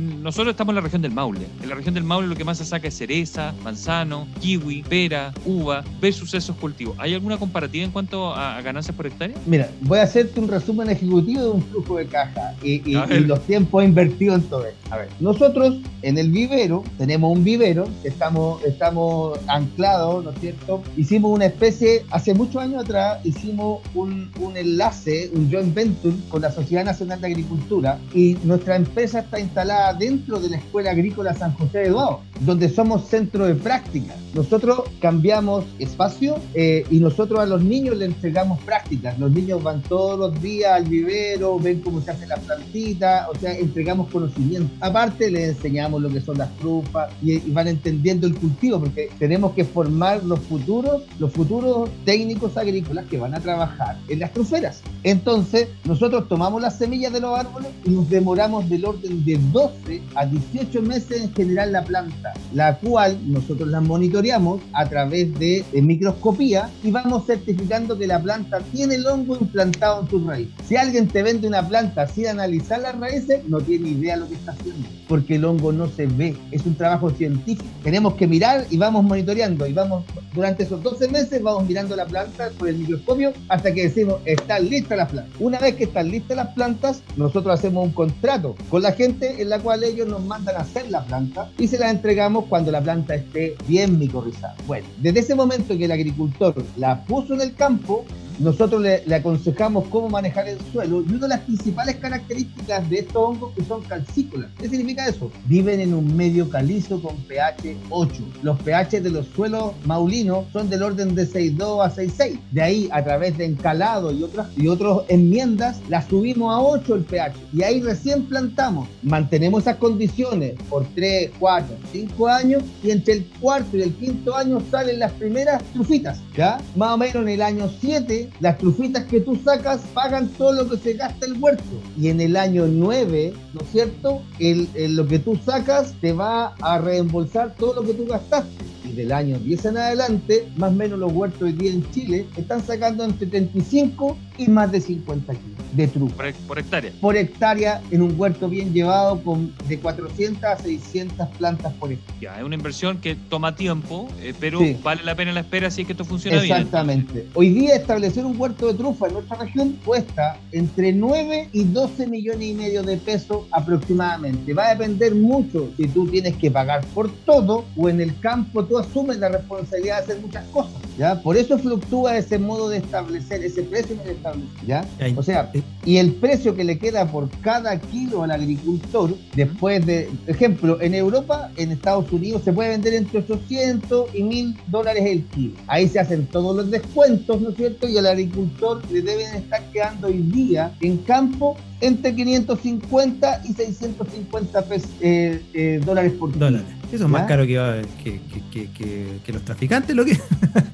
nosotros 0.01 0.53
estamos 0.53 0.73
en 0.73 0.77
la 0.77 0.81
región 0.81 1.03
del 1.03 1.13
Maule. 1.13 1.47
En 1.63 1.69
la 1.69 1.75
región 1.75 1.95
del 1.95 2.05
Maule 2.05 2.29
lo 2.29 2.37
que 2.37 2.45
más 2.45 2.59
se 2.59 2.65
saca 2.65 2.89
es 2.89 2.95
cereza, 2.95 3.55
manzano, 3.63 4.27
kiwi, 4.41 4.83
pera, 4.83 5.33
uva, 5.45 5.85
versus 6.01 6.35
esos 6.35 6.57
cultivos. 6.57 6.97
¿Hay 6.99 7.15
alguna 7.15 7.37
comparativa 7.37 7.85
en 7.85 7.91
cuanto 7.91 8.35
a, 8.35 8.61
ganancias 8.63 8.97
por 8.97 9.07
hectárea? 9.07 9.37
Mira, 9.47 9.71
voy 9.83 9.99
a 9.99 10.03
hacerte 10.03 10.41
un 10.41 10.49
resumen 10.49 10.89
ejecutivo 10.91 11.43
de 11.43 11.51
un 11.51 11.63
flujo 11.63 11.99
de 11.99 12.07
caja 12.07 12.55
y, 12.63 12.95
los 13.25 13.41
tiempos 13.47 13.85
invertidos 13.85 14.43
en 14.43 14.49
todo 14.49 14.67
esto. 14.67 14.95
A 14.95 14.99
ver, 14.99 15.09
nosotros 15.21 15.79
en 16.03 16.19
el 16.19 16.31
vivero 16.31 16.85
tenemos 16.99 17.37
un 17.37 17.45
vivero, 17.45 17.89
estamos, 18.05 18.63
estamos 18.65 19.39
anclados, 19.49 20.25
¿no 20.25 20.31
es 20.31 20.41
cierto? 20.41 20.83
Hicimos 20.97 21.33
una 21.33 21.47
especie 21.47 21.74
hace 22.11 22.35
muchos 22.35 22.63
años 22.63 22.85
atrás 22.85 23.21
hicimos 23.25 23.81
un, 23.95 24.31
un, 24.41 24.57
enlace, 24.57 25.31
un 25.35 25.51
joint 25.51 25.75
venture 25.75 26.15
con 26.29 26.43
la 26.43 26.51
Sociedad 26.51 26.85
Nacional 26.85 27.21
de 27.21 27.27
Agricultura 27.29 27.99
y 28.13 28.37
nuestra 28.45 28.77
empresa 28.77 29.21
está 29.21 29.41
instalada 29.41 29.95
dentro 29.95 30.39
de 30.39 30.51
la 30.51 30.57
Escuela 30.59 30.91
Agrícola 30.91 31.35
San 31.35 31.53
José 31.55 31.79
de 31.79 31.87
Eduardo, 31.87 32.23
donde 32.45 32.69
somos 32.69 33.07
centro 33.09 33.47
de 33.47 33.55
práctica. 33.55 34.15
Nosotros 34.35 34.83
cambiamos 35.01 35.65
espacio 35.79 36.37
eh, 36.55 36.85
y 36.91 36.99
nosotros 36.99 37.41
a 37.41 37.47
los 37.47 37.63
niños 37.63 37.97
les 37.97 38.09
entregamos 38.09 38.61
prácticas. 38.63 39.19
Los 39.19 39.31
niños 39.31 39.63
van 39.63 39.83
todos 39.83 40.19
los 40.19 40.43
días 40.43 40.73
al 40.73 40.85
vivero, 40.85 41.59
ven 41.59 41.81
cómo 41.81 42.01
se 42.01 42.11
hace 42.11 42.27
la 42.27 42.37
plantita, 42.37 43.29
o 43.33 43.39
sea, 43.39 43.57
entregamos 43.57 44.11
conocimiento. 44.11 44.75
Aparte, 44.81 45.31
les 45.31 45.51
enseñamos 45.51 46.03
lo 46.03 46.09
que 46.09 46.21
son 46.21 46.39
las 46.39 46.55
trufas 46.57 47.13
y, 47.23 47.35
y 47.35 47.51
van 47.51 47.69
entendiendo 47.69 48.27
el 48.27 48.35
cultivo, 48.35 48.81
porque 48.81 49.09
tenemos 49.19 49.53
que 49.53 49.65
formar 49.65 50.25
los 50.25 50.41
futuros, 50.41 51.03
los 51.19 51.33
futuros 51.33 51.89
técnicos 52.05 52.57
agrícolas 52.57 53.07
que 53.07 53.19
van 53.19 53.35
a 53.35 53.41
trabajar 53.41 53.97
en 54.09 54.19
las 54.19 54.33
truferas. 54.33 54.83
Entonces, 55.05 55.69
nosotros 55.85 56.29
tomamos 56.29 56.61
las 56.61 56.79
semillas 56.79 57.13
de 57.13 57.21
los 57.21 57.39
árboles 57.39 57.71
y 57.85 57.91
nos 57.91 58.11
demoramos 58.11 58.69
del 58.69 58.85
orden 58.85 59.25
de 59.25 59.39
12 59.53 60.03
a 60.15 60.27
18 60.27 60.83
meses 60.83 61.23
en 61.23 61.35
generar 61.35 61.69
la 61.69 61.85
planta, 61.85 62.34
la 62.53 62.77
cual 62.79 63.19
nosotros 63.27 63.69
la 63.69 63.81
monitoreamos 63.81 64.61
a 64.73 64.87
través 64.89 65.37
de, 65.39 65.65
microscopía 65.73 66.71
y 66.83 66.91
vamos 66.91 67.27
certificando 67.27 67.99
que 67.99 68.07
la 68.07 68.23
planta 68.23 68.61
tiene 68.73 68.95
el 68.95 69.07
hongo 69.07 69.37
implantado 69.41 70.03
en 70.03 70.09
su 70.09 70.27
raíz. 70.27 70.49
Si 70.67 70.77
alguien 70.77 71.09
te 71.09 71.23
vende 71.23 71.47
una 71.49 71.67
planta 71.67 72.07
sin 72.07 72.29
analizar 72.29 72.81
las 72.81 72.99
raíces, 72.99 73.45
no 73.49 73.61
tiene 73.61 73.91
idea 73.91 74.17
lo 74.17 74.29
que 74.29 74.35
está 74.35 74.53
haciendo, 74.53 74.89
porque 75.09 75.37
el 75.37 75.45
hongo 75.45 75.73
no 75.73 75.89
se 75.89 76.07
ve, 76.07 76.37
es 76.51 76.65
un 76.67 76.75
trabajo 76.75 77.11
científico. 77.11 77.69
Tenemos 77.83 78.15
que 78.15 78.27
mirar 78.27 78.67
y 78.71 78.77
vamos 78.77 79.05
monitoreando 79.05 79.67
y 79.67 79.73
vamos 79.73 80.05
durante 80.35 80.65
esos 80.65 80.83
12 80.83 81.09
meses 81.09 81.43
vamos 81.43 81.67
mirando 81.67 81.95
la 81.97 82.07
planta 82.07 82.51
por 82.59 82.69
el 82.69 82.77
microscopio 82.77 83.33
hasta 83.49 83.73
que 83.73 83.85
decimos, 83.85 84.21
están 84.25 84.69
listas 84.69 84.99
las 84.99 85.11
plantas. 85.11 85.35
Una 85.41 85.59
vez 85.59 85.77
que 85.77 85.85
están 85.85 86.11
listas 86.11 86.37
las 86.37 86.49
plantas, 86.49 87.03
nosotros 87.17 87.55
hacemos 87.55 87.87
un 87.87 87.93
contrato 87.93 88.55
con 88.69 88.83
la 88.83 88.93
gente 88.93 89.41
en 89.41 89.49
la 89.49 89.59
cual 89.59 89.85
ellos 89.85 90.09
nos 90.09 90.25
mandan 90.25 90.57
a 90.57 90.61
hacer 90.61 90.91
la 90.91 91.05
planta 91.05 91.51
y 91.59 91.69
se 91.69 91.79
la 91.79 91.91
entregamos 91.91 92.47
cuando 92.47 92.71
la 92.73 92.81
planta 92.81 93.15
esté 93.15 93.57
bien 93.67 93.99
micorrizada. 93.99 94.57
Bueno, 94.67 94.87
desde 94.99 95.21
ese 95.21 95.35
momento 95.35 95.77
que 95.77 95.85
el 95.85 95.93
agricultor 95.93 96.55
la 96.77 97.05
puso 97.05 97.35
en 97.35 97.41
el 97.41 97.55
campo, 97.55 98.05
nosotros 98.39 98.83
le, 98.83 99.03
aconsejamos 99.15 99.87
cómo 99.89 100.09
manejar 100.09 100.49
el 100.49 100.59
suelo 100.73 101.03
y 101.03 101.11
una 101.11 101.21
de 101.21 101.29
las 101.29 101.41
principales 101.41 101.97
características 101.97 102.89
de 102.91 102.99
estos 103.01 103.17
hongos 103.17 103.55
que 103.55 103.65
son 103.65 103.83
calcícolas. 103.83 104.51
¿Qué 104.59 104.69
significa 104.69 105.07
eso? 105.07 105.31
Viven 105.47 105.81
en 105.81 105.95
un 105.95 106.17
medio 106.17 106.49
calizo 106.49 107.01
con 107.01 107.17
pH 107.25 107.77
8. 107.91 108.23
Los 108.43 108.61
pH 108.61 109.01
de 109.01 109.11
los 109.11 109.27
suelos 109.29 109.73
maulinos 109.85 110.47
son 110.53 110.69
del 110.69 110.83
orden 110.83 111.15
de 111.15 111.27
6.2 111.29 111.85
a 111.85 111.95
6.6. 111.95 112.39
De 112.51 112.63
ahí, 112.63 112.89
a 112.93 113.05
través 113.05 113.39
de 113.39 113.45
encalado 113.45 114.13
y 114.13 114.23
otras 114.23 114.49
y 114.57 114.69
otras 114.69 114.99
enmiendas, 115.09 115.81
la 115.89 116.07
subimos 116.07 116.55
a 116.55 116.61
8 116.61 116.95
el 116.95 117.05
pH. 117.05 117.37
Y 117.53 117.63
ahí 117.63 117.81
recién 117.81 118.25
plantamos. 118.25 118.89
Mantenemos 119.03 119.63
esas 119.63 119.77
condiciones 119.77 120.55
por 120.69 120.85
3, 120.95 121.31
4, 121.39 121.77
5 121.93 122.29
años 122.29 122.63
y 122.83 122.91
entre 122.91 123.15
el 123.15 123.27
cuarto 123.41 123.77
y 123.77 123.83
el 123.83 123.95
quinto 123.95 124.35
año 124.35 124.61
salen 124.71 124.99
las 124.99 125.13
primeras 125.13 125.63
trufitas. 125.73 126.21
¿Ya? 126.37 126.59
Más 126.75 126.95
o 126.95 126.99
menos 126.99 127.17
en 127.17 127.29
el 127.29 127.43
año 127.43 127.71
7 127.81 128.24
7, 128.25 128.37
las 128.41 128.59
trufitas 128.59 129.05
que 129.05 129.21
tú 129.21 129.37
sacas 129.37 129.81
pagan 129.93 130.29
todo 130.29 130.53
lo 130.53 130.71
que 130.71 130.77
se 130.77 130.95
gasta 130.95 131.27
el 131.27 131.41
huerto. 131.41 131.65
Y 131.99 132.09
en 132.09 132.21
el 132.21 132.37
año 132.37 132.67
9, 132.67 133.33
¿no 133.53 133.61
es 133.61 133.69
cierto? 133.71 134.23
El, 134.39 134.69
lo 134.97 135.07
que 135.07 135.19
tú 135.19 135.37
sacas 135.37 135.95
te 136.01 136.13
va 136.13 136.55
a 136.61 136.79
reembolsar 136.79 137.55
todo 137.57 137.75
lo 137.75 137.83
que 137.83 137.95
tú 137.95 138.07
gastaste 138.07 138.65
del 138.95 139.13
año 139.13 139.39
10 139.39 139.65
en 139.65 139.79
adelante, 139.79 140.49
más 140.57 140.71
o 140.71 140.75
menos 140.75 140.99
los 140.99 141.13
huertos 141.13 141.43
hoy 141.43 141.53
día 141.53 141.73
en 141.73 141.91
Chile 141.91 142.27
están 142.37 142.65
sacando 142.65 143.05
entre 143.05 143.29
75 143.29 144.17
y 144.39 144.49
más 144.49 144.71
de 144.73 144.81
50 144.81 145.33
kilos 145.33 145.59
de 145.73 145.89
trufa. 145.89 146.25
Por, 146.47 146.59
hectárea. 146.59 146.93
Por 147.01 147.17
hectárea 147.17 147.83
en 147.91 148.03
un 148.03 148.19
huerto 148.19 148.49
bien 148.49 148.73
llevado 148.73 149.23
con 149.23 149.53
de 149.69 149.79
400 149.79 150.45
a 150.45 150.57
600 150.57 151.29
plantas 151.39 151.73
por 151.75 151.93
hectárea. 151.93 152.21
Ya, 152.21 152.39
es 152.39 152.45
una 152.45 152.55
inversión 152.55 152.99
que 152.99 153.17
toma 153.17 153.55
tiempo, 153.57 154.09
eh, 154.21 154.35
pero 154.39 154.61
vale 154.83 155.03
la 155.05 155.15
pena 155.15 155.33
la 155.33 155.41
espera 155.41 155.71
si 155.71 155.83
es 155.83 155.87
que 155.87 155.93
esto 155.93 156.05
funciona 156.05 156.41
bien. 156.41 156.57
Exactamente. 156.57 157.29
Hoy 157.35 157.51
día 157.51 157.77
establecer 157.77 158.25
un 158.25 158.41
huerto 158.41 158.67
de 158.67 158.75
trufa 158.75 159.09
en 159.09 159.15
nuestra 159.15 159.37
región 159.39 159.79
cuesta 159.85 160.39
entre 160.53 160.93
9 160.93 161.49
y 161.53 161.65
12 161.65 162.07
millones 162.07 162.49
y 162.49 162.55
medio 162.55 162.83
de 162.83 162.97
pesos 162.97 163.47
aproximadamente. 163.51 164.55
Va 164.55 164.69
a 164.69 164.75
depender 164.75 165.15
mucho 165.15 165.71
si 165.77 165.89
tú 165.89 166.07
tienes 166.07 166.37
que 166.37 166.51
pagar 166.51 166.85
por 166.95 167.11
todo 167.25 167.65
o 167.77 167.89
en 167.89 168.01
el 168.01 168.19
campo 168.21 168.65
tú 168.65 168.79
asumen 168.79 169.21
la 169.21 169.29
responsabilidad 169.29 169.99
de 169.99 170.03
hacer 170.03 170.21
muchas 170.21 170.45
cosas, 170.47 170.81
¿ya? 170.99 171.21
Por 171.23 171.37
eso 171.37 171.59
fluctúa 171.59 172.17
ese 172.17 172.39
modo 172.39 172.69
de 172.69 172.79
establecer, 172.79 173.45
ese 173.45 173.63
precio 173.63 173.97
de 174.05 174.13
establecer, 174.13 174.67
¿ya? 174.67 174.85
O 175.17 175.23
sea, 175.23 175.51
y 175.85 175.97
el 175.97 176.13
precio 176.15 176.55
que 176.55 176.65
le 176.65 176.79
queda 176.79 177.07
por 177.07 177.29
cada 177.41 177.79
kilo 177.79 178.23
al 178.23 178.31
agricultor, 178.31 179.15
después 179.35 179.85
de, 179.87 180.11
ejemplo, 180.27 180.81
en 180.81 180.95
Europa, 180.95 181.51
en 181.57 181.73
Estados 181.73 182.11
Unidos, 182.13 182.43
se 182.45 182.53
puede 182.53 182.71
vender 182.71 182.95
entre 182.95 183.21
800 183.21 184.15
y 184.15 184.23
1000 184.23 184.57
dólares 184.69 185.05
el 185.07 185.25
kilo. 185.27 185.55
Ahí 185.67 185.89
se 185.89 186.01
hacen 186.01 186.27
todos 186.27 186.57
los 186.57 186.71
descuentos, 186.71 187.41
¿no 187.41 187.51
es 187.51 187.57
cierto? 187.57 187.89
Y 187.89 187.99
al 187.99 188.07
agricultor 188.07 188.83
le 188.91 189.03
deben 189.03 189.35
estar 189.35 189.63
quedando 189.73 190.09
hoy 190.09 190.19
día 190.19 190.75
en 190.81 190.99
campo 190.99 191.57
entre 191.81 192.15
550 192.15 193.43
y 193.45 193.53
650 193.53 194.63
pesos, 194.63 194.91
eh, 195.01 195.43
eh, 195.53 195.81
dólares 195.85 196.13
por 196.13 196.33
kilo. 196.33 196.47
Dólares. 196.47 196.67
Eso 196.95 197.07
es 197.07 197.11
más 197.11 197.27
caro 197.27 197.45
que, 197.45 197.83
que, 198.05 198.21
que, 198.53 199.19
que, 199.25 199.33
los 199.33 199.43
traficantes, 199.43 199.97
lo 199.97 200.05
que. 200.05 200.13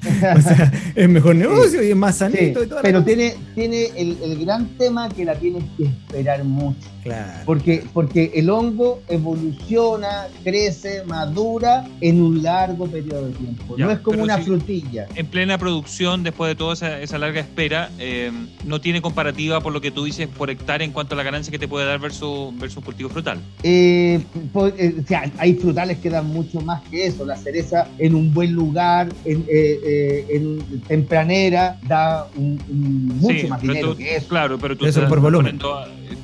o 0.37 0.41
sea, 0.41 0.71
es 0.93 1.09
mejor 1.09 1.35
negocio 1.35 1.81
y 1.81 1.89
es 1.89 1.95
más 1.95 2.17
sanito 2.17 2.63
y 2.63 2.67
todo. 2.67 2.79
Pero 2.83 3.03
tiene, 3.03 3.33
tiene 3.55 3.87
el, 3.97 4.17
el, 4.21 4.45
gran 4.45 4.67
tema 4.77 5.09
que 5.09 5.25
la 5.25 5.33
tienes 5.33 5.63
que 5.75 5.85
esperar 5.85 6.43
mucho. 6.43 6.90
Claro. 7.03 7.41
Porque, 7.45 7.83
porque 7.93 8.31
el 8.35 8.49
hongo 8.49 9.01
evoluciona, 9.07 10.27
crece, 10.43 11.03
madura 11.05 11.87
en 11.99 12.21
un 12.21 12.43
largo 12.43 12.87
periodo 12.87 13.27
de 13.27 13.33
tiempo. 13.33 13.75
no 13.77 13.91
es 13.91 13.99
como 13.99 14.23
una 14.23 14.37
frutilla. 14.37 15.07
En 15.15 15.25
plena 15.27 15.57
producción, 15.57 16.23
después 16.23 16.49
de 16.49 16.55
toda 16.55 16.73
esa, 16.73 16.99
esa 16.99 17.17
larga 17.17 17.41
espera, 17.41 17.89
eh, 17.99 18.31
no 18.65 18.81
tiene 18.81 19.01
comparativa 19.01 19.61
por 19.61 19.73
lo 19.73 19.81
que 19.81 19.91
tú 19.91 20.03
dices 20.03 20.27
por 20.27 20.49
hectárea 20.49 20.85
en 20.85 20.91
cuanto 20.91 21.15
a 21.15 21.17
la 21.17 21.23
ganancia 21.23 21.51
que 21.51 21.59
te 21.59 21.67
puede 21.67 21.85
dar 21.85 21.99
versus, 21.99 22.57
versus 22.59 22.83
cultivo 22.83 23.09
frutal. 23.09 23.39
Eh, 23.63 24.21
pues, 24.53 24.73
eh, 24.77 24.95
o 25.03 25.07
sea, 25.07 25.31
hay 25.37 25.55
frutales 25.55 25.97
que 25.97 26.09
dan 26.09 26.27
mucho 26.27 26.61
más 26.61 26.81
que 26.89 27.07
eso. 27.07 27.25
La 27.25 27.37
cereza 27.37 27.87
en 27.97 28.15
un 28.15 28.33
buen 28.33 28.53
lugar, 28.53 29.09
en, 29.25 29.45
en 29.49 30.81
tempranera, 30.87 31.79
da 31.87 32.27
un, 32.35 32.61
mucho 33.19 33.47
más 33.47 33.61
dinero 33.61 33.95
que 33.95 34.17
eso. 34.17 34.27
Claro, 34.27 34.57
pero 34.59 34.77
tú 34.77 34.85
eso 34.85 35.07
por 35.07 35.19
volumen. 35.19 35.59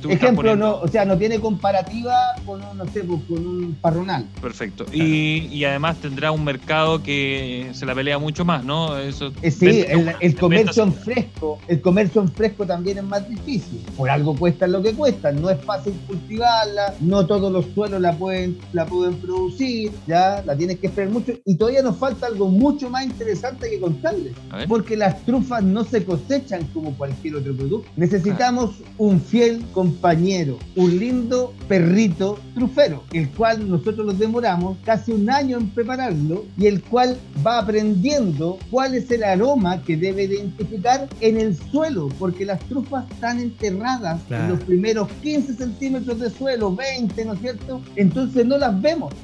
Ejemplo, 0.08 0.56
no, 0.56 0.76
o 0.76 0.88
sea, 0.88 1.04
no 1.04 1.16
tiene 1.16 1.40
comparativa 1.40 2.14
con 2.44 2.62
un, 2.62 2.78
no 2.78 2.86
sé, 2.86 3.04
pues, 3.04 3.20
con 3.28 3.46
un 3.46 3.74
parronal. 3.80 4.26
Perfecto. 4.40 4.86
Y, 4.92 5.64
además 5.64 5.98
tendrá 5.98 6.30
un 6.30 6.44
mercado 6.44 7.02
que 7.02 7.68
se 7.72 7.84
la 7.84 7.94
pelea 7.94 8.18
mucho 8.18 8.44
más, 8.44 8.64
¿no? 8.64 8.96
Eso 8.96 9.32
eh, 9.42 9.50
sí, 9.50 9.84
el, 10.20 10.36
comercio 10.36 10.84
en 10.84 10.94
fresco, 10.94 11.58
el 11.68 11.80
comercio 11.80 12.22
en 12.22 12.28
fresco 12.28 12.64
también 12.64 12.98
es 12.98 13.04
más 13.04 13.28
difícil. 13.28 13.80
Por 13.96 14.08
algo 14.08 14.34
cuesta 14.34 14.66
lo 14.66 14.82
que 14.82 14.94
cuesta. 14.94 15.32
No 15.32 15.50
es 15.50 15.60
fácil 15.62 15.94
cultivarla, 16.06 16.94
no 17.00 17.26
todos 17.26 17.52
los 17.52 17.66
suelos 17.74 18.00
la 18.00 18.12
pueden, 18.16 18.58
la 18.72 18.86
pueden 18.86 19.16
producir, 19.16 19.92
ya, 20.06 20.42
la 20.46 20.56
tienes 20.56 20.78
que 20.78 20.86
esperar 20.86 21.10
mucho. 21.10 21.32
Y 21.44 21.56
todavía 21.56 21.82
nos 21.82 21.96
falta 21.96 22.26
algo 22.26 22.48
mucho 22.48 22.88
más 22.88 23.04
interesante 23.04 23.68
que 23.70 23.80
contarles. 23.80 24.32
Porque 24.68 24.96
las 24.96 25.24
trufas 25.24 25.62
no 25.62 25.84
se 25.84 26.04
cosechan 26.04 26.64
como 26.72 26.96
cualquier 26.96 27.36
otro 27.36 27.54
producto. 27.54 27.88
Necesitamos 27.96 28.76
un 28.96 29.20
fiel 29.20 29.64
compañero, 29.88 30.58
un 30.76 30.98
lindo 30.98 31.54
perrito 31.66 32.38
trufero, 32.54 33.04
el 33.12 33.30
cual 33.30 33.68
nosotros 33.70 34.04
los 34.04 34.18
demoramos 34.18 34.76
casi 34.84 35.12
un 35.12 35.30
año 35.30 35.56
en 35.56 35.70
prepararlo 35.70 36.44
y 36.58 36.66
el 36.66 36.82
cual 36.82 37.16
va 37.46 37.60
aprendiendo 37.60 38.58
cuál 38.70 38.94
es 38.94 39.10
el 39.10 39.24
aroma 39.24 39.82
que 39.82 39.96
debe 39.96 40.24
identificar 40.24 41.08
en 41.20 41.38
el 41.38 41.56
suelo, 41.56 42.08
porque 42.18 42.44
las 42.44 42.60
trufas 42.68 43.10
están 43.10 43.40
enterradas 43.40 44.20
en 44.28 44.50
los 44.50 44.60
primeros 44.64 45.08
15 45.22 45.54
centímetros 45.54 46.20
de 46.20 46.28
suelo, 46.28 46.74
20, 46.74 47.24
¿no 47.24 47.32
es 47.32 47.40
cierto? 47.40 47.80
Entonces 47.96 48.44
no 48.44 48.58
las 48.58 48.78
vemos 48.82 49.14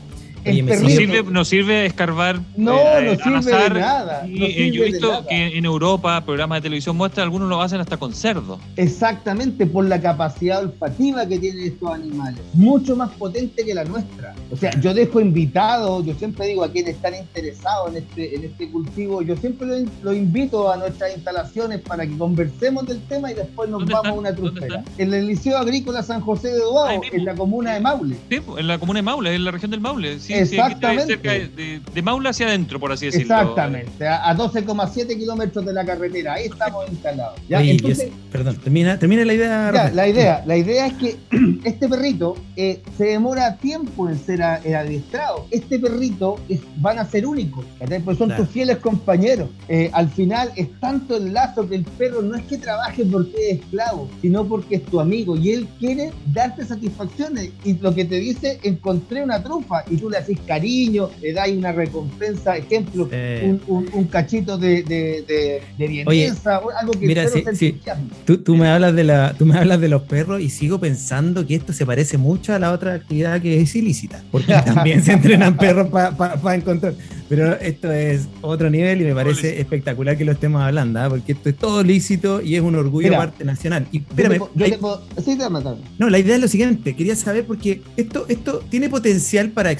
no, 0.44 1.44
sirve, 1.44 1.86
escarbar. 1.86 2.40
No, 2.56 2.78
eh, 2.78 3.16
no 3.24 3.42
sirve 3.42 3.58
de 3.58 3.80
nada. 3.80 4.26
Y, 4.26 4.70
yo 4.72 4.84
he 4.84 4.86
visto 4.90 5.24
que 5.28 5.58
en 5.58 5.64
Europa, 5.64 6.24
programas 6.24 6.58
de 6.58 6.62
televisión 6.62 6.96
muestran, 6.96 7.24
algunos 7.24 7.48
lo 7.48 7.60
hacen 7.60 7.80
hasta 7.80 7.96
con 7.96 8.14
cerdo. 8.14 8.58
Exactamente, 8.76 9.66
por 9.66 9.84
la 9.86 10.00
capacidad 10.00 10.62
olfativa 10.62 11.26
que 11.26 11.38
tienen 11.38 11.64
estos 11.64 11.90
animales. 11.90 12.40
Mucho 12.52 12.96
más 12.96 13.10
potente 13.10 13.64
que 13.64 13.74
la 13.74 13.84
nuestra. 13.84 14.34
O 14.50 14.56
sea, 14.56 14.70
yo 14.80 14.94
dejo 14.94 15.20
invitado, 15.20 16.04
yo 16.04 16.14
siempre 16.14 16.46
digo 16.46 16.64
a 16.64 16.70
quienes 16.70 16.96
están 16.96 17.14
interesados 17.14 17.90
en 17.90 17.96
este, 17.96 18.36
en 18.36 18.44
este 18.44 18.70
cultivo, 18.70 19.22
yo 19.22 19.36
siempre 19.36 19.86
lo, 20.02 20.12
invito 20.12 20.70
a 20.70 20.76
nuestras 20.76 21.14
instalaciones 21.14 21.80
para 21.80 22.06
que 22.06 22.16
conversemos 22.16 22.86
del 22.86 23.00
tema 23.02 23.30
y 23.30 23.34
después 23.34 23.68
nos 23.68 23.84
vamos 23.86 24.06
a 24.06 24.12
una 24.12 24.34
trufera. 24.34 24.84
En 24.98 25.12
el 25.12 25.26
Liceo 25.26 25.58
Agrícola 25.58 26.02
San 26.02 26.20
José 26.20 26.48
de 26.48 26.60
Duao, 26.60 27.00
en 27.12 27.24
la 27.24 27.34
comuna 27.34 27.74
de 27.74 27.80
Maule. 27.80 28.16
Sí, 28.28 28.40
en 28.58 28.66
la 28.66 28.78
comuna 28.78 28.98
de 28.98 29.02
Maule, 29.02 29.34
en 29.34 29.44
la 29.44 29.50
región 29.50 29.70
del 29.70 29.80
Maule. 29.80 30.18
Sí, 30.18 30.33
Exactamente. 30.40 31.06
cerca 31.06 31.32
de, 31.32 31.80
de, 31.92 32.02
Maula 32.02 32.30
hacia 32.30 32.46
adentro, 32.46 32.78
por 32.78 32.92
así 32.92 33.06
decirlo. 33.06 33.34
Exactamente, 33.34 34.06
a, 34.06 34.34
12,7 34.36 35.18
kilómetros 35.18 35.64
de 35.64 35.72
la 35.72 35.84
carretera. 35.84 36.34
Ahí 36.34 36.46
estamos 36.46 36.88
instalados. 36.90 37.40
perdón, 38.30 38.56
termina, 38.56 38.98
termina 38.98 39.24
la 39.24 39.34
idea. 39.34 39.90
la 39.92 40.08
idea. 40.08 40.42
La 40.46 40.56
idea 40.56 40.86
es 40.86 40.92
que 40.94 41.16
este 41.64 41.88
perrito 41.88 42.36
eh, 42.56 42.82
se 42.96 43.04
demora 43.06 43.56
tiempo 43.56 44.08
en 44.08 44.18
ser 44.18 44.42
adiestrado. 44.42 45.46
Este 45.50 45.78
perrito 45.78 46.36
es, 46.48 46.60
van 46.76 46.98
a 46.98 47.04
ser 47.04 47.26
únicos, 47.26 47.64
pues 48.04 48.18
son 48.18 48.34
tus 48.36 48.48
fieles 48.48 48.78
compañeros. 48.78 49.48
Eh, 49.68 49.90
al 49.92 50.08
final 50.08 50.50
es 50.56 50.68
tanto 50.80 51.16
el 51.16 51.32
lazo 51.32 51.68
que 51.68 51.76
el 51.76 51.84
perro 51.84 52.22
no 52.22 52.36
es 52.36 52.44
que 52.44 52.58
trabaje 52.58 53.04
porque 53.04 53.50
es 53.50 53.60
esclavo, 53.60 54.08
sino 54.20 54.44
porque 54.44 54.76
es 54.76 54.84
tu 54.84 55.00
amigo 55.00 55.36
y 55.36 55.52
él 55.52 55.68
quiere 55.78 56.12
darte 56.32 56.64
satisfacciones. 56.64 57.50
Y 57.64 57.74
lo 57.78 57.94
que 57.94 58.04
te 58.04 58.16
dice, 58.16 58.58
encontré 58.62 59.22
una 59.22 59.42
trufa 59.42 59.84
y 59.90 59.96
tú 59.96 60.10
le 60.10 60.18
haces 60.24 60.38
cariño, 60.46 61.10
le 61.20 61.32
dais 61.32 61.56
una 61.56 61.72
recompensa, 61.72 62.56
ejemplo, 62.56 63.08
un, 63.66 64.08
cachito 64.10 64.58
de, 64.58 64.82
de, 64.82 65.24
de, 65.78 66.04
algo 66.80 66.92
que 66.92 67.06
mira, 67.06 67.26
sí, 67.28 67.80
Tú, 68.24 68.38
tú, 68.38 68.56
me 68.56 68.68
hablas 68.68 68.94
de 68.94 69.04
la, 69.04 69.34
tú 69.36 69.46
me 69.46 69.58
hablas 69.58 69.80
de 69.80 69.88
los 69.88 70.02
perros 70.02 70.40
y 70.40 70.50
sigo 70.50 70.78
pensando 70.78 71.46
que 71.46 71.54
esto 71.54 71.72
se 71.72 71.86
parece 71.86 72.18
mucho 72.18 72.54
a 72.54 72.58
la 72.58 72.72
otra 72.72 72.94
actividad 72.94 73.40
que 73.40 73.60
es 73.60 73.74
ilícita, 73.74 74.22
porque 74.30 74.52
también 74.64 75.02
se 75.02 75.12
entrenan 75.12 75.56
perros 75.56 75.88
para 75.88 76.54
encontrar. 76.54 76.94
Pero 77.28 77.54
esto 77.54 77.90
es 77.90 78.28
otro 78.42 78.68
nivel 78.68 79.00
y 79.00 79.04
me 79.04 79.14
parece 79.14 79.60
espectacular 79.60 80.16
que 80.16 80.24
lo 80.24 80.32
estemos 80.32 80.62
hablando, 80.62 81.00
¿ah? 81.00 81.08
porque 81.08 81.32
esto 81.32 81.48
es 81.48 81.56
todo 81.56 81.82
lícito 81.82 82.42
y 82.42 82.54
es 82.54 82.60
un 82.60 82.74
orgullo 82.76 83.10
parte 83.12 83.44
nacional. 83.44 83.86
Y 83.90 83.98
espérame, 83.98 84.40
No, 85.98 86.10
la 86.10 86.18
idea 86.18 86.34
es 86.34 86.40
lo 86.40 86.48
siguiente, 86.48 86.94
quería 86.94 87.16
saber 87.16 87.46
porque 87.46 87.82
esto, 87.96 88.26
esto 88.28 88.62
tiene 88.68 88.88
potencial 88.88 89.50
para 89.50 89.70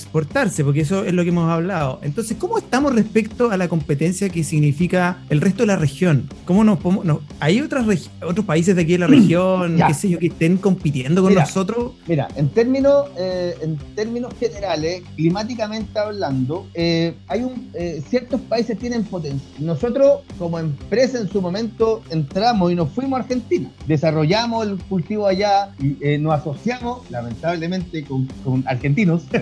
porque 0.64 0.80
eso 0.80 1.05
es 1.05 1.12
lo 1.12 1.22
que 1.22 1.28
hemos 1.28 1.49
hablado. 1.49 2.01
Entonces, 2.03 2.37
¿cómo 2.39 2.59
estamos 2.59 2.93
respecto 2.93 3.53
a 3.53 3.57
la 3.57 3.68
competencia 3.68 4.28
que 4.30 4.43
significa 4.43 5.18
el 5.30 5.41
resto 5.41 5.62
de 5.62 5.68
la 5.68 5.76
región? 5.76 6.28
¿Cómo 6.45 6.64
nos 6.64 6.80
podemos, 6.80 7.20
¿Hay 7.39 7.61
otras 7.61 7.87
otros 8.20 8.45
países 8.45 8.74
de 8.74 8.82
aquí 8.82 8.93
de 8.93 8.99
la 8.99 9.07
región, 9.07 9.76
qué 9.87 9.95
sé 9.95 10.09
yo, 10.09 10.18
que 10.18 10.26
estén 10.26 10.57
compitiendo 10.57 11.22
con 11.22 11.35
nosotros? 11.35 11.93
Mira, 12.09 12.26
en 12.35 12.49
términos, 12.49 13.11
eh, 13.16 13.55
en 13.62 13.76
términos 13.95 14.35
generales, 14.41 15.03
climáticamente 15.14 15.99
hablando, 15.99 16.66
eh, 16.74 17.14
hay 17.28 17.45
un, 17.45 17.70
eh, 17.74 18.03
ciertos 18.09 18.41
países 18.41 18.76
tienen 18.76 19.05
potencia. 19.05 19.47
Nosotros, 19.61 20.22
como 20.37 20.59
empresa 20.59 21.18
en 21.18 21.28
su 21.28 21.41
momento, 21.41 22.03
entramos 22.11 22.72
y 22.72 22.74
nos 22.74 22.91
fuimos 22.91 23.18
a 23.18 23.22
Argentina. 23.22 23.70
Desarrollamos 23.87 24.66
el 24.66 24.78
cultivo 24.78 25.28
allá, 25.28 25.70
y, 25.78 25.97
eh, 26.01 26.18
nos 26.18 26.35
asociamos, 26.35 27.09
lamentablemente, 27.09 28.05
con, 28.05 28.28
argentinos. 28.66 29.22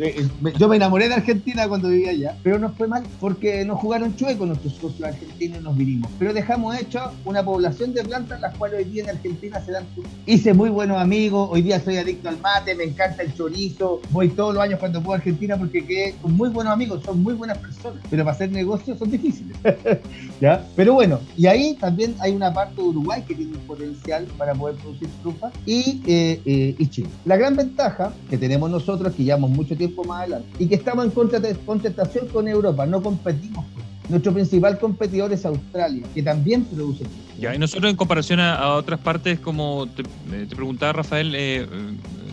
Eh, 0.00 0.28
yo 0.58 0.68
me 0.68 0.76
enamoré 0.76 1.08
de 1.08 1.14
Argentina 1.14 1.68
cuando 1.68 1.88
vivía 1.88 2.10
allá, 2.10 2.36
pero 2.42 2.58
nos 2.58 2.76
fue 2.76 2.86
mal 2.86 3.04
porque 3.20 3.64
nos 3.64 3.78
jugaron 3.78 4.14
chueco 4.16 4.46
nuestros 4.46 4.74
socios 4.74 5.08
argentinos 5.08 5.60
y 5.60 5.62
nos 5.62 5.76
vinimos. 5.76 6.10
Pero 6.18 6.32
dejamos 6.32 6.78
hecho 6.80 7.12
una 7.24 7.44
población 7.44 7.94
de 7.94 8.04
plantas 8.04 8.40
las 8.40 8.56
cuales 8.56 8.78
hoy 8.78 8.84
día 8.84 9.04
en 9.04 9.10
Argentina 9.10 9.60
se 9.60 9.72
dan. 9.72 9.84
Hice 10.26 10.54
muy 10.54 10.70
buenos 10.70 10.98
amigos 10.98 11.48
hoy 11.50 11.62
día 11.62 11.80
soy 11.80 11.96
adicto 11.96 12.28
al 12.28 12.38
mate, 12.40 12.74
me 12.74 12.84
encanta 12.84 13.22
el 13.22 13.34
chorizo, 13.34 14.00
voy 14.10 14.28
todos 14.28 14.54
los 14.54 14.62
años 14.62 14.78
cuando 14.78 15.00
puedo 15.00 15.14
a 15.14 15.16
Argentina 15.16 15.56
porque 15.56 15.84
quedé 15.84 16.14
con 16.20 16.36
muy 16.36 16.48
buenos 16.48 16.72
amigos, 16.72 17.02
son 17.04 17.22
muy 17.22 17.34
buenas 17.34 17.58
personas, 17.58 18.02
pero 18.10 18.24
para 18.24 18.34
hacer 18.34 18.50
negocios 18.50 18.98
son 18.98 19.10
difíciles. 19.10 19.56
¿Ya? 20.40 20.64
Pero 20.76 20.94
bueno, 20.94 21.20
y 21.36 21.46
ahí 21.46 21.74
también 21.74 22.14
hay 22.20 22.32
una 22.32 22.52
parte 22.52 22.76
de 22.76 22.88
Uruguay 22.88 23.22
que 23.26 23.34
tiene 23.34 23.56
un 23.56 23.66
potencial 23.66 24.26
para 24.36 24.54
poder 24.54 24.76
producir 24.76 25.08
trufa 25.22 25.50
y, 25.66 26.00
eh, 26.06 26.40
eh, 26.44 26.74
y 26.78 26.86
Chile. 26.86 27.08
La 27.24 27.36
gran 27.36 27.56
ventaja 27.56 28.12
que 28.30 28.38
tenemos 28.38 28.70
nosotros, 28.70 29.14
que 29.14 29.24
llevamos 29.24 29.50
mucho 29.50 29.76
tiempo 29.78 30.04
más 30.04 30.22
adelante, 30.22 30.48
y 30.58 30.66
que 30.66 30.74
estamos 30.74 31.06
en 31.06 31.54
contestación 31.64 32.28
con 32.28 32.46
Europa, 32.48 32.84
no 32.84 33.02
competimos 33.02 33.64
nuestro 34.08 34.32
principal 34.32 34.78
competidor 34.78 35.32
es 35.32 35.44
Australia, 35.44 36.02
que 36.14 36.22
también 36.22 36.64
produce. 36.64 37.04
Ya, 37.38 37.54
y 37.54 37.58
nosotros 37.58 37.90
en 37.90 37.96
comparación 37.96 38.40
a, 38.40 38.74
otras 38.74 39.00
partes, 39.00 39.38
como 39.38 39.86
te, 39.86 40.02
eh, 40.02 40.46
preguntaba 40.54 40.92
Rafael, 40.94 41.34
eh, 41.34 41.66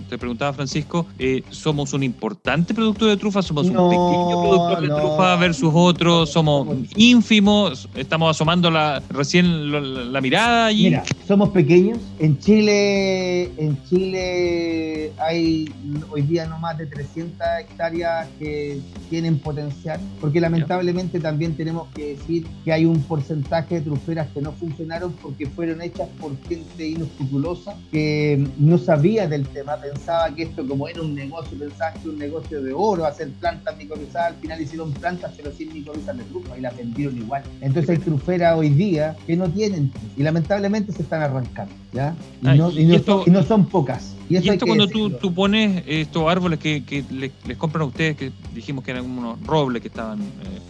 te 0.09 0.17
preguntaba 0.17 0.53
Francisco, 0.53 1.05
eh, 1.19 1.43
¿somos 1.49 1.93
un 1.93 2.03
importante 2.03 2.73
producto 2.73 3.05
de 3.05 3.17
trufa? 3.17 3.41
¿Somos 3.41 3.67
un 3.67 3.73
pequeño 3.73 4.41
productor 4.41 4.81
de 4.81 4.87
trufa 4.87 5.35
versus 5.35 5.71
otros? 5.73 6.31
¿Somos 6.31 6.67
ínfimos? 6.95 7.89
¿Estamos 7.95 8.29
asomando 8.29 8.69
la, 8.69 9.01
recién 9.09 10.11
la, 10.11 10.21
mirada 10.21 10.67
allí? 10.67 10.85
Mira, 10.85 11.03
somos 11.27 11.49
pequeños. 11.49 11.99
En 12.19 12.37
Chile, 12.39 13.51
en 13.57 13.77
Chile 13.89 15.11
hay 15.17 15.71
hoy 16.09 16.21
día 16.21 16.45
no 16.45 16.59
más 16.59 16.77
de 16.77 16.85
300 16.85 17.39
hectáreas 17.61 18.27
que 18.39 18.79
tienen 19.09 19.39
potencial, 19.39 19.99
porque 20.21 20.39
lamentablemente 20.39 21.19
también 21.19 21.55
tenemos 21.55 21.87
que 21.93 22.15
decir 22.15 22.45
que 22.63 22.73
hay 22.73 22.85
un 22.85 23.01
porcentaje 23.03 23.75
de 23.75 23.81
truferas 23.81 24.27
que 24.33 24.41
no 24.41 24.51
funcionaron 24.53 25.13
porque 25.21 25.47
fueron 25.47 25.81
hechas 25.81 26.07
por 26.19 26.31
gente 26.47 26.87
inescrupulosa 26.87 27.75
que 27.91 28.47
no 28.57 28.77
sabía 28.77 29.27
del 29.27 29.47
tema, 29.47 29.77
pensaba 29.95 30.29
que 30.35 30.43
esto 30.43 30.67
como 30.67 30.87
era 30.87 31.01
un 31.01 31.15
negocio, 31.15 31.57
pensaba 31.57 31.93
que 31.93 31.99
era 31.99 32.09
un 32.09 32.19
negocio 32.19 32.61
de 32.61 32.73
oro, 32.73 33.05
hacer 33.05 33.29
plantas 33.39 33.77
microbizadas, 33.77 34.33
al 34.33 34.35
final 34.35 34.61
hicieron 34.61 34.91
plantas 34.93 35.31
pero 35.37 35.51
sin 35.51 35.73
microbizas 35.73 36.17
de 36.17 36.23
trufa 36.25 36.57
y 36.57 36.61
las 36.61 36.75
vendieron 36.75 37.17
igual. 37.17 37.43
Entonces 37.61 37.89
hay 37.89 37.97
truferas 37.97 38.57
hoy 38.57 38.69
día 38.69 39.15
que 39.25 39.35
no 39.35 39.49
tienen 39.49 39.91
y 40.17 40.23
lamentablemente 40.23 40.91
se 40.91 41.01
están 41.01 41.21
arrancando, 41.21 41.73
¿ya? 41.93 42.15
Y, 42.41 42.57
no, 42.57 42.71
y 42.71 43.29
no 43.29 43.43
son 43.43 43.65
pocas. 43.67 44.14
Y, 44.27 44.37
esto 44.49 44.65
cuando 44.65 44.87
tú, 44.87 45.11
tú, 45.11 45.33
pones 45.33 45.83
estos 45.85 46.27
árboles 46.27 46.59
que, 46.59 46.83
que 46.83 47.03
les, 47.11 47.31
compran 47.57 47.83
a 47.83 47.85
ustedes, 47.85 48.17
que 48.17 48.31
dijimos 48.53 48.83
que 48.83 48.91
eran 48.91 49.05
unos 49.05 49.39
robles 49.45 49.81
que 49.81 49.87
estaban 49.87 50.19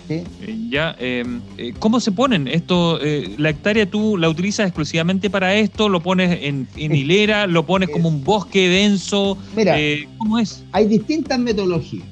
eh, 0.10 0.24
eh, 0.42 0.58
ya, 0.70 0.96
em, 1.00 1.42
eh, 1.58 1.74
¿cómo 1.80 2.00
se 2.00 2.12
ponen? 2.12 2.48
esto 2.48 3.00
¿La 3.38 3.50
hectárea 3.50 3.90
tú 3.90 4.18
la 4.18 4.28
utilizas 4.30 4.68
exclusivamente 4.68 5.30
para 5.30 5.56
esto? 5.56 5.88
¿Lo 5.88 6.02
pones 6.02 6.40
en, 6.42 6.68
hilera? 6.76 7.48
¿Lo 7.48 7.66
pones 7.66 7.90
como 7.90 8.10
un 8.10 8.24
bosque 8.24 8.68
denso? 8.68 9.38
Mira, 9.56 9.78
¿cómo 10.18 10.38
es? 10.38 10.64
Hay 10.74 10.88
distintas 10.88 11.40
metodologías. 11.40 12.06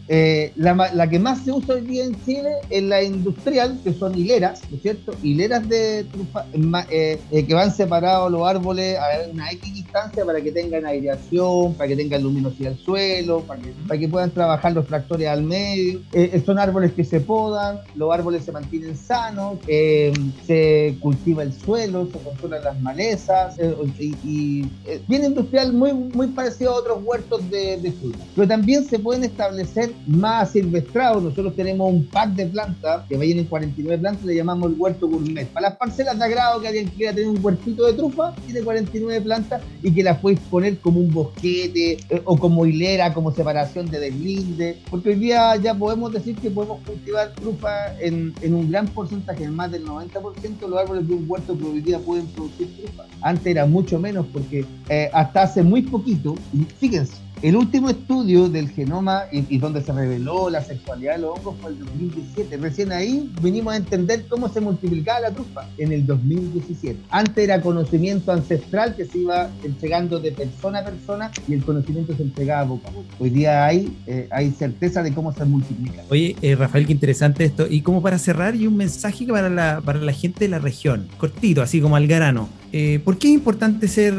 La, 0.56 0.92
la, 0.94 1.10
que 1.10 1.20
más 1.20 1.44
se 1.44 1.52
usa 1.52 1.76
hoy 1.76 1.82
día 1.82 2.06
en 2.06 2.16
Chile 2.26 2.50
es 2.70 2.84
la 2.84 3.04
industrial, 3.04 3.80
que 3.84 3.94
son 3.94 4.18
hileras, 4.18 4.62
¿no 4.70 4.78
es 4.78 4.82
cierto? 4.82 5.14
Hileras 5.22 5.68
de 5.68 6.06
trufa, 6.06 6.46
que 6.52 7.54
van 7.54 7.76
separados 7.76 8.32
los 8.32 8.48
árboles 8.48 8.98
a 8.98 9.30
una 9.30 9.52
X 9.52 9.74
distancia 9.74 10.26
para 10.26 10.42
que 10.42 10.52
tengan 10.52 10.86
aireación 10.86 11.33
para 11.78 11.88
que 11.88 11.96
tengan 11.96 12.22
luminosidad 12.22 12.74
el 12.74 12.78
suelo, 12.78 13.42
para 13.42 13.62
que, 13.62 13.74
para 13.88 14.00
que 14.00 14.08
puedan 14.08 14.32
trabajar 14.32 14.74
los 14.74 14.86
tractores 14.86 15.28
al 15.28 15.44
medio. 15.44 16.02
Eh, 16.12 16.42
son 16.46 16.60
árboles 16.60 16.94
que 16.94 17.04
se 17.04 17.20
podan, 17.20 17.80
los 17.96 18.14
árboles 18.14 18.44
se 18.44 18.52
mantienen 18.52 18.96
sanos, 18.96 19.58
eh, 19.68 20.14
se 20.46 20.96
cultiva 21.00 21.44
el 21.44 21.54
suelo, 21.54 22.08
se 22.12 22.20
controlan 22.20 22.64
las 22.64 22.80
malezas 22.82 23.58
eh, 23.58 23.76
y, 24.00 24.66
bien 25.08 25.26
industrial 25.26 25.74
muy, 25.74 25.94
muy 25.94 26.28
parecido 26.28 26.72
a 26.72 26.76
otros 26.76 27.00
huertos 27.04 27.50
de, 27.50 27.78
de, 27.78 27.92
fruta. 27.92 28.20
Pero 28.36 28.48
también 28.48 28.86
se 28.86 29.00
pueden 29.00 29.24
establecer 29.24 29.92
más 30.08 30.52
silvestrados. 30.52 31.24
Nosotros 31.24 31.56
tenemos 31.56 31.92
un 31.92 32.06
pack 32.06 32.30
de 32.32 32.46
plantas 32.46 33.08
que 33.08 33.18
vayan 33.18 33.40
en 33.40 33.46
49 33.46 33.98
plantas, 34.00 34.26
le 34.26 34.36
llamamos 34.36 34.72
el 34.72 34.80
huerto 34.80 35.08
gourmet. 35.08 35.48
Para 35.48 35.70
las 35.70 35.78
parcelas 35.78 36.18
de 36.18 36.26
agrado 36.26 36.62
que 36.62 36.68
alguien 36.68 36.88
quiera 36.90 37.14
tener 37.14 37.30
un 37.30 37.44
huertito 37.44 37.86
de 37.86 37.94
trufa, 37.94 38.34
tiene 38.46 38.62
49 38.62 39.22
plantas 39.22 39.62
y 39.82 39.92
que 39.92 40.04
las 40.04 40.20
puedes 40.20 40.40
poner 40.42 40.78
como 40.80 41.00
un 41.00 41.12
bosquete 41.24 41.98
eh, 42.10 42.22
o 42.26 42.38
como 42.38 42.66
hilera, 42.66 43.14
como 43.14 43.32
separación 43.32 43.90
de 43.90 44.00
deslinde, 44.00 44.78
porque 44.90 45.10
hoy 45.10 45.16
día 45.16 45.56
ya 45.58 45.74
podemos 45.74 46.12
decir 46.12 46.36
que 46.36 46.50
podemos 46.50 46.80
cultivar 46.86 47.34
trufa 47.34 48.00
en, 48.00 48.34
en 48.42 48.54
un 48.54 48.70
gran 48.70 48.88
porcentaje, 48.88 49.44
en 49.44 49.56
más 49.56 49.72
del 49.72 49.86
90% 49.86 50.68
los 50.68 50.80
árboles 50.80 51.08
de 51.08 51.14
un 51.14 51.26
huerto 51.28 51.58
que 51.58 51.98
pueden 52.00 52.28
producir 52.28 52.68
trufa. 52.78 53.04
Antes 53.22 53.48
era 53.48 53.66
mucho 53.66 54.00
menos 54.00 54.26
porque 54.32 54.66
eh, 54.90 55.10
hasta 55.14 55.44
hace 55.44 55.64
muy 55.64 55.82
poquito, 55.82 56.36
fíjense, 56.80 57.14
el 57.44 57.58
último 57.58 57.90
estudio 57.90 58.48
del 58.48 58.70
genoma 58.70 59.24
y, 59.30 59.58
donde 59.58 59.84
se 59.84 59.92
reveló 59.92 60.50
la 60.50 60.64
sexualidad 60.64 61.16
de 61.16 61.24
los 61.24 61.38
hongos 61.38 61.56
fue 61.62 61.72
el 61.72 61.80
2017. 61.80 62.56
Recién 62.56 62.94
ahí 62.94 63.30
vinimos 63.42 63.74
a 63.74 63.78
entender 63.78 64.26
cómo 64.30 64.48
se 64.48 64.62
multiplicaba 64.62 65.20
la 65.20 65.32
trufa 65.32 65.68
en 65.78 65.92
el 65.92 66.06
2017. 66.06 66.98
Antes 67.10 67.44
era 67.44 67.60
conocimiento 67.60 68.32
ancestral 68.32 68.96
que 68.96 69.04
se 69.04 69.18
iba 69.18 69.50
entregando 69.62 70.22
de 70.22 70.32
persona 70.32 70.80
a 70.80 70.86
persona 70.86 71.32
y 71.46 71.56
el 71.56 71.66
conocimiento 71.66 72.16
se 72.16 72.24
entregaba 72.24 72.64
boca 72.64 72.88
a 72.88 72.92
boca. 72.92 73.10
Hoy 73.20 73.30
día 73.30 73.66
hay, 73.66 73.94
eh, 74.08 74.30
hay 74.32 74.52
certeza 74.52 75.04
de 75.04 75.14
cómo 75.14 75.34
se 75.34 75.44
multiplica. 75.44 76.02
Oye, 76.10 76.38
eh, 76.42 76.56
Rafael, 76.56 76.86
qué 76.86 76.94
interesante 76.94 77.44
esto. 77.44 77.68
Y 77.70 77.82
como 77.82 78.02
para 78.02 78.20
cerrar, 78.20 78.56
y 78.56 78.68
un 78.68 78.78
mensaje 78.78 79.26
para 79.26 79.50
la, 79.50 79.82
para 79.84 80.00
la 80.00 80.14
gente 80.14 80.46
de 80.46 80.48
la 80.48 80.60
región, 80.60 81.10
cortito, 81.18 81.62
así 81.62 81.82
como 81.82 81.98
al 81.98 82.08
grano. 82.08 82.48
Eh, 82.74 83.00
¿Por 83.04 83.18
qué 83.18 83.28
es 83.28 83.34
importante 83.36 83.88
ser 83.88 84.14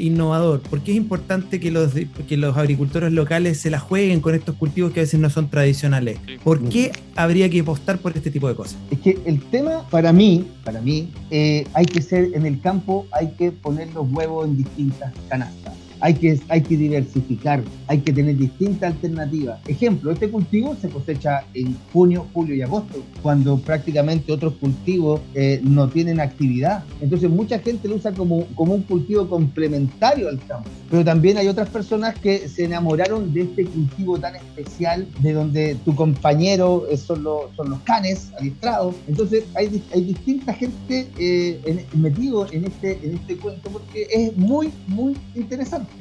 innovador? 0.00 0.60
¿Por 0.60 0.82
qué 0.82 0.90
es 0.90 0.96
importante 0.96 1.60
que 1.60 1.70
los, 1.70 1.92
que 2.28 2.36
los 2.36 2.56
agricultores 2.56 3.12
locales 3.12 3.58
se 3.60 3.70
la 3.70 3.78
jueguen 3.78 4.20
con 4.20 4.34
estos 4.34 4.56
cultivos 4.56 4.92
que 4.92 5.00
a 5.00 5.02
veces 5.04 5.20
no 5.20 5.30
son 5.30 5.48
tradicionales. 5.48 6.18
¿Por 6.42 6.68
qué 6.68 6.92
habría 7.16 7.48
que 7.48 7.60
apostar 7.60 7.98
por 7.98 8.16
este 8.16 8.30
tipo 8.30 8.48
de 8.48 8.54
cosas? 8.54 8.76
Es 8.90 8.98
que 9.00 9.18
el 9.24 9.40
tema 9.40 9.86
para 9.90 10.12
mí, 10.12 10.44
para 10.64 10.80
mí, 10.80 11.10
eh, 11.30 11.66
hay 11.74 11.86
que 11.86 12.02
ser 12.02 12.30
en 12.34 12.46
el 12.46 12.60
campo, 12.60 13.06
hay 13.12 13.32
que 13.32 13.52
poner 13.52 13.92
los 13.94 14.10
huevos 14.10 14.46
en 14.46 14.56
distintas 14.56 15.12
canastas 15.28 15.74
hay 16.02 16.14
que, 16.14 16.76
diversificar, 16.76 17.62
hay 17.86 18.00
que 18.00 18.12
tener 18.12 18.36
distintas 18.36 18.92
alternativas. 18.92 19.60
Ejemplo, 19.68 20.10
este 20.10 20.28
cultivo 20.28 20.74
se 20.74 20.88
cosecha 20.88 21.44
en 21.54 21.76
junio, 21.92 22.26
julio 22.34 22.56
y 22.56 22.62
agosto, 22.62 23.04
cuando 23.22 23.56
prácticamente 23.58 24.32
otros 24.32 24.54
cultivos 24.54 25.20
eh, 25.34 25.60
no 25.62 25.88
tienen 25.88 26.18
actividad. 26.18 26.82
Entonces 27.00 27.30
mucha 27.30 27.60
gente 27.60 27.86
lo 27.86 27.96
usa 27.96 28.12
como, 28.12 28.46
un 28.56 28.82
cultivo 28.82 29.28
complementario 29.28 30.28
al 30.28 30.40
campo. 30.44 30.68
Pero 30.90 31.04
también 31.04 31.38
hay 31.38 31.46
otras 31.46 31.68
personas 31.68 32.18
que 32.18 32.48
se 32.48 32.64
enamoraron 32.64 33.32
de 33.32 33.42
este 33.42 33.64
cultivo 33.64 34.18
tan 34.18 34.34
especial, 34.34 35.06
de 35.20 35.32
donde 35.32 35.76
tu 35.84 35.94
compañero 35.94 36.84
eh, 36.90 36.96
son, 36.96 37.22
los, 37.22 37.46
canes 37.84 38.32
adiestrados. 38.38 38.96
Entonces 39.06 39.44
hay, 39.54 39.68
distinta 39.68 40.52
gente 40.52 41.08
eh, 41.18 41.86
metido 41.94 42.44
este, 42.46 42.98
en 43.04 43.14
este 43.14 43.36
cuento 43.36 43.70
porque 43.70 44.08
es 44.10 44.36
muy, 44.36 44.72
muy 44.88 45.16
interesante. 45.36 45.91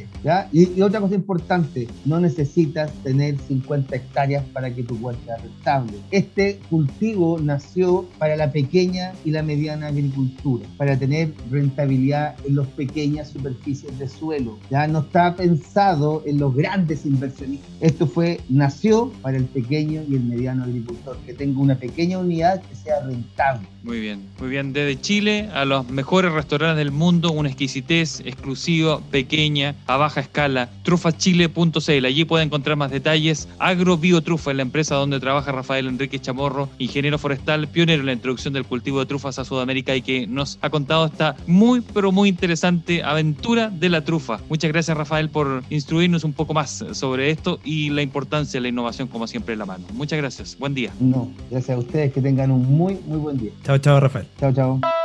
Y, 0.53 0.81
otra 0.81 0.99
cosa 0.99 1.15
importante, 1.15 1.87
no 2.05 2.19
necesitas 2.19 2.91
tener 3.03 3.37
50 3.47 3.95
hectáreas 3.95 4.45
para 4.53 4.73
que 4.73 4.83
tu 4.83 4.95
huerta 4.95 5.21
sea 5.25 5.37
rentable. 5.37 5.93
Este 6.11 6.59
cultivo 6.69 7.39
nació 7.39 8.05
para 8.17 8.35
la 8.35 8.51
pequeña 8.51 9.13
y 9.25 9.31
la 9.31 9.43
mediana 9.43 9.87
agricultura, 9.87 10.65
para 10.77 10.97
tener 10.97 11.33
rentabilidad 11.49 12.35
en 12.45 12.55
las 12.57 12.67
pequeñas 12.67 13.29
superficies 13.29 13.97
de 13.97 14.07
suelo. 14.07 14.57
Ya 14.69 14.87
no 14.87 14.99
está 14.99 15.35
pensado 15.35 16.23
en 16.25 16.39
los 16.39 16.55
grandes 16.55 17.05
inversionistas. 17.05 17.69
Esto 17.79 18.07
fue, 18.07 18.39
nació 18.49 19.11
para 19.21 19.37
el 19.37 19.45
pequeño 19.45 20.03
y 20.07 20.15
el 20.15 20.23
mediano 20.23 20.63
agricultor, 20.63 21.17
que 21.25 21.33
tenga 21.33 21.59
una 21.59 21.75
pequeña 21.75 22.19
unidad 22.19 22.61
que 22.61 22.75
sea 22.75 23.01
rentable. 23.01 23.67
Muy 23.83 23.99
bien, 23.99 24.21
muy 24.39 24.49
bien. 24.49 24.73
Desde 24.73 24.99
Chile 25.01 25.49
a 25.53 25.65
los 25.65 25.89
mejores 25.89 26.31
restaurantes 26.31 26.77
del 26.77 26.91
mundo, 26.91 27.31
una 27.31 27.49
exquisitez 27.49 28.21
exclusiva, 28.21 28.99
pequeña, 29.09 29.73
a 29.87 29.97
baja 29.97 30.21
escala. 30.21 30.69
Trufachile.cl. 30.83 32.05
Allí 32.05 32.25
puede 32.25 32.43
encontrar 32.43 32.77
más 32.77 32.91
detalles. 32.91 33.47
Agrobio-Trufa 33.59 34.51
es 34.51 34.57
la 34.57 34.63
empresa 34.63 34.95
donde 34.95 35.19
trabaja 35.19 35.51
Rafael 35.51 35.87
Enrique 35.87 36.19
Chamorro, 36.19 36.69
ingeniero 36.77 37.17
forestal, 37.17 37.67
pionero 37.67 38.01
en 38.01 38.05
la 38.07 38.13
introducción 38.13 38.53
del 38.53 38.65
cultivo 38.65 38.99
de 38.99 39.05
trufas 39.05 39.39
a 39.39 39.45
Sudamérica 39.45 39.95
y 39.95 40.01
que 40.01 40.27
nos 40.27 40.57
ha 40.61 40.69
contado 40.69 41.05
esta 41.05 41.35
muy, 41.47 41.81
pero 41.81 42.11
muy 42.11 42.29
interesante 42.29 43.03
aventura 43.03 43.69
de 43.69 43.89
la 43.89 44.03
trufa. 44.03 44.39
Muchas 44.49 44.71
gracias, 44.71 44.97
Rafael, 44.97 45.29
por 45.29 45.63
instruirnos 45.69 46.23
un 46.23 46.33
poco 46.33 46.53
más 46.53 46.83
sobre 46.93 47.31
esto 47.31 47.59
y 47.63 47.89
la 47.89 48.01
importancia 48.01 48.59
de 48.59 48.61
la 48.61 48.69
innovación, 48.69 49.07
como 49.07 49.27
siempre, 49.27 49.53
en 49.53 49.59
la 49.59 49.65
mano. 49.65 49.85
Muchas 49.93 50.17
gracias. 50.17 50.57
Buen 50.57 50.73
día. 50.73 50.91
No, 50.99 51.31
gracias 51.49 51.77
a 51.77 51.79
ustedes. 51.79 52.13
Que 52.13 52.21
tengan 52.21 52.51
un 52.51 52.65
muy, 52.65 52.99
muy 53.05 53.17
buen 53.17 53.37
día. 53.37 53.51
Chao, 53.63 53.77
chao, 53.77 53.99
Rafael. 53.99 54.27
Chao, 54.39 54.53
chao. 54.53 55.00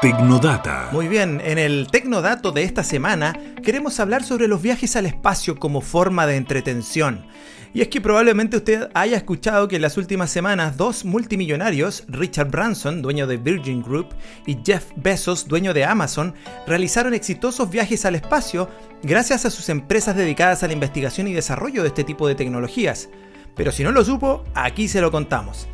Tecnodata. 0.00 0.90
Muy 0.92 1.08
bien, 1.08 1.42
en 1.44 1.58
el 1.58 1.88
Tecnodato 1.90 2.52
de 2.52 2.62
esta 2.62 2.84
semana 2.84 3.36
queremos 3.64 3.98
hablar 3.98 4.22
sobre 4.22 4.46
los 4.46 4.62
viajes 4.62 4.94
al 4.94 5.06
espacio 5.06 5.58
como 5.58 5.80
forma 5.80 6.24
de 6.28 6.36
entretención. 6.36 7.26
Y 7.74 7.80
es 7.80 7.88
que 7.88 8.00
probablemente 8.00 8.58
usted 8.58 8.90
haya 8.94 9.16
escuchado 9.16 9.66
que 9.66 9.74
en 9.74 9.82
las 9.82 9.96
últimas 9.96 10.30
semanas 10.30 10.76
dos 10.76 11.04
multimillonarios, 11.04 12.04
Richard 12.06 12.48
Branson, 12.48 13.02
dueño 13.02 13.26
de 13.26 13.38
Virgin 13.38 13.82
Group, 13.82 14.14
y 14.46 14.58
Jeff 14.64 14.84
Bezos, 14.94 15.48
dueño 15.48 15.74
de 15.74 15.84
Amazon, 15.84 16.32
realizaron 16.68 17.12
exitosos 17.12 17.68
viajes 17.68 18.04
al 18.04 18.14
espacio 18.14 18.70
gracias 19.02 19.46
a 19.46 19.50
sus 19.50 19.68
empresas 19.68 20.14
dedicadas 20.14 20.62
a 20.62 20.68
la 20.68 20.74
investigación 20.74 21.26
y 21.26 21.32
desarrollo 21.32 21.82
de 21.82 21.88
este 21.88 22.04
tipo 22.04 22.28
de 22.28 22.36
tecnologías. 22.36 23.08
Pero 23.56 23.72
si 23.72 23.82
no 23.82 23.90
lo 23.90 24.04
supo, 24.04 24.44
aquí 24.54 24.86
se 24.86 25.00
lo 25.00 25.10
contamos. 25.10 25.66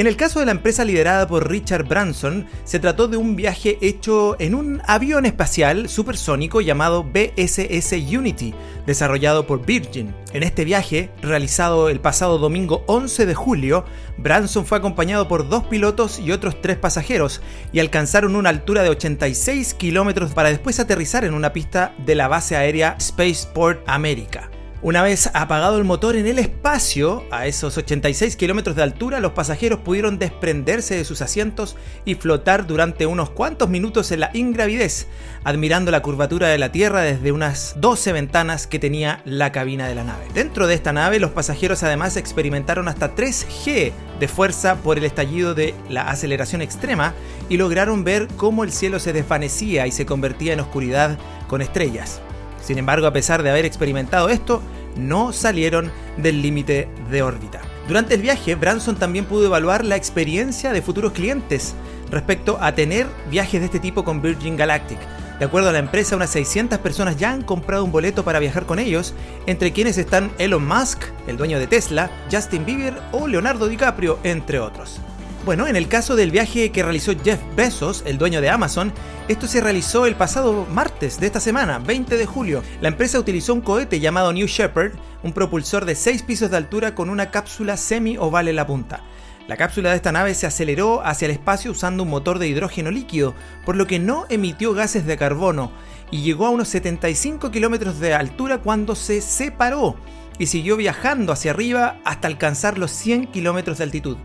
En 0.00 0.06
el 0.06 0.16
caso 0.16 0.40
de 0.40 0.46
la 0.46 0.52
empresa 0.52 0.82
liderada 0.82 1.26
por 1.26 1.50
Richard 1.50 1.86
Branson, 1.86 2.46
se 2.64 2.78
trató 2.78 3.06
de 3.06 3.18
un 3.18 3.36
viaje 3.36 3.76
hecho 3.82 4.34
en 4.40 4.54
un 4.54 4.80
avión 4.86 5.26
espacial 5.26 5.90
supersónico 5.90 6.62
llamado 6.62 7.04
BSS 7.04 7.92
Unity, 8.10 8.54
desarrollado 8.86 9.46
por 9.46 9.66
Virgin. 9.66 10.14
En 10.32 10.42
este 10.42 10.64
viaje, 10.64 11.10
realizado 11.20 11.90
el 11.90 12.00
pasado 12.00 12.38
domingo 12.38 12.82
11 12.86 13.26
de 13.26 13.34
julio, 13.34 13.84
Branson 14.16 14.64
fue 14.64 14.78
acompañado 14.78 15.28
por 15.28 15.50
dos 15.50 15.64
pilotos 15.64 16.18
y 16.18 16.32
otros 16.32 16.62
tres 16.62 16.78
pasajeros 16.78 17.42
y 17.70 17.80
alcanzaron 17.80 18.36
una 18.36 18.48
altura 18.48 18.82
de 18.82 18.88
86 18.88 19.74
kilómetros 19.74 20.32
para 20.32 20.48
después 20.48 20.80
aterrizar 20.80 21.26
en 21.26 21.34
una 21.34 21.52
pista 21.52 21.92
de 22.06 22.14
la 22.14 22.26
base 22.26 22.56
aérea 22.56 22.96
Spaceport 22.98 23.86
America. 23.86 24.50
Una 24.82 25.02
vez 25.02 25.28
apagado 25.34 25.76
el 25.76 25.84
motor 25.84 26.16
en 26.16 26.26
el 26.26 26.38
espacio, 26.38 27.26
a 27.30 27.46
esos 27.46 27.76
86 27.76 28.34
kilómetros 28.36 28.76
de 28.76 28.82
altura, 28.82 29.20
los 29.20 29.32
pasajeros 29.32 29.80
pudieron 29.80 30.18
desprenderse 30.18 30.96
de 30.96 31.04
sus 31.04 31.20
asientos 31.20 31.76
y 32.06 32.14
flotar 32.14 32.66
durante 32.66 33.04
unos 33.04 33.28
cuantos 33.28 33.68
minutos 33.68 34.10
en 34.10 34.20
la 34.20 34.30
ingravidez, 34.32 35.06
admirando 35.44 35.90
la 35.90 36.00
curvatura 36.00 36.48
de 36.48 36.56
la 36.56 36.72
Tierra 36.72 37.02
desde 37.02 37.30
unas 37.30 37.74
12 37.76 38.12
ventanas 38.14 38.66
que 38.66 38.78
tenía 38.78 39.20
la 39.26 39.52
cabina 39.52 39.86
de 39.86 39.96
la 39.96 40.04
nave. 40.04 40.24
Dentro 40.32 40.66
de 40.66 40.76
esta 40.76 40.94
nave, 40.94 41.20
los 41.20 41.32
pasajeros 41.32 41.82
además 41.82 42.16
experimentaron 42.16 42.88
hasta 42.88 43.14
3G 43.14 43.92
de 44.18 44.28
fuerza 44.28 44.76
por 44.76 44.96
el 44.96 45.04
estallido 45.04 45.54
de 45.54 45.74
la 45.90 46.08
aceleración 46.08 46.62
extrema 46.62 47.12
y 47.50 47.58
lograron 47.58 48.02
ver 48.02 48.28
cómo 48.38 48.64
el 48.64 48.72
cielo 48.72 48.98
se 48.98 49.12
desvanecía 49.12 49.86
y 49.86 49.92
se 49.92 50.06
convertía 50.06 50.54
en 50.54 50.60
oscuridad 50.60 51.18
con 51.48 51.60
estrellas. 51.60 52.22
Sin 52.62 52.78
embargo, 52.78 53.06
a 53.06 53.12
pesar 53.12 53.42
de 53.42 53.50
haber 53.50 53.64
experimentado 53.64 54.28
esto, 54.28 54.62
no 54.96 55.32
salieron 55.32 55.90
del 56.16 56.42
límite 56.42 56.88
de 57.10 57.22
órbita. 57.22 57.60
Durante 57.88 58.14
el 58.14 58.22
viaje, 58.22 58.54
Branson 58.54 58.96
también 58.96 59.24
pudo 59.24 59.46
evaluar 59.46 59.84
la 59.84 59.96
experiencia 59.96 60.72
de 60.72 60.82
futuros 60.82 61.12
clientes 61.12 61.74
respecto 62.10 62.58
a 62.60 62.72
tener 62.74 63.06
viajes 63.30 63.60
de 63.60 63.66
este 63.66 63.80
tipo 63.80 64.04
con 64.04 64.22
Virgin 64.22 64.56
Galactic. 64.56 64.98
De 65.38 65.46
acuerdo 65.46 65.70
a 65.70 65.72
la 65.72 65.78
empresa, 65.78 66.16
unas 66.16 66.30
600 66.30 66.78
personas 66.80 67.16
ya 67.16 67.32
han 67.32 67.42
comprado 67.42 67.82
un 67.82 67.92
boleto 67.92 68.24
para 68.24 68.38
viajar 68.38 68.66
con 68.66 68.78
ellos, 68.78 69.14
entre 69.46 69.72
quienes 69.72 69.96
están 69.96 70.30
Elon 70.38 70.66
Musk, 70.66 71.02
el 71.26 71.38
dueño 71.38 71.58
de 71.58 71.66
Tesla, 71.66 72.10
Justin 72.30 72.66
Bieber 72.66 72.94
o 73.10 73.26
Leonardo 73.26 73.66
DiCaprio, 73.66 74.18
entre 74.22 74.60
otros. 74.60 75.00
Bueno, 75.42 75.66
en 75.66 75.74
el 75.74 75.88
caso 75.88 76.16
del 76.16 76.30
viaje 76.30 76.70
que 76.70 76.82
realizó 76.82 77.12
Jeff 77.24 77.40
Bezos, 77.56 78.02
el 78.04 78.18
dueño 78.18 78.42
de 78.42 78.50
Amazon, 78.50 78.92
esto 79.26 79.46
se 79.46 79.62
realizó 79.62 80.04
el 80.04 80.14
pasado 80.14 80.66
martes 80.70 81.18
de 81.18 81.26
esta 81.26 81.40
semana, 81.40 81.78
20 81.78 82.18
de 82.18 82.26
julio. 82.26 82.62
La 82.82 82.88
empresa 82.88 83.18
utilizó 83.18 83.54
un 83.54 83.62
cohete 83.62 84.00
llamado 84.00 84.34
New 84.34 84.46
Shepard, 84.46 84.92
un 85.22 85.32
propulsor 85.32 85.86
de 85.86 85.94
6 85.94 86.24
pisos 86.24 86.50
de 86.50 86.58
altura 86.58 86.94
con 86.94 87.08
una 87.08 87.30
cápsula 87.30 87.78
semi-oval 87.78 88.48
en 88.48 88.56
la 88.56 88.66
punta. 88.66 89.00
La 89.48 89.56
cápsula 89.56 89.90
de 89.90 89.96
esta 89.96 90.12
nave 90.12 90.34
se 90.34 90.46
aceleró 90.46 91.04
hacia 91.06 91.24
el 91.24 91.32
espacio 91.32 91.70
usando 91.70 92.02
un 92.02 92.10
motor 92.10 92.38
de 92.38 92.46
hidrógeno 92.46 92.90
líquido, 92.90 93.34
por 93.64 93.76
lo 93.76 93.86
que 93.86 93.98
no 93.98 94.26
emitió 94.28 94.74
gases 94.74 95.06
de 95.06 95.16
carbono 95.16 95.72
y 96.10 96.20
llegó 96.20 96.46
a 96.46 96.50
unos 96.50 96.68
75 96.68 97.50
kilómetros 97.50 97.98
de 97.98 98.12
altura 98.12 98.58
cuando 98.58 98.94
se 98.94 99.22
separó 99.22 99.96
y 100.38 100.46
siguió 100.46 100.76
viajando 100.76 101.32
hacia 101.32 101.52
arriba 101.52 101.96
hasta 102.04 102.28
alcanzar 102.28 102.76
los 102.76 102.90
100 102.90 103.28
kilómetros 103.28 103.78
de 103.78 103.84
altitud. 103.84 104.18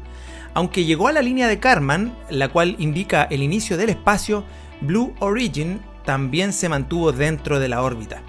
Aunque 0.56 0.86
llegó 0.86 1.10
a 1.10 1.12
la 1.12 1.22
línea 1.22 1.50
de 1.50 1.60
Karman, 1.60 2.18
la 2.30 2.48
cual 2.48 2.78
indica 2.80 3.24
el 3.24 3.44
inicio 3.44 3.76
del 3.76 3.90
espacio, 3.90 4.46
Blue 4.80 5.14
Origin 5.20 5.82
también 6.06 6.54
se 6.54 6.70
mantuvo 6.70 7.12
dentro 7.12 7.60
de 7.60 7.68
la 7.68 7.84
órbita. 7.84 8.24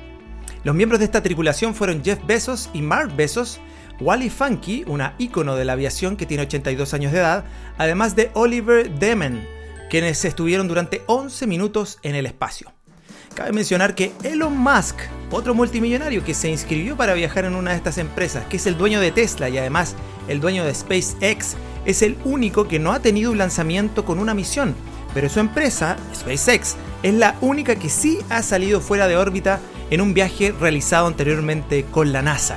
Los 0.65 0.75
miembros 0.75 0.99
de 0.99 1.05
esta 1.05 1.23
tripulación 1.23 1.73
fueron 1.73 2.03
Jeff 2.03 2.19
Bezos 2.27 2.69
y 2.75 2.83
Mark 2.83 3.15
Bezos, 3.15 3.61
Wally 4.01 4.29
Funky, 4.29 4.83
una 4.89 5.15
ícono 5.19 5.55
de 5.55 5.65
la 5.65 5.75
aviación 5.75 6.17
que 6.17 6.27
tiene 6.27 6.43
82 6.43 6.95
años 6.95 7.13
de 7.13 7.19
edad, 7.19 7.45
además 7.79 8.17
de 8.17 8.33
Oliver 8.35 8.91
Demen, 8.91 9.47
quienes 9.89 10.25
estuvieron 10.25 10.67
durante 10.67 11.03
11 11.07 11.47
minutos 11.47 12.01
en 12.03 12.17
el 12.17 12.27
espacio. 12.27 12.73
Cabe 13.35 13.53
mencionar 13.53 13.95
que 13.95 14.11
Elon 14.25 14.59
Musk, 14.59 14.97
otro 15.31 15.55
multimillonario 15.55 16.25
que 16.25 16.35
se 16.35 16.51
inscribió 16.51 16.97
para 16.97 17.15
viajar 17.15 17.45
en 17.45 17.55
una 17.55 17.71
de 17.71 17.77
estas 17.77 17.99
empresas, 17.99 18.45
que 18.47 18.57
es 18.57 18.67
el 18.67 18.77
dueño 18.77 18.99
de 18.99 19.13
Tesla 19.13 19.49
y 19.49 19.59
además 19.59 19.95
el 20.27 20.41
dueño 20.41 20.65
de 20.65 20.75
SpaceX, 20.75 21.55
es 21.87 22.03
el 22.03 22.19
único 22.25 22.69
que 22.69 22.79
no 22.79 22.93
ha 22.93 23.01
tenido 23.01 23.31
un 23.31 23.39
lanzamiento 23.39 24.05
con 24.05 24.19
una 24.19 24.35
misión, 24.35 24.75
pero 25.15 25.31
su 25.31 25.41
empresa, 25.41 25.97
SpaceX, 26.15 26.77
es 27.03 27.15
la 27.15 27.37
única 27.41 27.77
que 27.77 27.89
sí 27.89 28.19
ha 28.29 28.43
salido 28.43 28.81
fuera 28.81 29.09
de 29.09 29.17
órbita 29.17 29.61
en 29.91 30.01
un 30.01 30.13
viaje 30.13 30.53
realizado 30.61 31.07
anteriormente 31.07 31.85
con 31.85 32.13
la 32.13 32.23
NASA. 32.23 32.57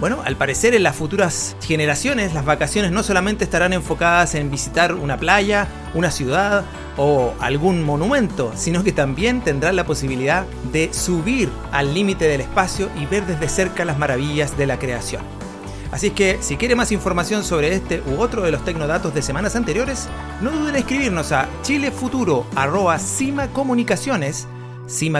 Bueno, 0.00 0.18
al 0.24 0.36
parecer 0.36 0.74
en 0.74 0.84
las 0.84 0.94
futuras 0.94 1.56
generaciones 1.60 2.32
las 2.32 2.44
vacaciones 2.44 2.92
no 2.92 3.02
solamente 3.02 3.42
estarán 3.42 3.72
enfocadas 3.72 4.36
en 4.36 4.48
visitar 4.48 4.94
una 4.94 5.16
playa, 5.16 5.66
una 5.92 6.12
ciudad 6.12 6.64
o 6.96 7.34
algún 7.40 7.82
monumento, 7.82 8.52
sino 8.54 8.84
que 8.84 8.92
también 8.92 9.40
tendrán 9.40 9.74
la 9.74 9.86
posibilidad 9.86 10.44
de 10.72 10.92
subir 10.92 11.48
al 11.72 11.94
límite 11.94 12.26
del 12.26 12.42
espacio 12.42 12.90
y 12.96 13.06
ver 13.06 13.26
desde 13.26 13.48
cerca 13.48 13.84
las 13.84 13.98
maravillas 13.98 14.56
de 14.56 14.66
la 14.66 14.78
creación. 14.78 15.22
Así 15.90 16.10
que 16.10 16.38
si 16.40 16.56
quiere 16.56 16.74
más 16.74 16.92
información 16.92 17.44
sobre 17.44 17.74
este 17.74 18.02
u 18.02 18.20
otro 18.20 18.42
de 18.42 18.50
los 18.50 18.64
tecnodatos 18.64 19.14
de 19.14 19.22
semanas 19.22 19.56
anteriores, 19.56 20.08
no 20.40 20.50
duden 20.50 20.74
en 20.74 20.76
escribirnos 20.76 21.32
a 21.32 21.48
chilefuturo 21.62 22.46
cima 22.98 23.48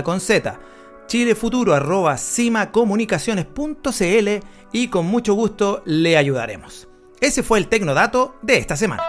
con 0.03 0.21
z, 0.21 0.61
chilefuturo 1.07 2.17
cimacomunicaciones.cl 2.17 4.47
y 4.73 4.89
con 4.89 5.07
mucho 5.07 5.35
gusto 5.35 5.83
le 5.87 6.17
ayudaremos. 6.17 6.89
Ese 7.21 7.43
fue 7.43 7.59
el 7.59 7.69
tecnodato 7.69 8.37
de 8.43 8.59
esta 8.59 8.77
semana. 8.77 9.03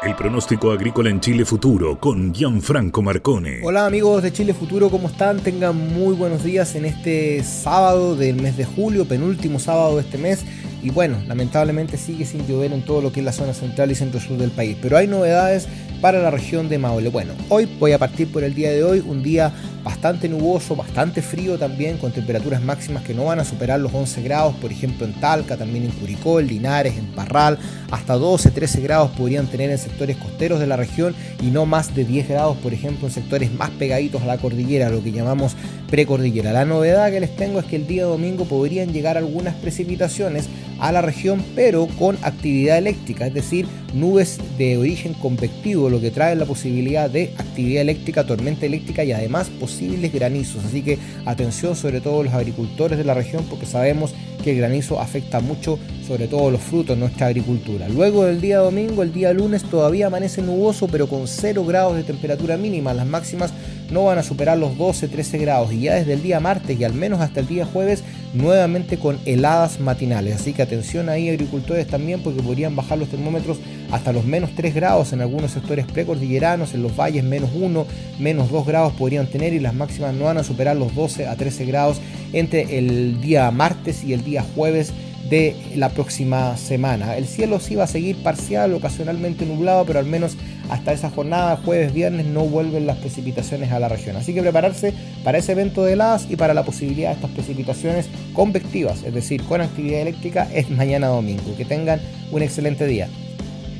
El 0.00 0.14
pronóstico 0.14 0.70
agrícola 0.70 1.10
en 1.10 1.18
Chile 1.18 1.44
Futuro 1.44 1.98
con 1.98 2.32
Gianfranco 2.32 3.02
Marcone. 3.02 3.58
Hola 3.64 3.84
amigos 3.84 4.22
de 4.22 4.32
Chile 4.32 4.54
Futuro, 4.54 4.90
¿cómo 4.90 5.08
están? 5.08 5.40
Tengan 5.40 5.76
muy 5.76 6.14
buenos 6.14 6.44
días 6.44 6.76
en 6.76 6.84
este 6.84 7.42
sábado 7.42 8.14
del 8.14 8.40
mes 8.40 8.56
de 8.56 8.64
julio, 8.64 9.06
penúltimo 9.06 9.58
sábado 9.58 9.96
de 9.96 10.02
este 10.02 10.16
mes. 10.16 10.44
Y 10.84 10.90
bueno, 10.90 11.20
lamentablemente 11.26 11.96
sigue 11.96 12.26
sin 12.26 12.46
llover 12.46 12.72
en 12.72 12.84
todo 12.84 13.02
lo 13.02 13.10
que 13.10 13.18
es 13.18 13.26
la 13.26 13.32
zona 13.32 13.52
central 13.54 13.90
y 13.90 13.96
centro-sur 13.96 14.38
del 14.38 14.52
país. 14.52 14.76
Pero 14.80 14.96
hay 14.96 15.08
novedades 15.08 15.66
para 16.00 16.20
la 16.20 16.30
región 16.30 16.68
de 16.68 16.78
Maule. 16.78 17.08
Bueno, 17.08 17.32
hoy 17.48 17.68
voy 17.78 17.92
a 17.92 17.98
partir 17.98 18.30
por 18.30 18.44
el 18.44 18.54
día 18.54 18.70
de 18.70 18.84
hoy, 18.84 19.02
un 19.04 19.22
día 19.22 19.52
bastante 19.82 20.28
nuboso, 20.28 20.76
bastante 20.76 21.22
frío 21.22 21.58
también, 21.58 21.96
con 21.98 22.12
temperaturas 22.12 22.62
máximas 22.62 23.02
que 23.02 23.14
no 23.14 23.24
van 23.24 23.40
a 23.40 23.44
superar 23.44 23.80
los 23.80 23.92
11 23.92 24.22
grados, 24.22 24.54
por 24.56 24.70
ejemplo 24.70 25.06
en 25.06 25.14
Talca, 25.14 25.56
también 25.56 25.84
en 25.84 25.90
Curicó, 25.90 26.40
en 26.40 26.46
Linares, 26.46 26.96
en 26.98 27.06
Parral, 27.06 27.58
hasta 27.90 28.14
12, 28.14 28.50
13 28.50 28.80
grados 28.82 29.10
podrían 29.12 29.46
tener 29.46 29.70
en 29.70 29.78
sectores 29.78 30.16
costeros 30.16 30.60
de 30.60 30.66
la 30.66 30.76
región 30.76 31.14
y 31.40 31.46
no 31.46 31.66
más 31.66 31.94
de 31.94 32.04
10 32.04 32.28
grados, 32.28 32.56
por 32.58 32.74
ejemplo, 32.74 33.08
en 33.08 33.14
sectores 33.14 33.52
más 33.52 33.70
pegaditos 33.70 34.22
a 34.22 34.26
la 34.26 34.38
cordillera, 34.38 34.90
lo 34.90 35.02
que 35.02 35.12
llamamos 35.12 35.56
precordillera. 35.90 36.52
La 36.52 36.64
novedad 36.64 37.10
que 37.10 37.20
les 37.20 37.34
tengo 37.34 37.58
es 37.60 37.66
que 37.66 37.76
el 37.76 37.86
día 37.86 38.04
domingo 38.04 38.44
podrían 38.44 38.92
llegar 38.92 39.16
algunas 39.16 39.54
precipitaciones 39.54 40.48
a 40.78 40.92
la 40.92 41.02
región, 41.02 41.44
pero 41.54 41.86
con 41.98 42.18
actividad 42.22 42.78
eléctrica, 42.78 43.26
es 43.26 43.34
decir, 43.34 43.66
nubes 43.94 44.38
de 44.58 44.78
origen 44.78 45.14
convectivo, 45.14 45.87
lo 45.90 46.00
que 46.00 46.10
trae 46.10 46.34
la 46.36 46.44
posibilidad 46.44 47.10
de 47.10 47.32
actividad 47.36 47.82
eléctrica, 47.82 48.24
tormenta 48.24 48.66
eléctrica 48.66 49.04
y 49.04 49.12
además 49.12 49.48
posibles 49.48 50.12
granizos. 50.12 50.64
Así 50.64 50.82
que 50.82 50.98
atención 51.24 51.76
sobre 51.76 52.00
todo 52.00 52.22
los 52.22 52.34
agricultores 52.34 52.98
de 52.98 53.04
la 53.04 53.14
región 53.14 53.44
porque 53.48 53.66
sabemos 53.66 54.14
que 54.42 54.52
el 54.52 54.58
granizo 54.58 55.00
afecta 55.00 55.40
mucho 55.40 55.78
sobre 56.08 56.26
todo 56.26 56.50
los 56.50 56.62
frutos 56.62 56.96
nuestra 56.96 57.26
agricultura. 57.26 57.86
Luego 57.86 58.24
del 58.24 58.40
día 58.40 58.60
domingo, 58.60 59.02
el 59.02 59.12
día 59.12 59.34
lunes 59.34 59.62
todavía 59.62 60.06
amanece 60.06 60.40
nuboso 60.40 60.88
pero 60.88 61.06
con 61.06 61.28
0 61.28 61.66
grados 61.66 61.96
de 61.96 62.02
temperatura 62.02 62.56
mínima. 62.56 62.94
Las 62.94 63.06
máximas 63.06 63.52
no 63.90 64.04
van 64.04 64.16
a 64.16 64.22
superar 64.22 64.56
los 64.56 64.72
12-13 64.72 65.38
grados 65.38 65.72
y 65.72 65.80
ya 65.80 65.94
desde 65.96 66.14
el 66.14 66.22
día 66.22 66.40
martes 66.40 66.80
y 66.80 66.84
al 66.84 66.94
menos 66.94 67.20
hasta 67.20 67.40
el 67.40 67.46
día 67.46 67.66
jueves 67.66 68.02
nuevamente 68.32 68.98
con 68.98 69.18
heladas 69.26 69.80
matinales. 69.80 70.36
Así 70.36 70.54
que 70.54 70.62
atención 70.62 71.10
ahí 71.10 71.28
agricultores 71.28 71.86
también 71.86 72.22
porque 72.22 72.42
podrían 72.42 72.74
bajar 72.74 72.96
los 72.96 73.08
termómetros 73.08 73.58
hasta 73.90 74.12
los 74.12 74.24
menos 74.24 74.50
3 74.54 74.74
grados 74.74 75.12
en 75.12 75.20
algunos 75.20 75.50
sectores 75.50 75.84
precordilleranos, 75.86 76.72
en 76.72 76.82
los 76.82 76.96
valles 76.96 77.24
menos 77.24 77.50
1, 77.54 77.86
menos 78.18 78.50
2 78.50 78.66
grados 78.66 78.94
podrían 78.94 79.26
tener 79.26 79.52
y 79.52 79.60
las 79.60 79.74
máximas 79.74 80.14
no 80.14 80.24
van 80.24 80.38
a 80.38 80.44
superar 80.44 80.76
los 80.76 80.94
12 80.94 81.26
a 81.26 81.36
13 81.36 81.66
grados 81.66 81.98
entre 82.32 82.78
el 82.78 83.20
día 83.20 83.50
martes 83.50 84.04
y 84.04 84.14
el 84.14 84.24
día 84.24 84.42
jueves 84.54 84.92
de 85.28 85.56
la 85.74 85.90
próxima 85.90 86.56
semana. 86.56 87.16
El 87.16 87.26
cielo 87.26 87.60
sí 87.60 87.74
va 87.74 87.84
a 87.84 87.88
seguir 87.88 88.22
parcial, 88.22 88.74
ocasionalmente 88.74 89.44
nublado, 89.46 89.84
pero 89.84 89.98
al 89.98 90.06
menos 90.06 90.36
hasta 90.70 90.92
esa 90.92 91.10
jornada, 91.10 91.56
jueves, 91.64 91.92
viernes, 91.92 92.26
no 92.26 92.44
vuelven 92.44 92.86
las 92.86 92.98
precipitaciones 92.98 93.72
a 93.72 93.78
la 93.78 93.88
región. 93.88 94.16
Así 94.16 94.34
que 94.34 94.42
prepararse 94.42 94.94
para 95.24 95.38
ese 95.38 95.52
evento 95.52 95.84
de 95.84 95.94
heladas 95.94 96.26
y 96.30 96.36
para 96.36 96.54
la 96.54 96.64
posibilidad 96.64 97.10
de 97.10 97.14
estas 97.16 97.30
precipitaciones 97.30 98.08
convectivas, 98.32 99.02
es 99.02 99.14
decir, 99.14 99.42
con 99.44 99.60
actividad 99.60 100.00
eléctrica, 100.00 100.48
es 100.52 100.70
mañana 100.70 101.08
domingo. 101.08 101.56
Que 101.56 101.64
tengan 101.64 102.00
un 102.30 102.42
excelente 102.42 102.86
día. 102.86 103.08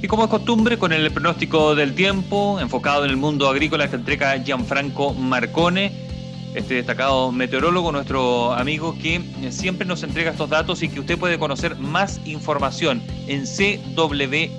Y 0.01 0.07
como 0.07 0.25
es 0.25 0.31
costumbre, 0.31 0.79
con 0.79 0.93
el 0.93 1.11
pronóstico 1.11 1.75
del 1.75 1.95
tiempo, 1.95 2.61
enfocado 2.61 3.05
en 3.05 3.11
el 3.11 3.17
mundo 3.17 3.49
agrícola 3.49 3.89
que 3.89 3.97
entrega 3.97 4.37
Gianfranco 4.43 5.13
Marcone, 5.13 6.08
este 6.59 6.75
destacado 6.75 7.31
meteorólogo, 7.33 7.93
nuestro 7.93 8.53
amigo 8.53 8.97
que 9.01 9.23
siempre 9.51 9.87
nos 9.87 10.03
entrega 10.03 10.33
estos 10.33 10.51
datos 10.51 10.83
y 10.83 10.89
que 10.89 11.01
usted 11.01 11.17
puede 11.17 11.39
conocer 11.39 11.77
más 11.77 12.21
información 12.25 13.01
en 13.29 13.45
cwe.cl. 13.47 14.59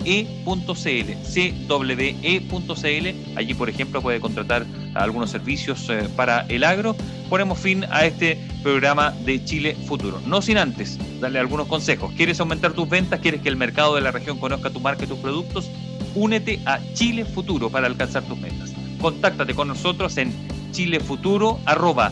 cwe.cl, 1.67 3.37
allí 3.37 3.53
por 3.53 3.69
ejemplo 3.69 4.01
puede 4.01 4.19
contratar 4.19 4.65
algunos 4.95 5.29
servicios 5.29 5.89
eh, 5.89 6.07
para 6.15 6.45
el 6.47 6.63
agro. 6.63 6.95
Ponemos 7.29 7.59
fin 7.59 7.85
a 7.91 8.05
este 8.05 8.39
programa 8.63 9.11
de 9.25 9.43
Chile 9.43 9.75
Futuro. 9.85 10.21
No 10.25 10.41
sin 10.41 10.57
antes 10.57 10.97
darle 11.19 11.39
algunos 11.39 11.67
consejos. 11.67 12.11
¿Quieres 12.15 12.39
aumentar 12.39 12.73
tus 12.73 12.89
ventas? 12.89 13.19
¿Quieres 13.19 13.41
que 13.41 13.49
el 13.49 13.57
mercado 13.57 13.95
de 13.95 14.01
la 14.01 14.11
región 14.11 14.39
conozca 14.39 14.69
tu 14.69 14.79
marca 14.79 15.03
y 15.03 15.07
tus 15.07 15.19
productos? 15.19 15.69
Únete 16.15 16.59
a 16.65 16.79
Chile 16.93 17.25
Futuro 17.25 17.69
para 17.69 17.87
alcanzar 17.87 18.23
tus 18.23 18.39
metas. 18.39 18.73
Contáctate 18.99 19.53
con 19.53 19.67
nosotros 19.67 20.17
en 20.17 20.33
chilefuturo 20.72 21.59
arroba 21.65 22.11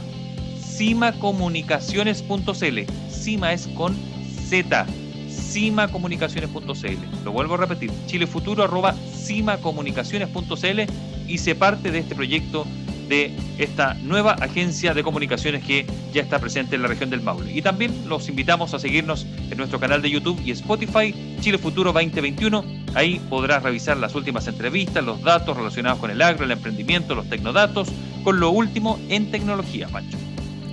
cimacomunicaciones.cl. 0.59 2.79
Cima 3.09 3.53
es 3.53 3.67
con 3.67 3.95
Z. 4.47 4.85
cimacomunicaciones.cl. 5.29 7.23
Lo 7.25 7.31
vuelvo 7.31 7.55
a 7.55 7.57
repetir, 7.57 7.91
chilefuturo 8.05 8.63
arroba 8.63 8.93
y 11.27 11.37
se 11.37 11.55
parte 11.55 11.91
de 11.91 11.99
este 11.99 12.15
proyecto 12.15 12.65
de 13.09 13.33
esta 13.57 13.93
nueva 13.95 14.33
agencia 14.33 14.93
de 14.93 15.03
comunicaciones 15.03 15.63
que 15.63 15.85
ya 16.13 16.21
está 16.21 16.39
presente 16.39 16.75
en 16.75 16.81
la 16.81 16.87
región 16.87 17.09
del 17.09 17.21
Maule. 17.21 17.51
Y 17.53 17.61
también 17.61 17.93
los 18.07 18.27
invitamos 18.29 18.73
a 18.73 18.79
seguirnos 18.79 19.25
en 19.49 19.57
nuestro 19.57 19.79
canal 19.79 20.01
de 20.01 20.09
YouTube 20.09 20.41
y 20.45 20.51
Spotify, 20.51 21.13
Chile 21.39 21.57
Futuro 21.57 21.93
2021. 21.93 22.63
Ahí 22.95 23.19
podrás 23.29 23.63
revisar 23.63 23.97
las 23.97 24.15
últimas 24.15 24.47
entrevistas, 24.47 25.03
los 25.03 25.21
datos 25.21 25.55
relacionados 25.55 25.99
con 25.99 26.11
el 26.11 26.21
agro, 26.21 26.45
el 26.45 26.51
emprendimiento, 26.51 27.15
los 27.15 27.29
tecnodatos, 27.29 27.89
con 28.27 28.41
lo 28.41 28.51
último 28.51 28.99
en 29.07 29.31
tecnología, 29.31 29.87
Pancho. 29.87 30.17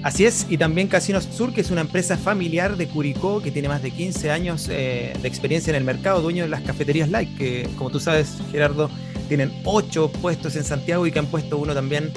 Así 0.02 0.24
es, 0.24 0.44
y 0.50 0.59
también 0.59 0.88
Casinos 0.88 1.28
Sur, 1.30 1.55
que 1.55 1.61
es 1.61 1.70
una 1.70 1.82
empresa 1.82 2.16
familiar 2.16 2.76
de 2.76 2.88
Curicó 2.88 3.40
que 3.40 3.52
tiene 3.52 3.68
más 3.68 3.80
de 3.80 3.92
15 3.92 4.32
años 4.32 4.68
eh, 4.68 5.12
de 5.22 5.28
experiencia 5.28 5.70
en 5.70 5.76
el 5.76 5.84
mercado, 5.84 6.20
dueño 6.20 6.42
de 6.42 6.48
las 6.48 6.62
cafeterías 6.62 7.11
Like, 7.11 7.36
que 7.36 7.68
como 7.78 7.90
tú 7.90 8.00
sabes, 8.00 8.38
Gerardo, 8.50 8.90
tienen 9.28 9.52
8 9.62 10.11
puestos 10.20 10.57
en 10.57 10.64
Santiago 10.64 11.07
y 11.07 11.12
que 11.12 11.20
han 11.20 11.26
puesto 11.26 11.57
uno 11.57 11.74
también, 11.74 12.11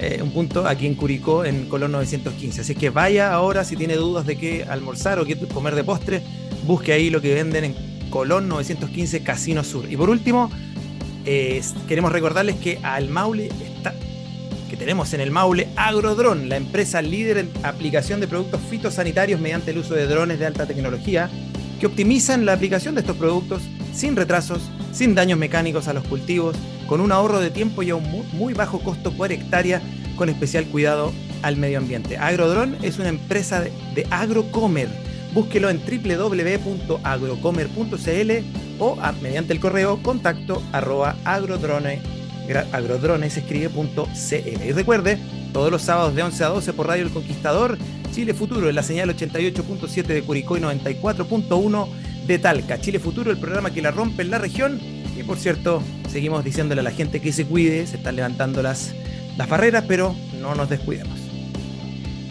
eh, 0.00 0.18
un 0.24 0.32
punto 0.32 0.66
aquí 0.66 0.88
en 0.88 0.96
Curicó, 0.96 1.44
en 1.44 1.68
Colón 1.68 1.92
915. 1.92 2.62
Así 2.62 2.74
que 2.74 2.90
vaya 2.90 3.32
ahora 3.32 3.62
si 3.62 3.76
tiene 3.76 3.94
dudas 3.94 4.26
de 4.26 4.38
qué 4.38 4.64
almorzar 4.64 5.20
o 5.20 5.24
qué 5.24 5.38
comer 5.38 5.76
de 5.76 5.84
postre, 5.84 6.20
busque 6.66 6.92
ahí 6.92 7.10
lo 7.10 7.20
que 7.20 7.32
venden 7.32 7.62
en 7.62 8.10
Colón 8.10 8.48
915 8.48 9.22
Casino 9.22 9.62
Sur. 9.62 9.84
Y 9.88 9.96
por 9.96 10.10
último, 10.10 10.50
eh, 11.26 11.62
queremos 11.86 12.10
recordarles 12.10 12.56
que 12.56 12.80
al 12.82 13.08
Maule 13.08 13.46
está 13.46 13.94
tenemos 14.80 15.12
en 15.12 15.20
el 15.20 15.30
Maule 15.30 15.68
Agrodron, 15.76 16.48
la 16.48 16.56
empresa 16.56 17.02
líder 17.02 17.36
en 17.36 17.50
aplicación 17.62 18.18
de 18.18 18.26
productos 18.26 18.62
fitosanitarios 18.70 19.38
mediante 19.38 19.72
el 19.72 19.78
uso 19.78 19.92
de 19.92 20.06
drones 20.06 20.38
de 20.38 20.46
alta 20.46 20.64
tecnología 20.64 21.28
que 21.78 21.86
optimizan 21.86 22.46
la 22.46 22.54
aplicación 22.54 22.94
de 22.94 23.02
estos 23.02 23.18
productos 23.18 23.60
sin 23.92 24.16
retrasos, 24.16 24.62
sin 24.90 25.14
daños 25.14 25.38
mecánicos 25.38 25.86
a 25.86 25.92
los 25.92 26.04
cultivos, 26.04 26.56
con 26.86 27.02
un 27.02 27.12
ahorro 27.12 27.40
de 27.40 27.50
tiempo 27.50 27.82
y 27.82 27.90
a 27.90 27.96
un 27.96 28.24
muy 28.32 28.54
bajo 28.54 28.80
costo 28.80 29.12
por 29.12 29.30
hectárea, 29.30 29.82
con 30.16 30.30
especial 30.30 30.64
cuidado 30.64 31.12
al 31.42 31.58
medio 31.58 31.76
ambiente. 31.76 32.16
Agrodron 32.16 32.78
es 32.80 32.98
una 32.98 33.10
empresa 33.10 33.60
de, 33.60 34.06
agrocomer. 34.10 34.88
Búsquelo 35.34 35.68
en 35.68 35.78
www.agrocomer.cl 35.78 38.30
o 38.78 38.96
mediante 39.20 39.52
el 39.52 39.60
correo 39.60 40.02
contacto 40.02 40.62
arroba 40.72 41.16
agrodrone 42.58 43.26
agrodronesescribe.cl. 43.26 44.64
Y 44.64 44.72
recuerde, 44.72 45.18
todos 45.52 45.70
los 45.70 45.82
sábados 45.82 46.14
de 46.14 46.22
11 46.22 46.44
a 46.44 46.48
12 46.48 46.72
por 46.72 46.86
Radio 46.88 47.04
El 47.04 47.10
Conquistador, 47.10 47.78
Chile 48.12 48.34
Futuro 48.34 48.68
en 48.68 48.74
la 48.74 48.82
señal 48.82 49.14
88.7 49.14 50.04
de 50.04 50.22
Curicó 50.22 50.56
y 50.56 50.60
94.1 50.60 51.88
de 52.26 52.38
Talca. 52.38 52.80
Chile 52.80 52.98
Futuro, 52.98 53.30
el 53.30 53.38
programa 53.38 53.70
que 53.70 53.82
la 53.82 53.90
rompe 53.90 54.22
en 54.22 54.30
la 54.30 54.38
región. 54.38 54.80
Y 55.16 55.22
por 55.22 55.38
cierto, 55.38 55.82
seguimos 56.08 56.44
diciéndole 56.44 56.80
a 56.80 56.84
la 56.84 56.92
gente 56.92 57.20
que 57.20 57.32
se 57.32 57.46
cuide, 57.46 57.86
se 57.86 57.96
están 57.96 58.16
levantando 58.16 58.62
las, 58.62 58.94
las 59.36 59.48
barreras, 59.48 59.84
pero 59.86 60.14
no 60.40 60.54
nos 60.54 60.68
descuidemos. 60.68 61.18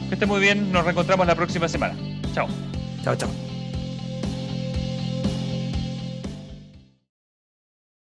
Que 0.07 0.15
esté 0.15 0.25
muy 0.25 0.39
bien, 0.41 0.71
nos 0.71 0.83
reencontramos 0.83 1.27
la 1.27 1.35
próxima 1.35 1.67
semana. 1.67 1.95
Chao. 2.33 2.47
Chao, 3.03 3.15
chao. 3.15 3.48